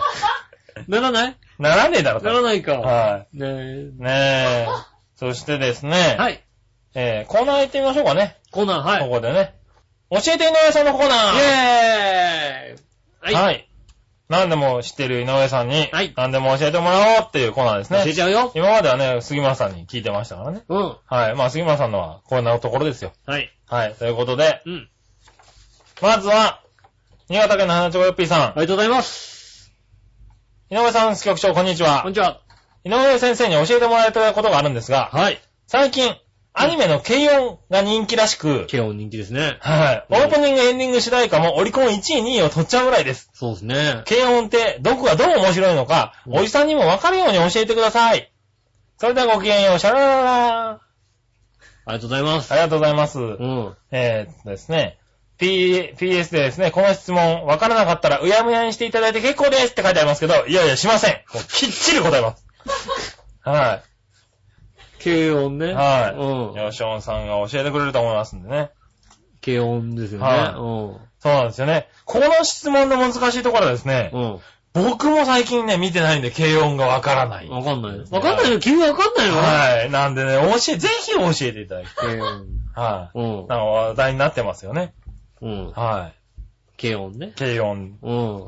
[0.87, 1.37] ならない？
[1.59, 2.79] ならねえだろ、ならないか。
[2.79, 3.91] はねえ。
[3.97, 4.01] い。
[4.01, 4.67] ねえ。
[5.15, 6.15] そしてですね。。
[6.17, 6.37] はいい。
[6.95, 8.37] えー、コーナー行ってみましょうかね。
[8.51, 9.03] コーナー、はい。
[9.03, 9.55] ここでね。
[10.09, 11.35] 教えて井上さんのコーナー。
[11.35, 13.43] イェーイはい。
[13.45, 13.69] はい。
[14.27, 18.13] 何でも知ってる井上さんに、はい何でも教えてもらおうっていうコーナーです教えね。
[18.13, 18.51] ちゃうよ。
[18.55, 20.63] 今まではね、杉村さんに聞いてましたからね。
[20.67, 20.95] うん。
[21.05, 21.35] はい。
[21.35, 23.11] まあ、杉村さんのはこんなところですよ。
[23.25, 23.49] はい。
[23.67, 23.95] はい。
[23.95, 24.89] ということで、うん。
[26.01, 26.61] まずは、
[27.27, 28.41] 新潟県の花ちょこよっぴーさん。
[28.41, 29.71] ありがとうございます。
[30.71, 32.11] 井上さん、局長、こんにちはこん。
[32.11, 32.41] にちは。
[32.83, 35.39] 井上先生に教えてもらいたいことがあるんですが、はい。
[35.67, 36.15] 最近、
[36.53, 39.57] アニメの軽音が人気らしく、ケオン人気ですね。
[39.61, 40.05] はい。
[40.09, 43.29] オープニング、エンディング主題歌もオリコン1位、2位を取っちゃうぐらいです。
[43.33, 44.03] そうですね。
[44.07, 48.31] 軽音ってどこがどう面白いのか、うんおじさんにもわかるように教えてください。
[48.97, 50.79] それではごきげんよう、シャラララあ
[51.87, 52.51] りがとうございます。
[52.51, 53.19] ありがとうございます。
[53.19, 53.75] うん。
[53.91, 54.99] えーっとですね、
[55.39, 61.13] P、PS でですね、この質問、わからなかったら、うやむやにしていただいて結構ですって書いてありますけど、いやいや、しません。
[61.33, 62.45] もうきっちり答えます。
[63.41, 63.89] はケ
[65.31, 65.71] オンね。
[65.71, 65.73] い。
[65.73, 66.71] はうんい。。
[66.71, 68.71] 吉尾さんが教えてくれると思いますんでね。
[69.41, 70.25] ケオンですよね。
[70.25, 71.87] はいそうなんですよね。
[72.05, 74.39] この質問の難しいところはですね、うん。
[74.73, 77.47] 僕も最近ね、見てないんで、軽音がわからない。
[77.47, 77.55] うん。
[77.55, 77.99] わかんない。
[77.99, 79.91] わかんないの君わかんないのはい。
[79.91, 82.15] なんでね、教え、ぜひ教えていただきたい。
[82.15, 82.47] ケオン。
[82.73, 83.19] はい。
[83.19, 83.47] うんなん。
[83.47, 84.93] か話題になってますよね。
[85.41, 85.71] うん。
[85.71, 86.11] は
[86.77, 87.31] ケオンねい。。
[87.37, 87.97] 軽音。
[88.01, 88.47] うん。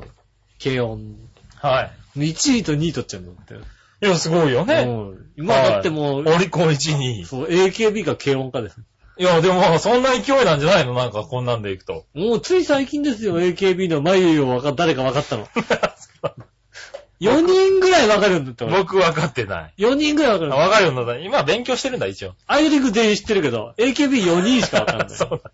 [0.58, 1.16] ケオン。
[1.56, 2.18] はい。
[2.18, 3.54] 1位と2位取っちゃうんだって。
[4.02, 4.84] いや、すごいよね。
[4.86, 7.24] うん今だってもう、オリコン1位に。
[7.24, 8.76] そう、AKB か軽音かです。
[9.18, 10.92] いや、でも、そんな勢いなんじゃないの？
[10.94, 12.04] なんか、こんなんでいくと。
[12.12, 15.48] もうつい最近ですよ、AKB の眉をわか、誰か分かったの。
[17.20, 18.78] 4人ぐらい分かるんだって、俺。
[18.78, 19.74] 僕分かってない。
[19.78, 20.56] 4人ぐらい分かるんだ。
[20.56, 21.20] 分かるようになった。
[21.20, 22.34] 今勉強してるんだ、一応。
[22.46, 25.08] アイドリング全員知ってるけど、AKB4 人しか分かんない。
[25.16, 25.50] そうなんだ。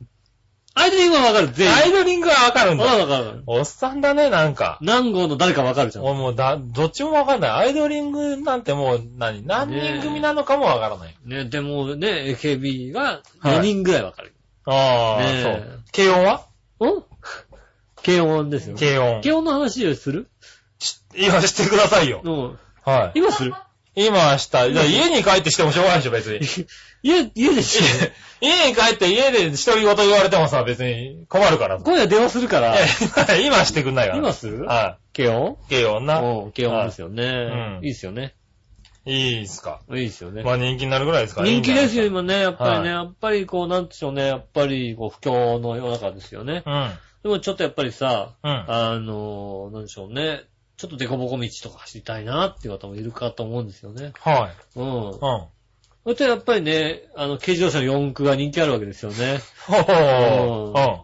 [0.81, 1.75] アイドリングは分かる、全員。
[1.75, 2.99] アイドリングは分かるん分かだ。
[2.99, 3.43] る分かる。
[3.47, 4.79] おっさんだね、なんか。
[4.81, 6.05] 何号の誰か分かるじゃん。
[6.05, 7.51] 俺もうだ、どっちも分かんない。
[7.51, 11.17] アイドリングなんてもう何、何人組なのかも分からない。
[11.25, 14.35] ね、でもね、AKB が4人ぐらい分かる。
[14.67, 15.83] ああ、ねえそう。
[15.93, 16.47] 軽音は？
[16.81, 17.03] お
[18.05, 18.77] 軽音ですよ。
[18.79, 19.21] 軽音。
[19.23, 20.29] 軽音の話をする？
[20.79, 22.21] し今してくださいよ。
[22.25, 22.59] うん。
[22.85, 23.19] はい。
[23.19, 23.55] 今する？
[24.07, 24.67] 今した。
[24.67, 26.41] いや家に帰ってしてもしょうがないでしょ、別に。
[27.03, 27.83] 家、家でしょ。
[28.41, 31.79] 家に帰って家で独り言言われてもさ、別に困るから。
[31.79, 34.19] 今夜電話するから、え今してくんないから。
[34.19, 34.65] 今する？
[34.65, 35.75] は軽音い。
[35.75, 36.21] 軽音な。
[36.21, 37.81] うん、軽音ですようねん。
[37.83, 38.35] いいですよね。
[39.07, 39.81] いいっすか。
[39.91, 40.53] いいですよねま。
[40.53, 41.43] あ人気になるぐらいですか？
[41.43, 42.41] 人気ですよ、いいん今ね。
[42.41, 42.95] やっぱりね。
[42.95, 44.27] はやっぱりこう、なんでしょうね。
[44.27, 46.63] やっぱり、こう、不況の世の中ですよね。
[46.65, 46.91] じゃない
[47.23, 48.51] でもちょっとやっぱりさ、うん。
[48.51, 48.65] うん。
[48.69, 50.43] あの、なんでしょうね。
[50.79, 54.13] ちょっとデコボコ道とか走りたいなっていう方もいるかと思うんですよね。
[54.21, 54.79] はい。
[54.79, 55.11] うん。
[55.11, 55.13] うん。
[55.13, 55.51] そ
[56.07, 59.41] れとやっぱりね、あの、軽自動車の四駆が人気あるわけですよね。
[59.67, 60.97] ほほー。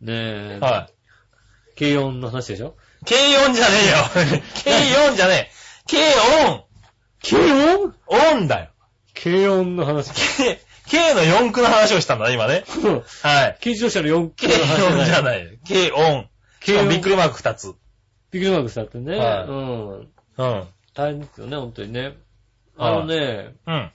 [0.00, 0.56] ねえ。
[0.56, 0.60] うん。
[0.60, 1.76] はい。
[1.78, 2.76] 軽音の話でしょ？
[3.04, 4.40] 軽音じゃねえよ。
[4.64, 5.56] 軽音じゃねえ。
[5.90, 6.02] 軽
[7.22, 8.38] 軽音音。
[8.38, 8.70] 音だよ。
[9.20, 10.12] 軽音の話。
[10.38, 12.64] K、K の四駆の話をしたんだ、今ね。
[13.22, 13.58] はい。
[13.60, 15.22] 軽自動車の四軽駆の話音じゃい。
[15.24, 15.58] ない。
[15.66, 16.28] 軽音。
[16.64, 17.74] 軽音びっくりマーク二つ。
[18.38, 19.16] ビッグマークスだってね。
[19.16, 19.90] はいうん。
[20.00, 20.08] うん。
[20.94, 22.16] 大変ですよね、本当にね。
[22.78, 23.90] あのね、うん。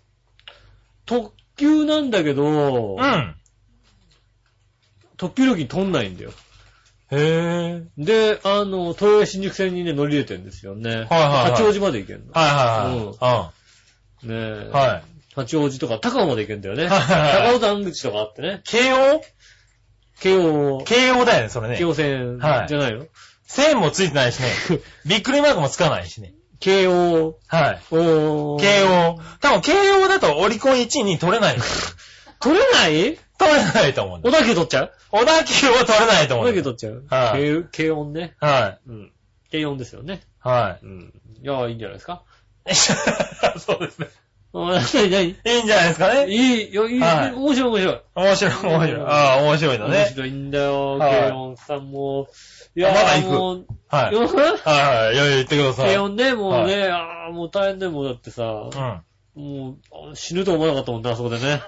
[1.05, 3.35] 特急なんだけど、うん。
[5.17, 6.31] 特急料金取んないんだよ。
[7.11, 10.89] へぇで、あの、東洋新宿線にね、乗り入れてんですよね。
[10.89, 12.33] はいはいはい八王子まで行けんの。
[12.33, 12.39] ー。
[12.39, 14.35] はいはいねえ。
[14.39, 14.67] はい。
[14.67, 14.71] うん。
[14.71, 15.03] はい。
[15.35, 16.87] 八王子とか高尾まで行けんだよね。
[16.87, 18.61] はいはいはい高尾山口とかあってね。
[18.63, 19.21] 慶応
[20.21, 20.37] 京
[20.77, 21.89] 王、慶応だよね、それね京。
[21.89, 23.05] 王線はいじゃないの、
[23.51, 24.47] 線もついてないしね。
[25.05, 26.33] びっくりマークもつかないしね。
[26.59, 27.79] 京王、はい。
[27.91, 29.19] おー慶応。
[29.39, 29.73] 多分慶
[30.03, 31.57] 応だとオリコン1位に取れない。
[32.39, 33.17] 取れない？
[33.37, 34.35] 取れないと思うんだ小。
[34.37, 34.91] 田急取っちゃう？
[35.11, 36.61] 小田急は取れないと思小うんだ。
[36.63, 37.03] 田急取っちゃう？
[37.33, 38.35] はい京京音ね。
[38.39, 39.11] はうん。
[39.51, 40.21] 京音ですよね。
[40.45, 40.47] い。
[40.47, 41.13] はうん。
[41.41, 42.23] いや、いいんじゃないですか？
[42.69, 42.75] い。
[43.59, 44.07] そうですね。
[44.53, 44.63] いい
[45.63, 46.25] んじゃないですかね。
[46.29, 48.01] いい、よ、いい、はい面白い面白い。
[48.15, 49.01] 面白い、面白い。
[49.07, 50.09] ああ、面白いの面ね。
[50.13, 52.27] 白いんだよ、はい京音さんも。
[52.75, 54.13] いあまだ行くもう、はい。
[54.13, 55.15] よはいはい。
[55.15, 55.93] いやいや、言ってください。
[55.93, 58.43] 京音ね、もうね、ああ、もう大変だよ、もうだってさ、
[59.35, 59.43] うん。
[59.43, 59.77] も
[60.11, 61.61] う、死ぬと思わなかったもんね、あそこでね。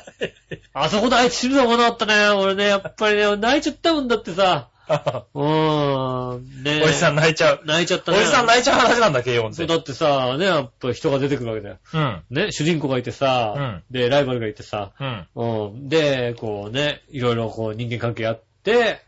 [0.72, 2.28] あそこであいつ死ぬと思わなかったね。
[2.30, 4.68] 俺ね、やっぱりね、泣いちゃったもんだってさ。
[5.34, 7.60] うーん、ねおじさん泣いちゃう。
[7.66, 8.18] 泣いちゃったね。
[8.18, 9.56] おじさん泣いちゃう話なんだ、慶音って。
[9.56, 11.76] そう、だってさ、ね、やっぱ人が出てくるわけだよ。
[11.92, 12.22] うん。
[12.30, 15.26] ね、主人公がいてさ、うんで、ライバルがいてさ、うん。
[15.34, 18.47] うん、で、こうね、いろいろこう人間関係あって、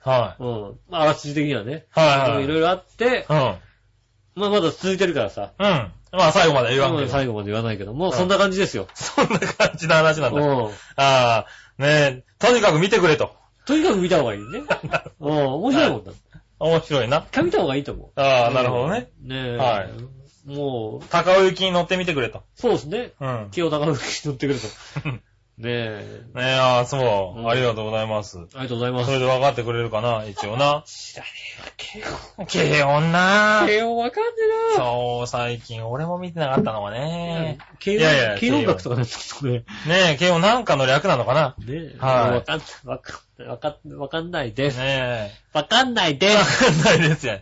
[0.03, 2.01] はうん、まあ、あらすじ的にはね、い。
[2.01, 2.45] はいはい。
[2.45, 3.37] いろいろあって、うん。
[3.37, 5.93] まあ、まだ続いてるからさ、うん。
[6.13, 7.13] まあ最後まで言わんけうんど。
[7.13, 8.89] 最後まで言わないけども、うんそんな感じですよ。
[8.95, 10.41] そんな感じの話なんだ。
[10.43, 10.73] あうん。
[10.97, 11.47] あ、
[11.79, 13.35] ねえ、とにかく見てくれと。
[13.67, 14.63] とにかく見た方がいいね。
[15.21, 16.13] うん、面白いもんだ。
[16.59, 17.19] 面白いな。
[17.19, 18.21] 一回見た方がいいと思う。
[18.21, 19.11] ああ、なるほどね。
[19.23, 19.29] うん。
[19.29, 19.57] ねえ。
[19.57, 22.43] はいもう、高尾行きに乗ってみてくれと。
[22.55, 23.13] そうですね。
[23.21, 23.49] うん。
[23.53, 24.67] 清高のに乗ってくると。
[25.61, 26.23] ねえ。
[26.35, 27.43] ねえ、ああ、そうう。
[27.43, 28.39] んありがとうございます。
[28.39, 29.13] ありがとうございますそ。
[29.13, 30.83] れで分かってくれるかな、一応な。
[30.87, 31.29] 知らね
[31.97, 34.31] えわ、軽音な慶応わかんね
[34.75, 37.59] えなそう、最近俺も見てなかったのがね。
[37.79, 39.53] 慶いやいや応、慶応学とかね、ちょっとね。
[39.53, 39.65] ね
[40.15, 41.55] え、軽音なんかの略なのかな？
[41.59, 41.97] ねえ。
[41.99, 44.79] はいわかん、わかん、わかん、わかんないです。
[44.79, 46.83] ねわかんないです。
[46.83, 47.35] かんないですよ。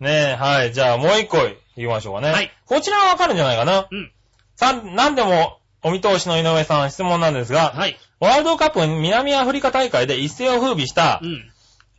[0.00, 0.72] ねえ、はい。
[0.72, 2.32] じゃあもう一個行きましょうかね。
[2.32, 2.50] はい。
[2.66, 3.86] こちらはわかるんじゃないかな？
[3.90, 4.10] うん。
[4.56, 7.96] さ、なんでも、お見通しの井上さん質問なんですが、はい。
[8.18, 11.50] ワールドカップ南アフリカ大会で一世を風靡した、うん。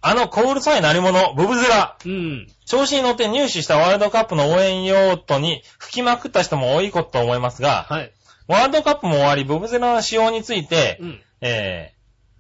[0.02, 1.96] あのコールさえ鳴り物、ブブゼラ。
[2.04, 2.48] うん。
[2.66, 8.12] 調子に乗って入手したワールドカップの応援用途に吹きまくった人も多いことと思いますが、はい。
[8.48, 11.22] ワールドカップも終わり、ブブゼラの使用について、うん。
[11.42, 11.94] え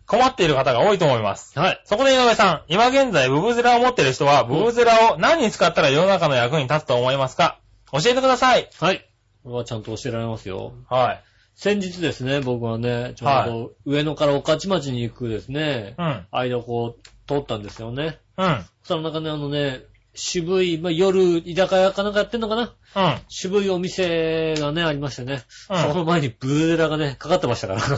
[0.07, 1.57] ー、困っている方が多いと思います。
[1.59, 1.81] はい。
[1.85, 7.59] そこで井上さん、今現在ブブゼラを持っている人は、ブブゼラを何に使ったら世の中の役に立つと思いますか？
[7.91, 8.69] 教えてください。
[8.79, 9.07] はい。
[9.43, 10.73] これはちゃんと教えられますよ。
[10.89, 11.23] はい。
[11.55, 16.27] 先日ですね、僕はね、ちょうど上野から御徒町に行くですね、うん。
[16.31, 18.19] 間をこう、通ったんですよね。
[18.37, 18.65] うん。
[18.83, 19.81] その中であのね、
[20.13, 22.73] 渋い、まあ、夜、居酒屋かなんかやってんのかな？
[22.95, 23.19] うん。
[23.29, 25.43] 渋いお店がね、ありましてね。
[25.69, 27.81] うんその前にブーデラがね、かかってましたから。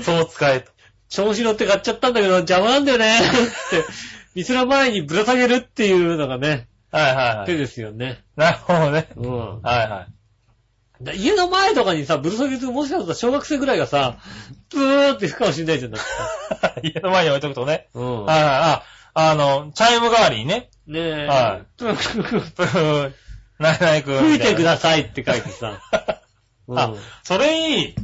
[0.00, 0.72] そう使えと。
[1.08, 3.84] 調子乗って買っちゃったんだけど、邪魔なんだよねって
[4.34, 7.46] ミスラ前にぶら下げるっていうのがね、はいはいはい。
[7.46, 8.24] 手ですよね。
[8.36, 9.08] なるほどね。
[9.16, 9.62] うん。
[9.62, 10.06] はいは
[11.00, 11.04] い。
[11.04, 14.18] だ家の前とかにさ、ぶら下げるともしかしたら小学生ぐらいがさ、
[14.70, 17.88] ブーって吹くかもしんないじゃんだって家の前に置いとくとね。
[17.94, 18.00] さ。
[18.00, 18.24] うん。
[18.24, 18.52] はいはい。
[18.52, 18.82] あ、
[19.14, 20.70] あの、チャイム代わりにね。
[20.86, 21.26] ねえ。
[21.26, 23.12] はいプーぷー、
[23.58, 24.18] ないないくん。
[24.18, 25.80] 吹いてくさださいって書いてさ。
[26.68, 26.94] うんあ、
[27.24, 27.94] それいい。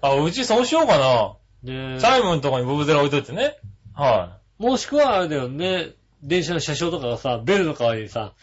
[0.00, 1.36] あ、うちそうしようかな。
[1.64, 3.56] チャイムのとこにブブゼラ置いといてね。
[3.94, 5.90] はもしくはあれだよね、
[6.22, 8.32] 電車の車掌とかがさ、ベルの代わりにさ、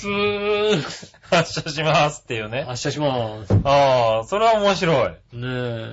[0.00, 0.82] プーン
[1.30, 2.64] 発射しますっていうね。
[2.64, 3.54] 発車しまーす。
[3.64, 5.08] ああ、それは面白い。
[5.08, 5.92] ねうん。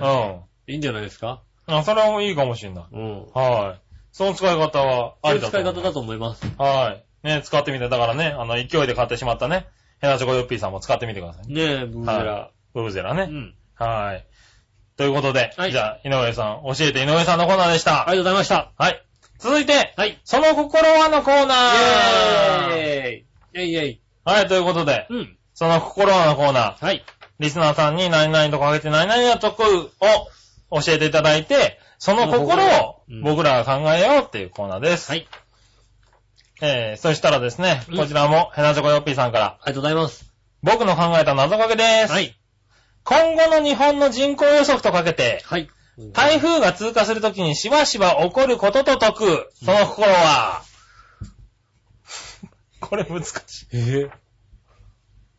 [0.68, 0.72] え。
[0.72, 1.40] いいんじゃないですか？
[1.66, 2.84] あ、それはもういいかもしんない。
[2.92, 3.26] うん。
[3.34, 3.80] はい。
[4.12, 6.44] その使い方はありだと思うう使い方だと思います。
[6.58, 7.26] はい。
[7.26, 7.88] ね、使ってみて。
[7.88, 9.66] だからね、あの、勢いで買ってしまったね。
[10.00, 11.52] ヘナチョコヨッピーさんも使ってみてください。
[11.52, 12.50] ねえ、ブーベラ。
[12.74, 13.22] ブブゼラね。
[13.24, 13.54] うん。
[13.76, 14.26] はい。
[14.96, 18.08] ということで、はいじゃあ、井上さん、教えて井上さんのコーナーでした。
[18.08, 18.72] ありがとうございました。
[18.76, 19.02] はい。
[19.42, 20.20] 続いて、はい。
[20.22, 23.24] その心はのコーナーイェーイ
[23.54, 24.02] イェイイェイ。
[24.24, 25.36] はい、ということで、うん。
[25.52, 26.84] その心はのコーナー。
[26.84, 27.04] はい。
[27.40, 35.10] リスナーさんに何々とかけて何々の得を教えていただいて、その心をうん僕らが考えようっていうコーナーです。
[35.10, 35.26] はい。
[36.60, 40.32] えー、そしたらですね、うんこちらもヘナチョコヨッピーさんから、ありがとうございます。
[40.62, 42.12] 僕の考えた謎かけです。
[42.12, 42.36] はい。
[43.02, 45.68] 今後の日本の人口予測とかけて、はい。
[46.12, 50.62] 台風が通過するときにしばしば起こることと解く、その心は、
[52.80, 53.66] これ難しい。
[53.72, 54.10] えー。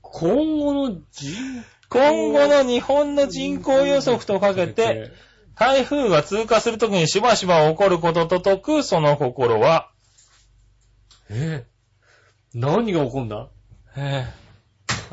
[0.02, 5.12] 今後の人今後の日本の人口予測とかけて、、
[5.56, 9.90] 台風が通過するときにしばしば起こることと解く、その心は、
[11.30, 12.60] えー。
[12.60, 13.50] 何が起こんだ？
[13.96, 14.32] え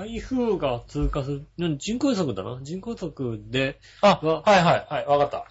[0.01, 1.47] 台風が通過する。
[1.59, 5.45] 何人口予測だな人口予測であ、わはいはい、はい、わかっ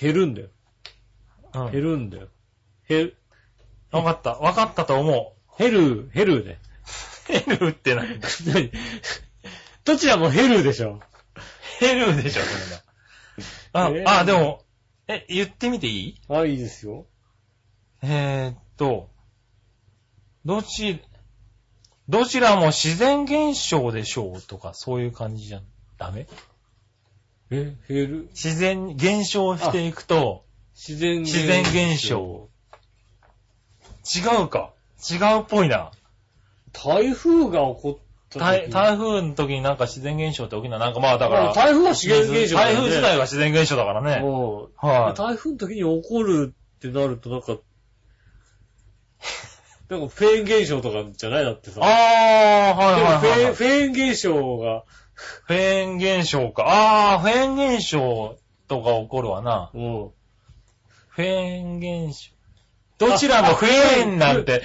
[0.00, 0.48] 減るんだよ。
[1.52, 1.60] た。
[1.60, 2.28] うん減るんだよ。
[2.88, 3.16] 減る、
[3.92, 6.58] わかった、わかったと思減る、減るね。
[7.28, 7.32] う。
[7.32, 8.18] ヘルって何
[8.52, 8.72] 何？
[9.84, 11.00] どちらも減るでしょ。
[11.78, 12.80] ヘルでしょ、それ
[13.74, 14.10] えーが。
[14.10, 14.64] あ、あ、でも、
[15.06, 16.20] え、言ってみていい？
[16.28, 17.06] あ、いいですよ。
[18.02, 19.10] えーっと、
[20.44, 21.00] どち、
[22.08, 25.60] どちらも自然現象でしょうとか、そういう感じじゃ
[25.96, 26.26] ダメ？
[27.50, 28.28] え、減る？
[28.32, 30.44] 自然、現象していくと、
[30.74, 32.48] 自然自然現象。
[34.14, 34.72] 違うか？
[35.10, 35.92] 違うっぽいな。
[36.72, 37.94] 台風が起こっ
[38.28, 40.78] た時台台風の時になんか自然現象って起きるの？
[40.78, 41.44] はなんかまあだから。
[41.44, 44.20] まあ台風は自然現象だよね台風自体が自然現象だからね。
[44.76, 47.56] はい台風の時に起こるってなるとなんか、
[49.88, 51.80] なんかフェーン現象とかじゃないだってさ。
[51.82, 53.46] ああ、はいはいはいではい。
[53.50, 54.84] もフェーン、フェーン現象が、
[55.46, 56.64] フェーン現象か。
[56.64, 58.36] ああ、フェーン現象
[58.66, 59.70] とか起こるわな。
[59.74, 60.10] うん。
[61.08, 62.34] フェーン現象。
[62.98, 64.62] どちらもフェーンなんて。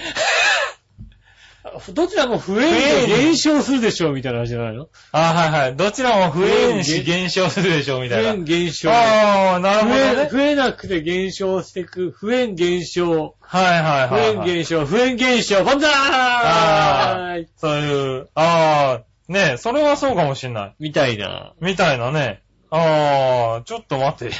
[1.92, 4.88] どちらもフェーンが減少するでしょうみたいな話じゃないの？
[5.12, 5.76] あはいはい。
[5.76, 8.32] どちらもフェーンし減少するでしょうみたいな。
[8.32, 8.90] ン減少。
[8.90, 10.28] ああ、なるほど増えね。
[10.30, 14.50] 増えなくて減少していく、不縁減少、はいはい不はい、はい。
[14.50, 20.74] 縁減少、不縁減少、万歳あそういう、ああ、ねそれはそうかもしんない。
[20.80, 21.52] みたいな。
[21.60, 22.40] みたいなね。
[22.70, 24.34] ああ、ちょっと待って。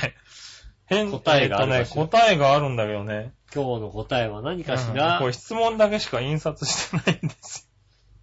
[0.86, 3.32] 変答えがあるえっとね、答えがあるんだけどね。
[3.55, 7.68] 今日の答えは何かしうんら、これ質問だけしか印刷してないんです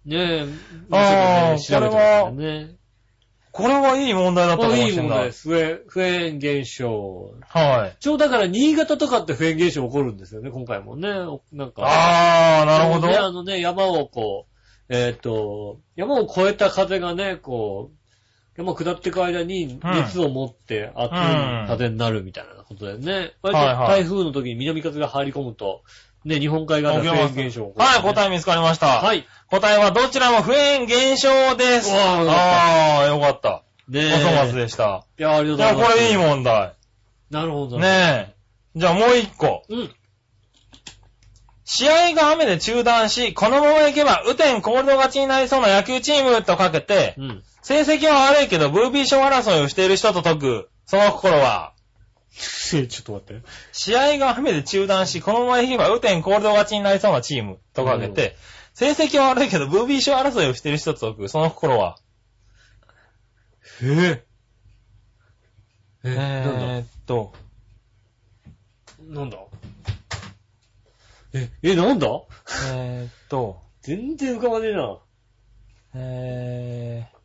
[0.06, 0.16] よ。
[0.16, 0.46] ねえ、
[0.90, 2.76] あー調べてますね。
[3.50, 5.08] これはいい問題だったかもしこれいいれない。
[5.08, 5.48] 問題です。
[5.48, 7.34] 不縁、不縁減少。
[7.48, 7.96] はい。
[7.98, 11.08] ちょうどだから新潟とかって不縁現象起こるんですよね、今回もね。
[11.52, 11.82] なんか。
[11.82, 13.08] ああ、なるほど。
[13.08, 17.97] ね、あのね、山をこう、えっ、と、山を越えた風がね、こう、
[18.58, 23.32] 山を下っていく間に熱を持って熱い風になるみたいなことだよね。
[23.40, 25.84] 割とはいはい台風の時に南風が入り込むと、
[26.24, 29.00] ね、日本海側でフェーン現象が起こる、はい、答え見つかりました。
[29.00, 29.24] はい。
[29.48, 31.92] 答えはどちらもフェーン現象です。
[31.92, 33.62] うわーよかったああ、よかった。
[33.88, 35.04] ねお粗末でした。
[35.16, 35.92] いや、ありがとうございます。
[35.92, 36.72] これいい問題。
[37.30, 37.78] なるほど。
[37.78, 38.34] ねえ。
[38.74, 39.62] じゃあもう一個。
[39.68, 39.90] うん。
[41.64, 47.42] 試合が雨で中断し、このまま行けば、雨天コールド勝ちになりそうな野球チームとかけて、うん。
[47.68, 51.74] 成績は悪いけど、ブービー賞争いをしている人と解く、その心は、
[52.32, 53.42] ちょっと待って。
[53.72, 57.58] 試合が雨で中断し、このまま行けば、雨天コールド勝ちになりそうなチーム。
[57.74, 58.36] とかけて、
[58.72, 61.98] 成績は悪いけど、ブービー賞争いをしている人と解く、その心は、
[63.82, 64.24] ええ
[66.04, 67.34] えーっと、
[69.00, 69.48] なんだなんだ？
[71.34, 72.06] え、え、なんだ？
[72.72, 74.98] えーっと、全然浮かばねえな。
[75.94, 77.17] えー、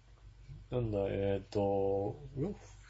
[0.74, 2.16] なんだ、えっ、ー、と、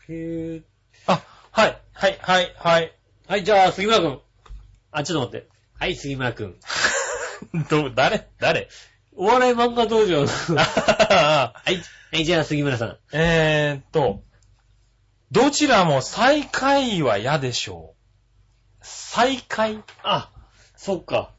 [0.07, 0.61] へえ。
[1.05, 2.93] あ、はい、はい、はい、はい。
[3.27, 4.19] はい、じゃあ、杉村くん。
[4.91, 5.49] あ、ちょっと待って。
[5.77, 6.55] はい、杉村くん。
[7.69, 8.69] ど、誰誰？
[9.18, 10.30] お笑い漫画道場の。
[10.61, 11.81] あ はい。
[12.14, 12.97] はい、じゃあ杉村さん。
[13.11, 14.23] えーっと、
[15.31, 18.80] どちらも最下位は嫌でしょう。
[18.81, 19.84] 最下位？
[20.03, 20.31] あ、
[20.77, 21.34] そっか。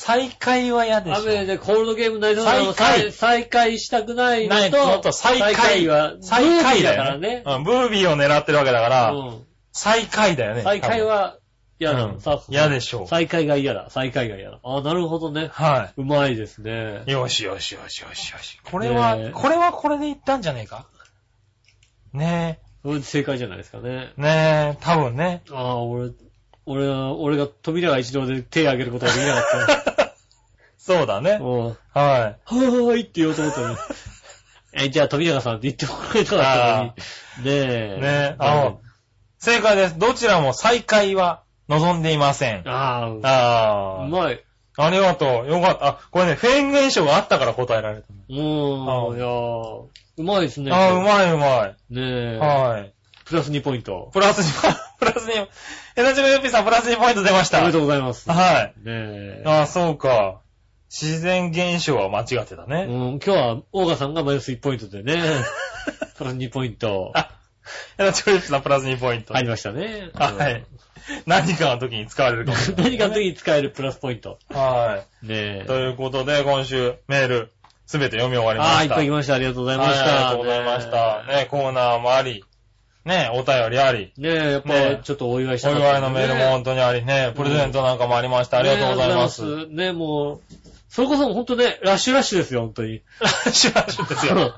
[0.00, 1.28] 最下位は嫌でしょう。
[1.28, 7.42] 雨でコールドゲームになりそうなの最下位再開したくないのないと、のと最下位は、最下位だからよねね。。
[7.44, 10.62] うん、ブービーを狙ってるわけだから、うん最下位だよね。
[10.62, 11.38] 再開は
[11.80, 12.04] 嫌だ。
[12.04, 13.90] うんさ嫌でしょう再開が嫌だ。
[13.90, 14.60] 再開が嫌だ。
[14.62, 15.50] あ、なるほどね。
[15.52, 17.10] はうまいですねい。。
[17.10, 18.60] よしよしよしよしよし。
[18.70, 20.86] これは、ねえこれはこれで言ったんじゃねえか？
[22.12, 24.12] ねこれで正解じゃないですかね。
[24.16, 25.42] え、ねえ、多分ね。
[25.50, 26.10] ああ、俺、
[26.68, 30.14] 俺は、俺が扉が一度で手を挙げることができなかった。
[30.76, 31.38] そうだね。
[31.40, 31.64] うん。
[31.66, 31.76] はい。
[31.94, 33.76] はーいって言おうと思ったのに。
[34.74, 36.88] え、じゃあ、富永さんって言ってもらえたかったのに。
[36.88, 36.94] ね
[37.44, 38.00] え。
[38.00, 38.80] ねえ、あの、
[39.38, 39.98] 正解です。
[39.98, 42.68] どちらも再開は望んでいません。
[42.68, 44.44] ああ、あうまい。
[44.76, 45.46] あ、ありがとう。
[45.48, 45.86] よかった。
[45.86, 49.84] あ、これね、フェーン現象があったから答えられたうーん、いやー
[50.18, 50.70] うまいですね。
[50.70, 50.76] の。
[50.76, 52.36] あ、うまいうまねえ。
[52.36, 52.38] い。
[52.38, 52.94] はい。
[53.28, 54.10] プラス2ポイント。
[54.12, 54.52] プラスに、
[54.98, 55.34] プラスに、
[55.96, 57.58] エナジのヨッピーさんプラス2ポイント出ました。
[57.58, 58.30] おめでとうございます。
[58.30, 58.64] はい。
[58.66, 59.42] ねえ。
[59.46, 60.40] あ、そうか。
[60.90, 62.84] 自然現象は間違ってたうん、ね。
[62.86, 65.22] 今日は、オーガさんがマイナス1ポイントでね。
[66.16, 67.12] プラス2ポイント。
[67.14, 67.30] あ、
[67.98, 69.34] エナジのヨッピーさんプラス2ポイント。
[69.34, 70.10] 入りましたね。
[70.14, 70.64] はい。
[71.26, 72.84] 何かの時に使われるかもしれない。
[72.96, 74.38] 何かの時に使えるプラスポイント。
[74.50, 75.66] はねえい。。
[75.66, 77.52] ということで、今週メール、
[77.86, 78.94] すべて読み終わりまああ、いした。
[78.94, 79.34] っぱい来ました。
[79.34, 80.04] ありがとうございました。
[80.04, 81.24] はいありがとうございました。
[81.26, 82.44] ね、コーナーもあり、
[83.08, 88.58] ね、お便りあり、ねえ、やっぱねちょっとお祝いしたお祝いのメールも本当にありね、プレゼントなんかもありました。
[88.58, 89.42] ありがとうございます。
[89.42, 89.92] ねえありがとうございます。
[89.92, 90.40] ね、もう、
[90.90, 93.02] それこそ本当ね、ラッシュラッシュですよ、本当に。
[93.20, 94.54] ラッシュラッシュですよ。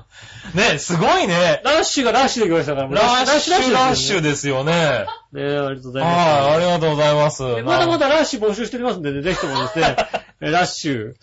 [0.55, 1.61] ね、すごいね。
[1.63, 5.05] ラッシュがラッシュで来ましたから、ラッシュラッシュでですよね。
[5.33, 5.43] すよね。
[5.47, 6.13] ねえ、ありがとうございます。
[6.13, 7.43] はい、ありがとうございます。
[7.55, 9.97] ねまだまだラッシュ募集しておりますんでね、ぜひともですね、
[10.41, 11.13] え ラッシュ。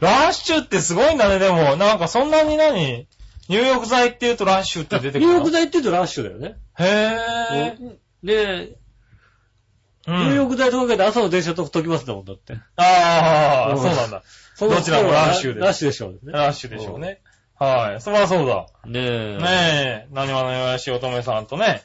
[0.00, 1.76] ラッシュってすごいんだね、でも。
[1.76, 3.06] なんかそんなに何？
[3.48, 5.32] 入浴剤って言うとラッシュって出てくるの？
[5.32, 6.56] 入浴剤って言うとラッシュだよね。
[6.78, 8.74] へぇー。
[10.06, 12.54] 入浴剤とかけて朝の電車と解きますんだもんだって。
[12.76, 14.22] ああ、うんそうなんだ。
[14.60, 16.18] どちらもラッシュですラッシュでしょうね。
[16.32, 17.20] ラッシュでしょうね。
[17.58, 18.00] はい。
[18.00, 18.66] そりゃそうだ。
[18.84, 19.38] ねえ。
[19.38, 21.82] ねえ、何話のよしおとめさんとね、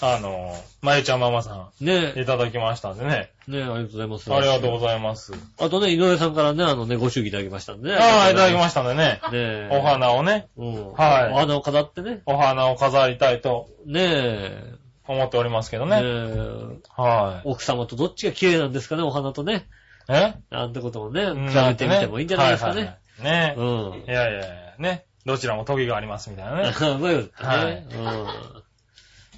[0.00, 3.30] あの、まゆちゃんママさねんいただきましたんでね。
[3.48, 3.50] え。
[3.50, 4.34] ねえ、ありがとうございます。
[4.34, 5.32] ありがとうごいざいます。
[5.58, 7.96] あとね、井上さんからね、あのね、ご祝儀いただきましたんでね。
[7.96, 9.20] ああ、いただきまししたんでね。
[9.22, 9.30] た。
[9.30, 9.68] ねえ。
[9.70, 9.82] お。
[9.82, 10.92] 花をね、うん。
[10.92, 12.22] はいお花を飾ってね。
[12.26, 14.74] お花を飾りたいとねえ。
[15.06, 16.08] 思っておりますけどねね。
[16.08, 16.78] え。
[16.96, 19.66] は奥様とどっちが綺麗なんですかね、お花とね。
[20.08, 20.12] い。
[20.12, 20.34] え？
[20.50, 22.98] なんてこともね、うん比べてみてもいいんじゃないですかははね。
[23.18, 23.66] はねうん。
[23.66, 24.46] いやいやいや、
[24.78, 25.04] ね。
[25.26, 26.72] どちらも時がありますみたいなね。
[26.78, 27.86] うまいことはね。
[27.90, 28.24] うん。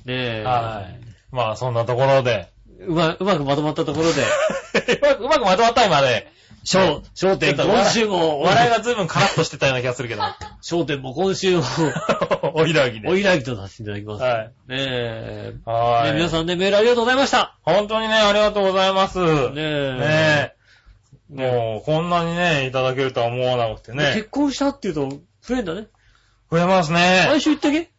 [0.07, 0.43] ねえ。
[0.45, 1.01] はい。
[1.33, 2.49] まあ、そんなところで。
[2.81, 6.33] うま、うまくまとまったところで、うまく、うまくまとまった今ね。
[6.65, 10.23] 焦、焦点、今週も、笑いが随分カラッとしてたような気がするけど。
[10.63, 11.63] 焦点も今週も、
[12.55, 13.09] おひらぎで。
[13.09, 14.23] おいらぎとさせていただきます。
[14.23, 14.47] はい。
[14.67, 15.55] ねえ。
[15.65, 16.09] はい。
[16.11, 17.57] ね皆さんね、メールありがとうございました。
[17.63, 19.21] 本当にね、ありがとうございます。
[19.21, 20.53] ねねえ。
[20.53, 20.57] え。
[21.35, 24.29] もう、こんなにね、いただけるとは思わなくてね結。
[24.31, 25.09] 婚したっていうと、
[25.43, 25.87] 増えんだね。
[26.51, 27.41] 増えますね来。
[27.41, 27.91] 週言っとけ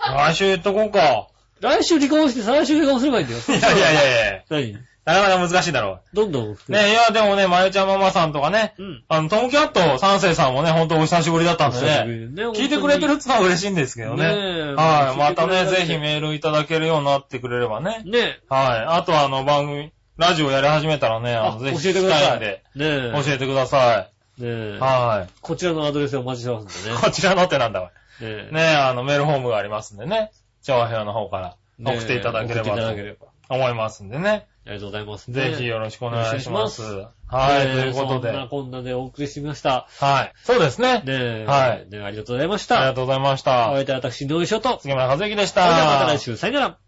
[0.00, 1.28] 来週言っとこうか。
[1.64, 3.40] 来週離婚して再来週離婚すればいいんだよ。
[3.48, 4.78] いやいやいやいや何？
[5.04, 6.52] なかなか難しいだろどんどん。
[6.52, 6.58] う。
[6.68, 9.04] ねいや、でもね、まゆちゃんママさんとかね、うん。
[9.08, 12.04] あの、トムキャット三世さんもね、ほんとお久しぶりだったんでね。
[12.06, 14.28] ね聞いてくれてるってのは嬉しいんですけどね。
[14.28, 15.18] ねえはい。
[15.18, 18.02] またね、ぜひメールいただけるようになってくれればね。
[18.06, 18.84] ねはい。
[18.98, 22.22] あとはあの番組、ラジオやり始めたらね、あの、ぜひ教えてください。
[22.22, 23.22] 聞きたいんで、ねえ。
[23.24, 24.14] 教えてください。。
[24.42, 25.32] はい。
[25.42, 26.96] こちらのアドレスでお待ちしてますんでね。
[26.98, 27.88] こちらのってなんだわ。
[27.88, 27.92] ね
[28.22, 28.48] え。
[28.50, 30.30] ねあの、メールフォームがありますんでね。
[30.64, 33.34] 調和表の方から送っていただければと。
[33.48, 34.46] 思いますんでね。
[34.66, 35.30] ありがとうございます。
[35.30, 36.82] ぜひよろしくお願いします。
[36.82, 36.88] いし
[37.26, 38.30] はい、ということで。
[38.32, 39.86] そんなこんなでお送りしてみました。
[40.00, 40.32] はい。
[40.42, 41.02] そうですね。
[41.04, 41.44] ねえ。
[41.46, 42.94] はいねえありがとうございましありがた。
[42.94, 43.70] とうございましおた。
[43.72, 44.80] 会いいたい私、井上翔と。
[44.80, 46.18] 杉村和之でしそれではまたた来。
[46.18, 46.78] 週、さよなら。